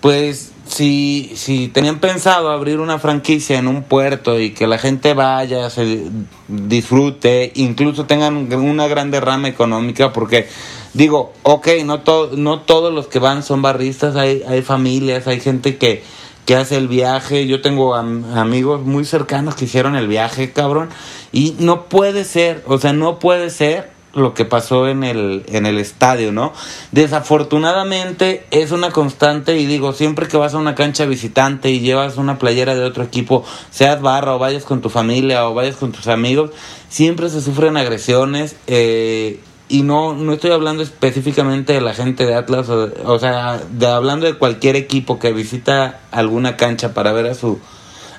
pues 0.00 0.52
si, 0.68 1.32
si 1.34 1.68
tenían 1.68 1.98
pensado 1.98 2.50
abrir 2.50 2.78
una 2.80 2.98
franquicia 2.98 3.58
en 3.58 3.66
un 3.66 3.82
puerto 3.82 4.38
y 4.38 4.50
que 4.50 4.66
la 4.66 4.78
gente 4.78 5.14
vaya, 5.14 5.68
se 5.70 6.06
disfrute, 6.48 7.52
incluso 7.56 8.04
tengan 8.06 8.52
una 8.54 8.86
gran 8.86 9.10
derrama 9.10 9.48
económica, 9.48 10.12
porque 10.12 10.48
digo, 10.94 11.32
ok, 11.42 11.68
no, 11.84 12.00
to- 12.00 12.30
no 12.36 12.60
todos 12.60 12.92
los 12.92 13.06
que 13.08 13.18
van 13.18 13.42
son 13.42 13.62
barristas, 13.62 14.16
hay, 14.16 14.42
hay 14.46 14.62
familias, 14.62 15.26
hay 15.26 15.40
gente 15.40 15.76
que, 15.76 16.02
que 16.46 16.56
hace 16.56 16.76
el 16.76 16.88
viaje, 16.88 17.46
yo 17.46 17.60
tengo 17.60 17.94
am- 17.94 18.24
amigos 18.36 18.80
muy 18.82 19.04
cercanos 19.04 19.54
que 19.56 19.66
hicieron 19.66 19.96
el 19.96 20.08
viaje, 20.08 20.52
cabrón, 20.52 20.88
y 21.32 21.56
no 21.58 21.84
puede 21.84 22.24
ser, 22.24 22.62
o 22.66 22.78
sea, 22.78 22.92
no 22.92 23.18
puede 23.18 23.50
ser 23.50 23.90
lo 24.14 24.32
que 24.32 24.46
pasó 24.46 24.88
en 24.88 25.04
el, 25.04 25.44
en 25.48 25.66
el 25.66 25.76
estadio, 25.76 26.32
¿no? 26.32 26.54
Desafortunadamente 26.92 28.46
es 28.50 28.72
una 28.72 28.90
constante 28.90 29.58
y 29.58 29.66
digo, 29.66 29.92
siempre 29.92 30.26
que 30.26 30.38
vas 30.38 30.54
a 30.54 30.58
una 30.58 30.74
cancha 30.74 31.04
visitante 31.04 31.70
y 31.70 31.80
llevas 31.80 32.16
una 32.16 32.38
playera 32.38 32.74
de 32.74 32.84
otro 32.84 33.04
equipo, 33.04 33.44
seas 33.70 34.00
barra 34.00 34.34
o 34.34 34.38
vayas 34.38 34.64
con 34.64 34.80
tu 34.80 34.88
familia 34.88 35.46
o 35.46 35.52
vayas 35.52 35.76
con 35.76 35.92
tus 35.92 36.06
amigos, 36.06 36.50
siempre 36.88 37.28
se 37.28 37.42
sufren 37.42 37.76
agresiones 37.76 38.56
eh, 38.68 39.40
y 39.68 39.82
no, 39.82 40.14
no 40.14 40.32
estoy 40.32 40.52
hablando 40.52 40.82
específicamente 40.82 41.72
de 41.72 41.80
la 41.80 41.94
gente 41.94 42.24
de 42.24 42.34
Atlas, 42.34 42.68
o, 42.68 42.92
o 43.04 43.18
sea, 43.18 43.60
de, 43.70 43.86
hablando 43.86 44.26
de 44.26 44.34
cualquier 44.34 44.76
equipo 44.76 45.18
que 45.18 45.32
visita 45.32 46.00
alguna 46.10 46.56
cancha 46.56 46.94
para 46.94 47.12
ver 47.12 47.26
a 47.26 47.34
su, 47.34 47.58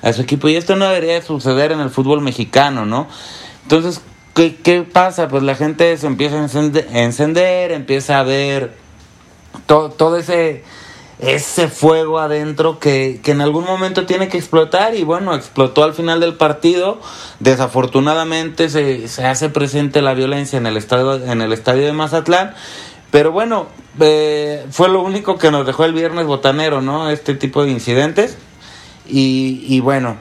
a 0.02 0.12
su 0.12 0.22
equipo 0.22 0.48
y 0.48 0.56
esto 0.56 0.76
no 0.76 0.86
debería 0.86 1.14
de 1.14 1.22
suceder 1.22 1.72
en 1.72 1.80
el 1.80 1.90
fútbol 1.90 2.20
mexicano, 2.20 2.84
¿no? 2.84 3.08
Entonces, 3.62 4.02
¿qué, 4.34 4.56
qué 4.56 4.82
pasa? 4.82 5.28
Pues 5.28 5.42
la 5.42 5.54
gente 5.54 5.96
se 5.96 6.06
empieza 6.06 6.36
a 6.36 6.42
encender, 6.42 6.86
encender 6.92 7.72
empieza 7.72 8.18
a 8.18 8.22
ver 8.22 8.76
todo, 9.66 9.90
todo 9.90 10.16
ese, 10.18 10.64
ese 11.18 11.68
fuego 11.68 12.20
adentro 12.20 12.78
que, 12.78 13.20
que 13.22 13.32
en 13.32 13.40
algún 13.40 13.64
momento 13.64 14.06
tiene 14.06 14.28
que 14.28 14.38
explotar 14.38 14.94
y 14.94 15.02
bueno, 15.02 15.34
explotó 15.34 15.82
al 15.82 15.94
final 15.94 16.20
del 16.20 16.34
partido. 16.34 17.00
Desafortunadamente 17.40 18.68
se, 18.68 19.08
se 19.08 19.24
hace 19.24 19.48
presente 19.48 20.00
la 20.00 20.14
violencia 20.14 20.56
en 20.56 20.66
el 20.66 20.76
estadio, 20.76 21.14
en 21.14 21.42
el 21.42 21.52
estadio 21.52 21.86
de 21.86 21.92
Mazatlán. 21.92 22.54
Pero 23.10 23.32
bueno, 23.32 23.66
eh, 24.00 24.66
fue 24.70 24.88
lo 24.88 25.00
único 25.00 25.38
que 25.38 25.50
nos 25.50 25.66
dejó 25.66 25.84
el 25.84 25.92
viernes 25.92 26.26
botanero, 26.26 26.82
¿no? 26.82 27.10
Este 27.10 27.34
tipo 27.34 27.64
de 27.64 27.72
incidentes. 27.72 28.36
Y, 29.06 29.64
y 29.66 29.80
bueno, 29.80 30.16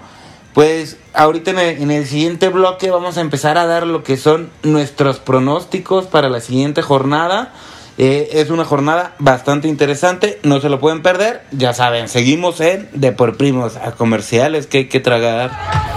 pues 0.53 0.97
ahorita 1.13 1.51
en 1.51 1.59
el, 1.59 1.81
en 1.83 1.91
el 1.91 2.07
siguiente 2.07 2.49
bloque 2.49 2.89
vamos 2.89 3.17
a 3.17 3.21
empezar 3.21 3.57
a 3.57 3.67
dar 3.67 3.85
lo 3.85 4.03
que 4.03 4.17
son 4.17 4.49
nuestros 4.63 5.19
pronósticos 5.19 6.05
para 6.07 6.29
la 6.29 6.39
siguiente 6.39 6.81
jornada. 6.81 7.53
Eh, 7.97 8.29
es 8.33 8.49
una 8.51 8.63
jornada 8.63 9.15
bastante 9.17 9.67
interesante, 9.67 10.39
no 10.43 10.59
se 10.61 10.69
lo 10.69 10.79
pueden 10.79 11.01
perder. 11.01 11.41
Ya 11.51 11.73
saben, 11.73 12.07
seguimos 12.07 12.61
en 12.61 12.87
De 12.93 13.11
por 13.11 13.37
Primos 13.37 13.75
a 13.75 13.93
comerciales 13.93 14.67
que 14.67 14.79
hay 14.79 14.87
que 14.87 14.99
tragar. 14.99 15.96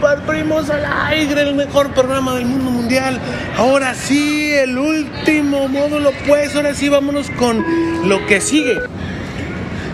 Continuamos 0.00 0.18
en 0.18 0.18
De 0.18 0.24
Par 0.24 0.26
Primos 0.26 0.70
al 0.70 0.84
aire, 0.84 1.42
el 1.42 1.54
mejor 1.54 1.92
programa 1.92 2.34
del 2.34 2.46
mundo 2.46 2.70
mundial. 2.70 3.18
Ahora 3.56 3.94
sí, 3.94 4.52
el 4.54 4.78
último 4.78 5.68
módulo, 5.68 6.10
pues 6.26 6.54
ahora 6.54 6.74
sí 6.74 6.88
vámonos 6.88 7.30
con 7.30 7.64
lo 8.08 8.26
que 8.26 8.40
sigue. 8.40 8.78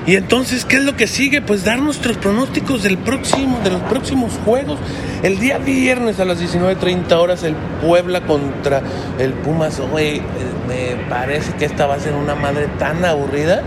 Y 0.07 0.16
entonces, 0.16 0.64
¿qué 0.66 0.76
es 0.76 0.84
lo 0.84 0.96
que 0.96 1.07
sigue? 1.07 1.40
Pues 1.40 1.64
dar 1.64 1.78
nuestros 1.78 2.18
pronósticos 2.18 2.82
del 2.82 2.98
próximo, 2.98 3.61
de 3.64 3.70
los 3.70 3.80
próximos 3.82 4.38
juegos. 4.44 4.78
El 5.22 5.38
día 5.38 5.59
viernes 5.59 6.20
a 6.20 6.26
las 6.26 6.40
19.30 6.40 7.12
horas 7.12 7.42
el 7.42 7.55
Puebla 7.80 8.20
contra 8.22 8.82
el 9.18 9.32
Pumas. 9.32 9.80
Oye, 9.80 10.20
me 10.68 10.96
parece 11.09 11.52
que 11.55 11.64
esta 11.64 11.86
va 11.86 11.94
a 11.94 12.00
ser 12.00 12.14
una 12.14 12.34
madre 12.34 12.68
tan 12.78 13.05
aburrida. 13.05 13.62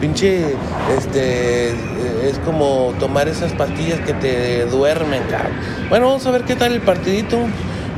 Pinche, 0.00 0.54
este, 0.96 1.70
eh, 1.70 1.74
es 2.30 2.38
como 2.38 2.94
tomar 2.98 3.28
esas 3.28 3.52
pastillas 3.52 4.00
que 4.00 4.14
te 4.14 4.64
duermen, 4.66 5.22
cabrón. 5.30 5.52
Bueno, 5.90 6.06
vamos 6.06 6.26
a 6.26 6.30
ver 6.30 6.44
qué 6.44 6.56
tal 6.56 6.72
el 6.72 6.80
partidito. 6.80 7.38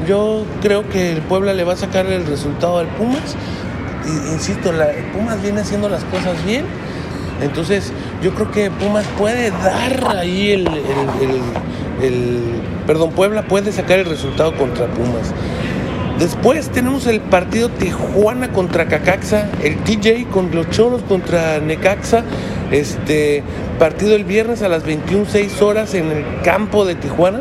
Yo 0.08 0.44
creo 0.60 0.88
que 0.88 1.12
el 1.12 1.18
Puebla 1.22 1.54
le 1.54 1.62
va 1.62 1.74
a 1.74 1.76
sacar 1.76 2.06
el 2.06 2.26
resultado 2.26 2.78
al 2.78 2.88
Pumas. 2.88 3.36
Insisto, 4.32 4.70
el 4.70 5.04
Pumas 5.12 5.40
viene 5.40 5.60
haciendo 5.60 5.88
las 5.88 6.02
cosas 6.04 6.44
bien. 6.44 6.64
Entonces, 7.40 7.92
yo 8.20 8.34
creo 8.34 8.50
que 8.50 8.70
Pumas 8.70 9.04
puede 9.16 9.50
dar 9.50 10.16
ahí 10.16 10.50
el- 10.52 10.66
el- 10.66 12.04
el- 12.04 12.62
Perdón, 12.86 13.10
Puebla 13.12 13.42
puede 13.42 13.70
sacar 13.70 14.00
el 14.00 14.06
resultado 14.06 14.56
contra 14.56 14.86
Pumas. 14.86 15.32
Después 16.22 16.68
tenemos 16.68 17.08
el 17.08 17.20
partido 17.20 17.68
Tijuana 17.68 18.52
contra 18.52 18.86
Cacaxa, 18.86 19.50
el 19.60 19.78
TJ 19.78 20.28
con 20.30 20.54
los 20.54 20.70
Choros 20.70 21.02
contra 21.02 21.58
Necaxa. 21.58 22.22
Este 22.70 23.42
partido 23.80 24.14
el 24.14 24.24
viernes 24.24 24.62
a 24.62 24.68
las 24.68 24.86
21.06 24.86 25.60
horas 25.62 25.94
en 25.94 26.12
el 26.12 26.24
campo 26.44 26.84
de 26.84 26.94
Tijuana. 26.94 27.40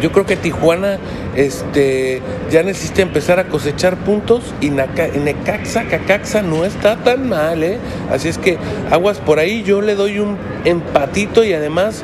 Yo 0.00 0.10
creo 0.10 0.26
que 0.26 0.34
Tijuana 0.34 0.98
este, 1.36 2.20
ya 2.50 2.64
necesita 2.64 3.02
empezar 3.02 3.38
a 3.38 3.44
cosechar 3.44 3.96
puntos 3.98 4.42
y 4.60 4.70
Necaxa, 4.70 5.84
Cacaxa 5.84 6.42
no 6.42 6.64
está 6.64 6.96
tan 6.96 7.28
mal, 7.28 7.62
¿eh? 7.62 7.78
Así 8.10 8.26
es 8.26 8.38
que 8.38 8.58
aguas 8.90 9.18
por 9.18 9.38
ahí, 9.38 9.62
yo 9.62 9.82
le 9.82 9.94
doy 9.94 10.18
un 10.18 10.36
empatito 10.64 11.44
y 11.44 11.52
además, 11.52 12.02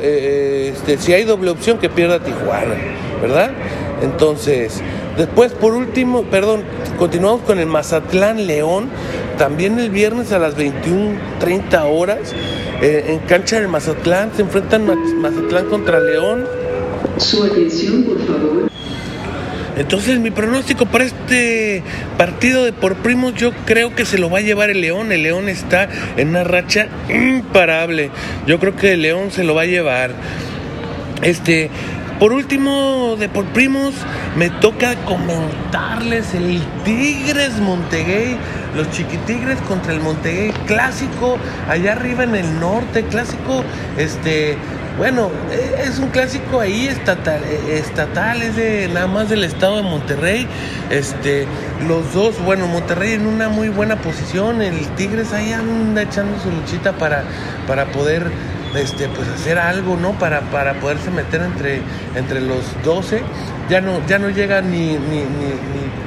eh, 0.00 0.72
este, 0.72 0.96
si 0.96 1.12
hay 1.12 1.24
doble 1.24 1.50
opción, 1.50 1.78
que 1.78 1.88
pierda 1.88 2.20
Tijuana. 2.20 2.76
¿verdad? 3.22 3.52
Entonces, 4.02 4.80
después 5.16 5.52
por 5.52 5.74
último, 5.74 6.24
perdón, 6.24 6.62
continuamos 6.98 7.42
con 7.42 7.58
el 7.58 7.66
Mazatlán 7.66 8.46
León, 8.46 8.88
también 9.38 9.78
el 9.78 9.90
viernes 9.90 10.32
a 10.32 10.38
las 10.38 10.56
21.30 10.56 11.84
horas, 11.84 12.34
eh, 12.82 13.04
en 13.08 13.18
cancha 13.20 13.60
del 13.60 13.68
Mazatlán, 13.68 14.32
se 14.34 14.42
enfrentan 14.42 14.86
Mazatlán 15.20 15.66
contra 15.66 16.00
León. 16.00 16.46
Su 17.18 17.44
atención, 17.44 18.04
por 18.04 18.18
favor. 18.26 18.72
Entonces 19.76 20.18
mi 20.18 20.30
pronóstico 20.30 20.84
para 20.84 21.04
este 21.04 21.82
partido 22.18 22.64
de 22.64 22.72
por 22.74 22.96
primos 22.96 23.34
yo 23.34 23.52
creo 23.64 23.94
que 23.94 24.04
se 24.04 24.18
lo 24.18 24.28
va 24.28 24.38
a 24.38 24.42
llevar 24.42 24.68
el 24.68 24.82
León. 24.82 25.12
El 25.12 25.22
León 25.22 25.48
está 25.48 25.88
en 26.16 26.28
una 26.28 26.44
racha 26.44 26.88
imparable. 27.08 28.10
Yo 28.46 28.58
creo 28.58 28.76
que 28.76 28.92
el 28.92 29.02
León 29.02 29.30
se 29.30 29.44
lo 29.44 29.54
va 29.54 29.62
a 29.62 29.66
llevar. 29.66 30.10
Este, 31.22 31.70
por 32.22 32.32
último, 32.32 33.16
de 33.18 33.28
por 33.28 33.44
primos, 33.46 33.94
me 34.36 34.48
toca 34.48 34.94
comentarles 35.06 36.34
el 36.34 36.62
Tigres 36.84 37.58
Monteguey, 37.58 38.36
los 38.76 38.88
Chiquitigres 38.92 39.60
contra 39.62 39.92
el 39.92 39.98
Monteguey, 39.98 40.52
clásico 40.68 41.36
allá 41.68 41.94
arriba 41.94 42.22
en 42.22 42.36
el 42.36 42.60
norte, 42.60 43.02
clásico, 43.06 43.64
este, 43.98 44.56
bueno, 44.98 45.32
eh, 45.50 45.86
es 45.88 45.98
un 45.98 46.10
clásico 46.10 46.60
ahí 46.60 46.86
estatal, 46.86 47.42
eh, 47.42 47.78
estatal, 47.78 48.40
es 48.40 48.54
de 48.54 48.86
nada 48.86 49.08
más 49.08 49.28
del 49.28 49.42
estado 49.42 49.78
de 49.78 49.82
Monterrey. 49.82 50.46
Este, 50.90 51.48
los 51.88 52.12
dos, 52.12 52.40
bueno, 52.44 52.68
Monterrey 52.68 53.14
en 53.14 53.26
una 53.26 53.48
muy 53.48 53.68
buena 53.68 53.96
posición, 53.96 54.62
el 54.62 54.86
Tigres 54.94 55.32
ahí 55.32 55.52
anda 55.52 56.02
echando 56.02 56.38
su 56.38 56.52
luchita 56.52 56.92
para, 56.92 57.24
para 57.66 57.86
poder 57.86 58.30
este, 58.74 59.08
pues 59.08 59.28
hacer 59.28 59.58
algo, 59.58 59.96
¿no? 59.96 60.12
Para, 60.12 60.40
para 60.42 60.74
poderse 60.74 61.10
meter 61.10 61.42
entre, 61.42 61.82
entre 62.14 62.40
los 62.40 62.64
12. 62.84 63.22
Ya 63.68 63.80
no, 63.80 64.04
ya 64.06 64.18
no 64.18 64.30
llega 64.30 64.60
ni, 64.60 64.92
ni, 64.98 65.20
ni, 65.20 65.52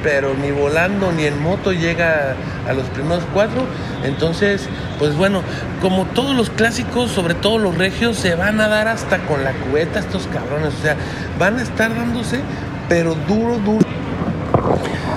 pero 0.02 0.34
ni 0.34 0.50
volando 0.50 1.10
ni 1.10 1.24
en 1.24 1.40
moto 1.42 1.72
llega 1.72 2.34
a 2.68 2.72
los 2.72 2.86
primeros 2.88 3.24
cuatro. 3.32 3.64
Entonces, 4.04 4.68
pues 4.98 5.16
bueno, 5.16 5.42
como 5.80 6.04
todos 6.06 6.36
los 6.36 6.50
clásicos, 6.50 7.10
sobre 7.10 7.34
todo 7.34 7.58
los 7.58 7.76
regios, 7.76 8.16
se 8.16 8.34
van 8.34 8.60
a 8.60 8.68
dar 8.68 8.88
hasta 8.88 9.18
con 9.26 9.44
la 9.44 9.52
cubeta 9.52 10.00
estos 10.00 10.26
cabrones. 10.26 10.74
O 10.78 10.82
sea, 10.82 10.96
van 11.38 11.58
a 11.58 11.62
estar 11.62 11.94
dándose, 11.94 12.40
pero 12.88 13.14
duro, 13.26 13.58
duro. 13.58 13.85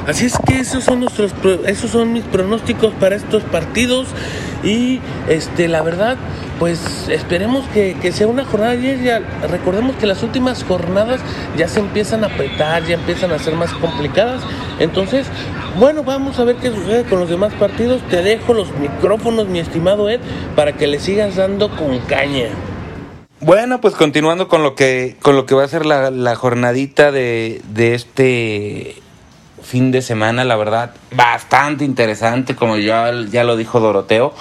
Así 0.08 0.26
es 0.26 0.38
que 0.46 0.60
esos 0.60 0.84
son 0.84 1.02
nuestros 1.02 1.34
esos 1.68 1.92
son 1.92 2.14
mis 2.14 2.24
pronósticos 2.24 2.94
para 3.00 3.16
estos 3.16 3.44
partidos 3.44 4.08
y 4.64 5.02
este 5.28 5.68
la 5.68 5.84
verdad 5.84 6.18
pues 6.58 7.08
esperemos 7.10 7.64
que, 7.74 7.96
sea 8.12 8.28
una 8.28 8.44
jornada 8.44 8.76
recordemos 9.48 9.96
que 9.98 10.08
las 10.08 10.24
últimas 10.24 10.64
jornadas 10.64 11.22
ya 11.56 11.68
se 11.68 11.80
empiezan 11.80 12.24
a 12.24 12.28
apretar 12.28 12.84
ya 12.86 12.96
empiezan 12.96 13.32
a 13.32 13.40
ser 13.40 13.54
más 13.54 13.72
complicadas. 13.74 14.42
Entonces 14.80 15.28
bueno 15.78 16.04
vamos 16.04 16.40
a 16.40 16.44
ver 16.44 16.56
qué 16.56 16.72
sucede 16.72 17.04
con 17.04 17.20
los 17.20 17.30
demás 17.30 17.54
partidos. 17.54 18.02
Te 18.10 18.24
dejo 18.24 18.54
los 18.54 18.74
micrófonos 18.78 19.48
mi 19.48 19.60
estimado 19.60 20.10
Ed 20.10 20.22
para 20.56 20.74
que 20.74 20.88
le 20.88 21.00
sigas 21.00 21.36
dando 21.36 21.70
con 21.76 22.00
caña. 22.00 22.48
Bueno, 23.42 23.80
pues 23.80 23.94
continuando 23.94 24.48
con 24.48 24.64
lo 24.64 24.76
que, 24.76 25.16
con 25.22 25.36
lo 25.36 25.46
que 25.46 25.56
va 25.56 25.64
a 25.64 25.68
ser 25.68 25.86
la, 25.86 26.12
la 26.12 26.36
jornadita 26.36 27.12
de, 27.12 27.62
de 27.74 27.94
este 27.94 28.96
fin 29.62 29.92
de 29.92 30.02
semana, 30.02 30.44
la 30.44 30.56
verdad, 30.56 30.92
bastante 31.12 31.86
interesante, 31.86 32.56
como 32.56 32.78
ya, 32.78 33.12
ya 33.30 33.44
lo 33.44 33.58
dijo 33.58 33.80
Doroteo. 33.80 34.34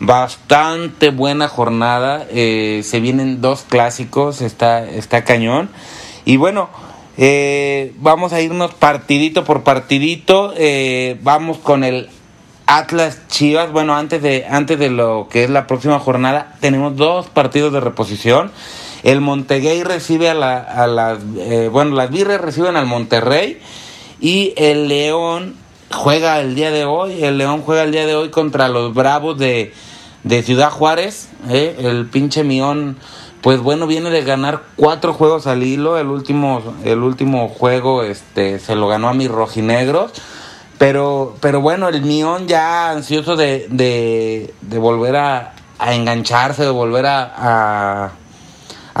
Bastante 0.00 1.10
buena 1.10 1.48
jornada. 1.48 2.26
Eh, 2.30 2.82
se 2.84 3.00
vienen 3.00 3.40
dos 3.40 3.64
clásicos, 3.68 4.40
está, 4.40 4.84
está 4.84 5.24
cañón. 5.24 5.70
Y 6.24 6.36
bueno, 6.36 6.68
eh, 7.16 7.92
vamos 7.98 8.32
a 8.32 8.40
irnos 8.40 8.74
partidito 8.74 9.44
por 9.44 9.62
partidito. 9.62 10.52
Eh, 10.56 11.18
vamos 11.22 11.58
con 11.58 11.84
el 11.84 12.10
Atlas 12.66 13.20
Chivas. 13.28 13.70
Bueno, 13.72 13.94
antes 13.94 14.20
de, 14.20 14.46
antes 14.48 14.78
de 14.78 14.90
lo 14.90 15.28
que 15.30 15.44
es 15.44 15.50
la 15.50 15.66
próxima 15.66 15.98
jornada, 15.98 16.56
tenemos 16.60 16.96
dos 16.96 17.28
partidos 17.28 17.72
de 17.72 17.80
reposición. 17.80 18.50
El 19.04 19.20
Monteguey 19.20 19.82
recibe 19.84 20.30
a 20.30 20.34
la, 20.34 20.86
las, 20.86 21.18
bueno, 21.70 21.94
las 21.94 22.10
Virres 22.10 22.40
reciben 22.40 22.76
al 22.76 22.86
Monterrey. 22.86 23.60
Y 24.24 24.54
el 24.56 24.88
León 24.88 25.54
juega 25.92 26.40
el 26.40 26.54
día 26.54 26.70
de 26.70 26.86
hoy, 26.86 27.22
el 27.22 27.36
León 27.36 27.60
juega 27.60 27.82
el 27.82 27.92
día 27.92 28.06
de 28.06 28.14
hoy 28.14 28.30
contra 28.30 28.70
los 28.70 28.94
Bravos 28.94 29.36
de, 29.36 29.74
Ciudad 30.42 30.70
Juárez. 30.70 31.28
¿eh? 31.50 31.76
El 31.78 32.06
pinche 32.06 32.42
Mión, 32.42 32.96
pues 33.42 33.60
bueno, 33.60 33.86
viene 33.86 34.08
de 34.08 34.22
ganar 34.22 34.62
cuatro 34.76 35.12
juegos 35.12 35.46
al 35.46 35.62
hilo. 35.62 35.98
El 35.98 36.06
último, 36.06 36.62
el 36.84 37.00
último 37.00 37.50
juego 37.50 38.02
este, 38.02 38.60
se 38.60 38.74
lo 38.76 38.88
ganó 38.88 39.10
a 39.10 39.12
mis 39.12 39.28
rojinegros. 39.28 40.12
Pero, 40.78 41.36
pero 41.40 41.60
bueno, 41.60 41.90
el 41.90 42.00
Mión 42.00 42.48
ya 42.48 42.92
ansioso 42.92 43.36
de, 43.36 43.66
de, 43.68 44.78
volver 44.78 45.16
a, 45.16 45.52
engancharse, 45.78 46.62
de 46.62 46.70
volver 46.70 47.04
a 47.04 47.34
a 47.36 48.12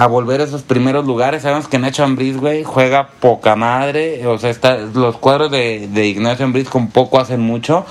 volver 0.08 0.40
a 0.40 0.44
esos 0.44 0.62
primeros 0.62 1.06
lugares. 1.06 1.42
Sabemos 1.42 1.68
que 1.68 1.78
Nacho 1.78 2.04
Ambriz, 2.04 2.36
güey, 2.36 2.64
juega 2.64 3.08
poca 3.20 3.56
madre. 3.56 4.26
O 4.26 4.38
sea, 4.38 4.50
está, 4.50 4.76
los 4.76 5.16
cuadros 5.16 5.50
de, 5.50 5.88
de 5.88 6.06
Ignacio 6.06 6.44
Ambriz 6.44 6.68
con 6.68 6.88
poco 6.88 7.20
hacen 7.20 7.40
mucho. 7.40 7.86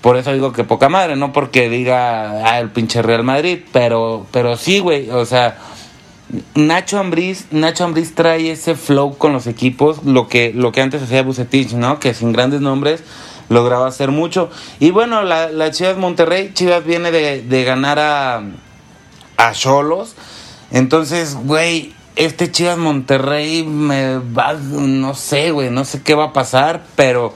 Por 0.00 0.16
eso 0.16 0.32
digo 0.32 0.52
que 0.52 0.64
poca 0.64 0.88
madre, 0.88 1.16
no 1.16 1.32
porque 1.32 1.68
diga, 1.68 2.46
ah, 2.46 2.58
el 2.58 2.70
pinche 2.70 3.02
Real 3.02 3.22
Madrid, 3.22 3.60
pero, 3.70 4.26
pero 4.30 4.56
sí, 4.56 4.78
güey, 4.78 5.10
o 5.10 5.26
sea, 5.26 5.58
Nacho 6.54 6.98
Ambriz, 6.98 7.46
Nacho 7.50 7.84
Ambriz 7.84 8.14
trae 8.14 8.50
ese 8.50 8.76
flow 8.76 9.18
con 9.18 9.34
los 9.34 9.46
equipos, 9.46 10.04
lo 10.04 10.26
que, 10.26 10.52
lo 10.54 10.72
que 10.72 10.80
antes 10.80 11.02
hacía 11.02 11.22
Bucetich, 11.22 11.72
¿no? 11.72 12.00
Que 12.00 12.14
sin 12.14 12.32
grandes 12.32 12.62
nombres 12.62 13.02
lograba 13.50 13.88
hacer 13.88 14.10
mucho. 14.10 14.48
Y 14.78 14.90
bueno, 14.90 15.22
la, 15.22 15.50
la 15.50 15.70
Chivas 15.70 15.98
Monterrey, 15.98 16.52
Chivas 16.54 16.84
viene 16.84 17.10
de, 17.10 17.42
de 17.42 17.64
ganar 17.64 17.98
a, 17.98 18.42
a 19.36 19.52
Cholos. 19.52 20.14
Entonces, 20.70 21.34
güey, 21.34 21.94
este 22.16 22.50
Chivas 22.50 22.76
Monterrey 22.76 23.62
me 23.62 24.18
va, 24.18 24.52
no 24.52 25.14
sé, 25.14 25.52
güey, 25.52 25.70
no 25.70 25.84
sé 25.84 26.02
qué 26.02 26.14
va 26.14 26.24
a 26.24 26.32
pasar, 26.32 26.82
pero 26.96 27.32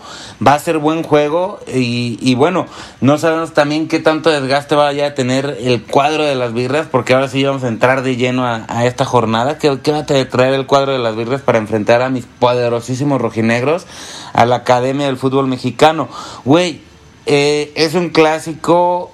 va 0.47 0.55
a 0.55 0.59
ser 0.59 0.79
buen 0.79 1.03
juego 1.03 1.59
y, 1.67 2.19
y, 2.21 2.35
bueno, 2.35 2.67
no 3.01 3.17
sabemos 3.17 3.55
también 3.55 3.89
qué 3.89 3.99
tanto 4.01 4.31
desgaste 4.31 4.75
vaya 4.75 5.07
a 5.07 5.15
tener 5.15 5.57
el 5.61 5.83
cuadro 5.85 6.25
de 6.25 6.35
las 6.35 6.53
birras, 6.53 6.87
porque 6.91 7.15
ahora 7.15 7.29
sí 7.29 7.43
vamos 7.45 7.65
a 7.65 7.69
entrar 7.69 8.03
de 8.03 8.17
lleno 8.17 8.45
a, 8.47 8.85
esta 8.85 9.05
jornada. 9.05 9.59
¿Qué, 9.59 9.79
¿Qué, 9.83 9.93
va 9.93 10.01
a 10.01 10.07
traer 10.07 10.55
el 10.55 10.67
cuadro 10.67 10.93
de 10.93 10.99
las 10.99 11.17
birras 11.17 11.41
para 11.41 11.59
enfrentar 11.59 12.03
a 12.03 12.11
mis 12.11 12.27
poderosísimos 12.27 13.21
rojinegros 13.21 13.87
a 14.33 14.45
la 14.45 14.57
Academia 14.57 15.07
del 15.07 15.17
Fútbol 15.17 15.47
Mexicano? 15.47 16.09
Güey, 16.45 16.83
eh, 17.27 17.73
es 17.77 17.95
un 17.95 18.11
clásico 18.11 19.13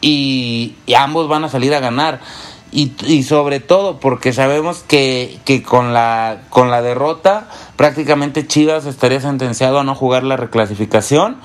y, 0.00 0.74
y 0.86 0.94
ambos 0.94 1.28
van 1.28 1.44
a 1.44 1.48
salir 1.48 1.74
a 1.74 1.80
ganar 1.80 2.20
y, 2.72 3.22
sobre 3.24 3.60
todo 3.60 3.98
porque 3.98 4.32
sabemos 4.32 4.84
que, 4.86 5.38
que, 5.44 5.62
con, 5.62 5.92
la, 5.92 6.42
con 6.50 6.70
la 6.70 6.82
derrota 6.82 7.48
prácticamente 7.76 8.46
Chivas 8.46 8.86
estaría 8.86 9.20
sentenciado 9.20 9.80
a 9.80 9.84
no 9.84 9.94
jugar 9.94 10.22
la 10.22 10.36
reclasificación. 10.36 11.36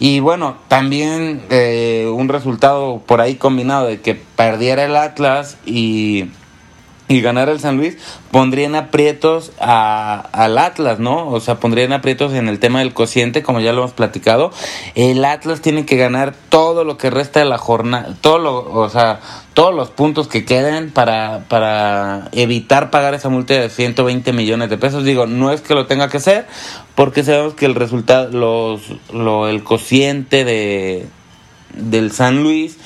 Y 0.00 0.20
bueno, 0.20 0.56
también 0.68 1.44
eh, 1.50 2.10
un 2.12 2.28
resultado 2.28 3.00
por 3.06 3.20
ahí 3.20 3.36
combinado 3.36 3.86
de 3.86 4.00
que 4.00 4.14
perdiera 4.14 4.84
el 4.84 4.96
Atlas 4.96 5.56
y 5.64 6.30
y 7.06 7.20
ganar 7.20 7.50
el 7.50 7.60
San 7.60 7.76
Luis, 7.76 7.98
pondrían 8.30 8.74
aprietos 8.74 9.52
a, 9.60 10.26
al 10.32 10.56
Atlas, 10.56 11.00
¿no? 11.00 11.28
O 11.28 11.38
sea, 11.38 11.56
pondrían 11.56 11.92
aprietos 11.92 12.32
en 12.32 12.48
el 12.48 12.58
tema 12.58 12.78
del 12.78 12.94
cociente, 12.94 13.42
como 13.42 13.60
ya 13.60 13.74
lo 13.74 13.82
hemos 13.82 13.92
platicado. 13.92 14.52
El 14.94 15.22
Atlas 15.24 15.60
tiene 15.60 15.84
que 15.84 15.96
ganar 15.96 16.34
todo 16.48 16.82
lo 16.84 16.96
que 16.96 17.10
resta 17.10 17.40
de 17.40 17.46
la 17.46 17.58
jornada, 17.58 18.16
todo 18.22 18.38
lo, 18.38 18.72
o 18.72 18.88
sea, 18.88 19.20
todos 19.52 19.74
los 19.74 19.90
puntos 19.90 20.28
que 20.28 20.46
queden 20.46 20.90
para, 20.90 21.44
para 21.48 22.28
evitar 22.32 22.90
pagar 22.90 23.12
esa 23.12 23.28
multa 23.28 23.52
de 23.52 23.68
120 23.68 24.32
millones 24.32 24.70
de 24.70 24.78
pesos. 24.78 25.04
Digo, 25.04 25.26
no 25.26 25.52
es 25.52 25.60
que 25.60 25.74
lo 25.74 25.86
tenga 25.86 26.08
que 26.08 26.16
hacer, 26.16 26.46
porque 26.94 27.22
sabemos 27.22 27.52
que 27.52 27.66
el 27.66 27.74
resultado, 27.74 28.30
los, 28.30 28.80
lo, 29.12 29.48
el 29.48 29.62
cociente 29.62 30.44
de, 30.44 31.06
del 31.74 32.12
San 32.12 32.42
Luis 32.42 32.78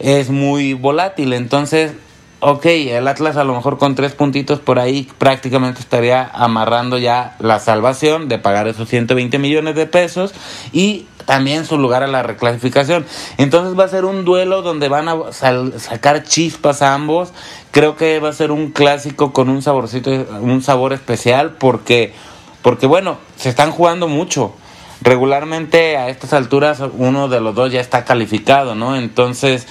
es 0.00 0.30
muy 0.30 0.74
volátil, 0.74 1.34
entonces 1.34 1.92
ok, 2.40 2.64
el 2.64 3.06
Atlas 3.06 3.36
a 3.36 3.44
lo 3.44 3.54
mejor 3.54 3.78
con 3.78 3.94
tres 3.94 4.12
puntitos 4.12 4.60
por 4.60 4.78
ahí 4.78 5.08
prácticamente 5.18 5.80
estaría 5.80 6.28
amarrando 6.32 6.98
ya 6.98 7.36
la 7.38 7.60
salvación 7.60 8.28
de 8.28 8.38
pagar 8.38 8.66
esos 8.66 8.88
120 8.88 9.38
millones 9.38 9.74
de 9.74 9.86
pesos 9.86 10.32
y 10.72 11.06
también 11.26 11.66
su 11.66 11.78
lugar 11.78 12.02
a 12.02 12.06
la 12.06 12.22
reclasificación. 12.22 13.06
Entonces 13.36 13.78
va 13.78 13.84
a 13.84 13.88
ser 13.88 14.04
un 14.04 14.24
duelo 14.24 14.62
donde 14.62 14.88
van 14.88 15.08
a 15.08 15.32
sacar 15.32 16.24
chispas 16.24 16.82
a 16.82 16.94
ambos. 16.94 17.32
Creo 17.70 17.94
que 17.94 18.18
va 18.18 18.30
a 18.30 18.32
ser 18.32 18.50
un 18.50 18.70
clásico 18.70 19.32
con 19.32 19.48
un 19.48 19.62
saborcito, 19.62 20.10
un 20.40 20.62
sabor 20.62 20.92
especial 20.92 21.56
porque, 21.58 22.14
porque 22.62 22.86
bueno, 22.86 23.18
se 23.36 23.50
están 23.50 23.70
jugando 23.70 24.08
mucho. 24.08 24.54
Regularmente 25.02 25.96
a 25.96 26.08
estas 26.08 26.32
alturas 26.32 26.82
uno 26.94 27.28
de 27.28 27.40
los 27.40 27.54
dos 27.54 27.70
ya 27.70 27.80
está 27.80 28.04
calificado, 28.04 28.74
¿no? 28.74 28.96
Entonces, 28.96 29.66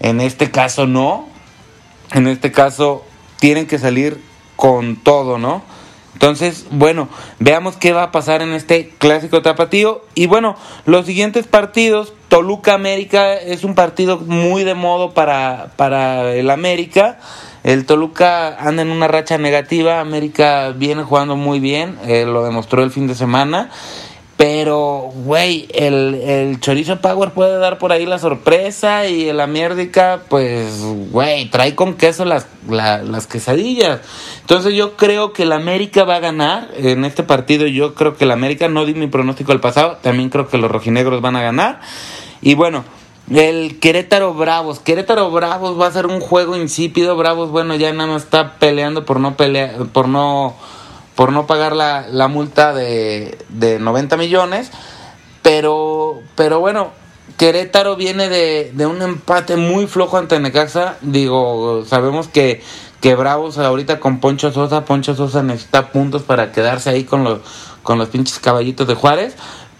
en 0.00 0.20
este 0.20 0.50
caso 0.50 0.86
no, 0.86 1.28
en 2.12 2.26
este 2.28 2.52
caso 2.52 3.04
tienen 3.38 3.66
que 3.66 3.78
salir 3.78 4.20
con 4.56 4.96
todo, 4.96 5.38
¿no? 5.38 5.62
Entonces, 6.14 6.66
bueno, 6.70 7.08
veamos 7.40 7.76
qué 7.76 7.92
va 7.92 8.04
a 8.04 8.12
pasar 8.12 8.40
en 8.40 8.52
este 8.52 8.90
clásico 8.98 9.42
tapatío. 9.42 10.02
Y 10.14 10.26
bueno, 10.26 10.56
los 10.86 11.06
siguientes 11.06 11.46
partidos, 11.46 12.14
Toluca 12.28 12.72
América 12.72 13.34
es 13.34 13.64
un 13.64 13.74
partido 13.74 14.18
muy 14.18 14.64
de 14.64 14.74
modo 14.74 15.12
para, 15.12 15.72
para 15.76 16.32
el 16.32 16.50
América. 16.50 17.18
El 17.64 17.84
Toluca 17.84 18.56
anda 18.56 18.82
en 18.82 18.90
una 18.90 19.08
racha 19.08 19.38
negativa, 19.38 20.00
América 20.00 20.70
viene 20.70 21.02
jugando 21.02 21.34
muy 21.34 21.60
bien, 21.60 21.98
eh, 22.06 22.24
lo 22.26 22.44
demostró 22.44 22.82
el 22.82 22.90
fin 22.90 23.06
de 23.06 23.14
semana. 23.14 23.70
Pero, 24.36 25.10
güey, 25.14 25.68
el, 25.72 26.14
el 26.16 26.60
Chorizo 26.60 27.00
Power 27.00 27.30
puede 27.30 27.56
dar 27.58 27.78
por 27.78 27.92
ahí 27.92 28.04
la 28.04 28.18
sorpresa 28.18 29.06
y 29.06 29.32
la 29.32 29.46
mierdica, 29.46 30.22
pues, 30.28 30.80
güey, 31.12 31.48
trae 31.50 31.76
con 31.76 31.94
queso 31.94 32.24
las, 32.24 32.46
la- 32.68 33.02
las 33.02 33.28
quesadillas. 33.28 34.00
Entonces 34.40 34.74
yo 34.74 34.96
creo 34.96 35.32
que 35.32 35.44
el 35.44 35.52
América 35.52 36.02
va 36.02 36.16
a 36.16 36.20
ganar 36.20 36.68
en 36.76 37.04
este 37.04 37.22
partido. 37.22 37.66
Yo 37.68 37.94
creo 37.94 38.16
que 38.16 38.24
el 38.24 38.32
América, 38.32 38.68
no 38.68 38.84
di 38.84 38.94
mi 38.94 39.06
pronóstico 39.06 39.52
al 39.52 39.60
pasado, 39.60 39.98
también 40.02 40.30
creo 40.30 40.48
que 40.48 40.58
los 40.58 40.70
rojinegros 40.70 41.20
van 41.22 41.36
a 41.36 41.42
ganar. 41.42 41.80
Y 42.42 42.54
bueno, 42.54 42.84
el 43.32 43.78
Querétaro 43.78 44.34
Bravos. 44.34 44.80
Querétaro 44.80 45.30
Bravos 45.30 45.80
va 45.80 45.86
a 45.86 45.92
ser 45.92 46.06
un 46.06 46.18
juego 46.20 46.56
insípido. 46.56 47.16
Bravos, 47.16 47.50
bueno, 47.50 47.76
ya 47.76 47.92
nada 47.92 48.10
más 48.12 48.24
está 48.24 48.54
peleando 48.58 49.04
por 49.06 49.20
no 49.20 49.36
pelear, 49.36 49.86
por 49.92 50.08
no 50.08 50.56
por 51.14 51.32
no 51.32 51.46
pagar 51.46 51.74
la, 51.74 52.06
la 52.10 52.28
multa 52.28 52.72
de, 52.72 53.38
de 53.48 53.78
90 53.78 54.16
millones. 54.16 54.70
Pero, 55.42 56.20
pero 56.34 56.60
bueno, 56.60 56.90
Querétaro 57.36 57.96
viene 57.96 58.28
de, 58.28 58.70
de 58.74 58.86
un 58.86 59.02
empate 59.02 59.56
muy 59.56 59.86
flojo 59.86 60.16
ante 60.16 60.38
Necaxa. 60.40 60.96
Digo, 61.02 61.84
sabemos 61.86 62.28
que, 62.28 62.62
que 63.00 63.14
Bravos 63.14 63.58
ahorita 63.58 64.00
con 64.00 64.20
Poncho 64.20 64.52
Sosa, 64.52 64.84
Poncho 64.84 65.14
Sosa 65.14 65.42
necesita 65.42 65.90
puntos 65.92 66.22
para 66.22 66.52
quedarse 66.52 66.90
ahí 66.90 67.04
con 67.04 67.24
los, 67.24 67.40
con 67.82 67.98
los 67.98 68.08
pinches 68.08 68.38
caballitos 68.38 68.86
de 68.86 68.94
Juárez. 68.94 69.36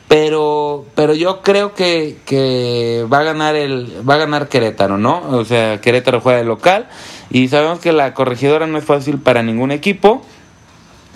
Pero, 0.08 0.84
pero 0.94 1.14
yo 1.14 1.40
creo 1.40 1.74
que, 1.74 2.18
que 2.26 3.06
va 3.12 3.20
a 3.20 3.22
ganar 3.22 3.56
el, 3.56 4.06
va 4.08 4.14
a 4.14 4.18
ganar 4.18 4.48
Querétaro, 4.48 4.98
¿no? 4.98 5.22
O 5.30 5.44
sea, 5.44 5.80
Querétaro 5.80 6.20
juega 6.20 6.38
de 6.38 6.44
local. 6.44 6.88
Y 7.30 7.48
sabemos 7.48 7.78
que 7.78 7.92
la 7.92 8.14
corregidora 8.14 8.66
no 8.66 8.78
es 8.78 8.84
fácil 8.84 9.18
para 9.18 9.42
ningún 9.42 9.70
equipo. 9.70 10.22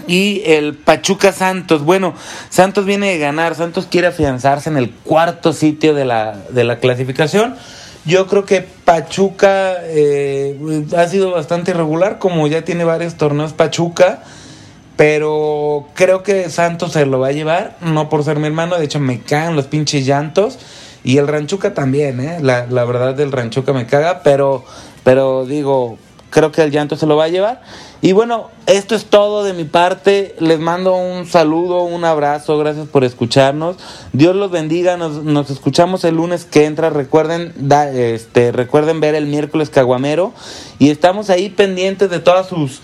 Y 0.07 0.42
el 0.46 0.74
Pachuca 0.74 1.32
Santos, 1.32 1.84
bueno, 1.84 2.14
Santos 2.49 2.86
viene 2.86 3.11
de 3.11 3.18
ganar, 3.18 3.55
Santos 3.55 3.86
quiere 3.90 4.07
afianzarse 4.07 4.70
en 4.70 4.76
el 4.76 4.90
cuarto 4.90 5.53
sitio 5.53 5.94
de 5.94 6.05
la, 6.05 6.36
de 6.51 6.64
la 6.64 6.78
clasificación. 6.78 7.57
Yo 8.07 8.26
creo 8.26 8.46
que 8.46 8.62
Pachuca 8.62 9.74
eh, 9.82 10.57
ha 10.96 11.07
sido 11.09 11.32
bastante 11.32 11.72
irregular, 11.72 12.18
como 12.18 12.46
ya 12.46 12.62
tiene 12.62 12.84
varios 12.84 13.16
torneos 13.16 13.53
Pachuca, 13.53 14.22
pero 14.96 15.88
creo 15.94 16.22
que 16.22 16.49
Santos 16.49 16.92
se 16.92 17.05
lo 17.05 17.20
va 17.20 17.28
a 17.28 17.32
llevar, 17.32 17.76
no 17.82 18.09
por 18.09 18.24
ser 18.24 18.38
mi 18.38 18.46
hermano, 18.46 18.78
de 18.78 18.84
hecho 18.86 18.99
me 18.99 19.20
cagan 19.20 19.57
los 19.57 19.66
pinches 19.66 20.07
llantos. 20.07 20.59
Y 21.05 21.18
el 21.18 21.28
Ranchuca 21.28 21.74
también, 21.74 22.18
¿eh? 22.20 22.38
La, 22.42 22.66
la 22.66 22.84
verdad 22.84 23.14
del 23.14 23.30
Ranchuca 23.30 23.72
me 23.72 23.86
caga, 23.86 24.22
pero, 24.22 24.64
pero 25.05 25.44
digo, 25.46 25.96
creo 26.31 26.53
que 26.53 26.62
el 26.62 26.70
llanto 26.70 26.97
se 26.97 27.07
lo 27.07 27.16
va 27.16 27.24
a 27.24 27.29
llevar. 27.29 27.62
Y 28.01 28.12
bueno, 28.12 28.51
esto 28.66 28.95
es 28.95 29.07
todo 29.07 29.43
de 29.45 29.53
mi 29.55 29.64
parte. 29.64 30.37
Les 30.39 30.61
mando 30.61 30.95
un 30.95 31.26
saludo, 31.26 31.83
un 31.83 32.05
abrazo. 32.05 32.57
Gracias 32.59 32.87
por 32.87 33.03
escucharnos. 33.05 33.76
Dios 34.12 34.37
los 34.37 34.51
bendiga. 34.51 34.97
Nos, 34.97 35.24
nos 35.24 35.51
escuchamos 35.51 36.05
el 36.05 36.14
lunes 36.14 36.45
que 36.45 36.64
entra. 36.66 36.91
Recuerden, 36.91 37.53
da- 37.57 37.91
este, 37.91 38.53
recuerden 38.53 39.01
ver 39.01 39.14
el 39.16 39.26
miércoles 39.26 39.70
Caguamero. 39.70 40.33
Y 40.79 40.91
estamos 40.91 41.29
ahí 41.31 41.49
pendientes 41.49 42.09
de 42.09 42.20
todas 42.20 42.47
sus, 42.47 42.81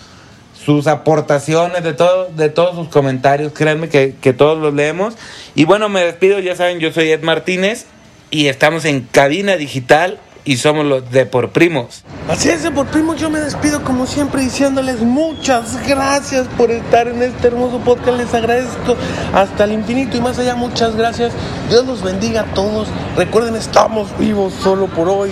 sus 0.65 0.89
aportaciones, 0.89 1.85
de, 1.85 1.93
todo, 1.93 2.29
de 2.35 2.49
todos 2.49 2.75
sus 2.75 2.89
comentarios. 2.89 3.53
Créanme 3.53 3.89
que, 3.89 4.17
que 4.21 4.33
todos 4.33 4.59
los 4.59 4.75
leemos. 4.75 5.15
Y 5.55 5.65
bueno, 5.65 5.89
me 5.89 6.05
despido. 6.05 6.41
Ya 6.41 6.57
saben, 6.57 6.81
yo 6.81 6.93
soy 6.93 7.13
Ed 7.13 7.23
Martínez. 7.23 7.87
Y 8.33 8.49
estamos 8.49 8.85
en 8.85 9.03
Cabina 9.03 9.57
Digital. 9.57 10.19
Y 10.45 10.59
somos 10.59 10.85
los 10.85 11.11
de 11.11 11.27
Por 11.27 11.51
Primos. 11.51 12.05
Así 12.29 12.49
es, 12.49 12.69
por 12.71 12.87
primo, 12.87 13.15
yo 13.15 13.29
me 13.29 13.39
despido 13.39 13.85
como 13.85 14.07
siempre 14.07 14.41
diciéndoles 14.41 15.01
muchas 15.01 15.87
gracias 15.87 16.47
por 16.57 16.71
estar 16.71 17.07
en 17.07 17.23
este 17.23 17.49
hermoso 17.49 17.79
podcast. 17.81 18.17
Les 18.17 18.33
agradezco 18.33 18.97
hasta 19.35 19.65
el 19.65 19.73
infinito 19.73 20.17
y 20.17 20.21
más 20.21 20.39
allá. 20.39 20.55
Muchas 20.55 20.97
gracias. 20.97 21.35
Dios 21.69 21.87
los 21.87 22.03
bendiga 22.03 22.43
a 22.43 22.55
todos. 22.55 22.89
Recuerden, 23.17 23.57
estamos 23.57 24.09
vivos 24.19 24.55
solo 24.63 24.87
por 24.87 25.09
hoy. 25.09 25.31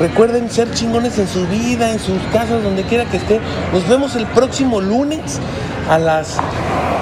Recuerden 0.00 0.50
ser 0.50 0.70
chingones 0.72 1.18
en 1.18 1.26
su 1.26 1.46
vida, 1.46 1.90
en 1.90 1.98
sus 1.98 2.20
casas, 2.32 2.62
donde 2.62 2.82
quiera 2.82 3.06
que 3.06 3.16
estén. 3.16 3.40
Nos 3.72 3.88
vemos 3.88 4.14
el 4.14 4.26
próximo 4.26 4.80
lunes 4.80 5.40
a 5.88 5.98
las 5.98 6.36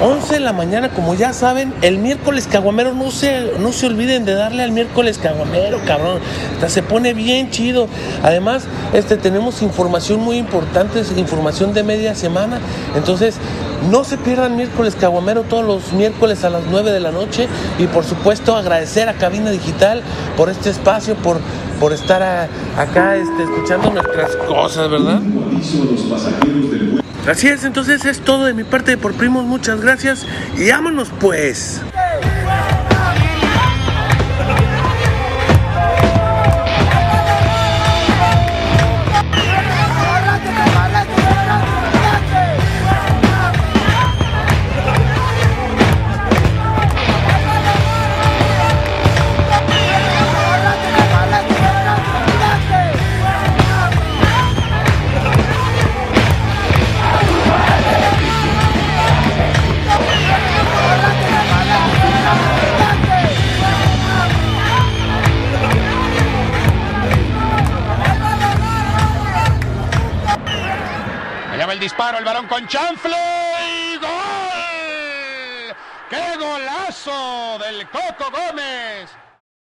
11 0.02 0.34
de 0.34 0.40
la 0.40 0.52
mañana, 0.52 0.90
como 0.90 1.14
ya 1.14 1.32
saben, 1.32 1.72
el 1.82 1.98
miércoles 1.98 2.46
caguamero, 2.46 2.94
no 2.94 3.10
se, 3.10 3.52
no 3.58 3.72
se 3.72 3.86
olviden 3.86 4.24
de 4.24 4.34
darle 4.34 4.62
al 4.62 4.70
miércoles 4.70 5.18
caguamero, 5.18 5.80
cabrón. 5.86 6.20
Se 6.66 6.82
pone 6.82 7.14
bien 7.14 7.50
chido. 7.50 7.88
Además, 8.22 8.64
este, 8.92 9.16
tenemos 9.16 9.62
información 9.62 10.20
muy 10.20 10.36
importante, 10.36 11.02
información 11.16 11.72
de 11.72 11.82
media 11.82 12.14
semana. 12.14 12.60
Entonces, 12.94 13.36
no 13.90 14.04
se 14.04 14.18
pierdan 14.18 14.56
miércoles 14.56 14.96
caguamero 14.98 15.42
todos 15.42 15.64
los 15.64 15.92
miércoles 15.92 16.44
a 16.44 16.50
las 16.50 16.64
9 16.70 16.92
de 16.92 17.00
la 17.00 17.10
noche. 17.10 17.48
Y 17.78 17.86
por 17.86 18.04
supuesto, 18.04 18.56
agradecer 18.56 19.08
a 19.08 19.14
Cabina 19.14 19.50
Digital 19.50 20.02
por 20.36 20.50
este 20.50 20.70
espacio, 20.70 21.14
por, 21.16 21.40
por 21.84 21.92
estar 21.92 22.48
acá 22.78 23.14
este, 23.14 23.42
escuchando 23.42 23.90
nuestras 23.90 24.34
cosas, 24.48 24.88
¿verdad? 24.88 25.20
Así 27.28 27.48
es, 27.48 27.62
entonces 27.64 28.06
es 28.06 28.20
todo 28.20 28.46
de 28.46 28.54
mi 28.54 28.64
parte 28.64 28.92
de 28.92 28.96
por 28.96 29.12
primos, 29.12 29.44
muchas 29.44 29.82
gracias 29.82 30.24
y 30.56 30.70
vámonos 30.70 31.10
pues. 31.20 31.82
Chanfle 72.74 73.16
y 73.68 73.96
gol. 73.98 75.76
¡Qué 76.10 76.36
golazo 76.36 77.58
del 77.60 77.88
Coco 77.88 78.32
Gómez! 78.32 79.23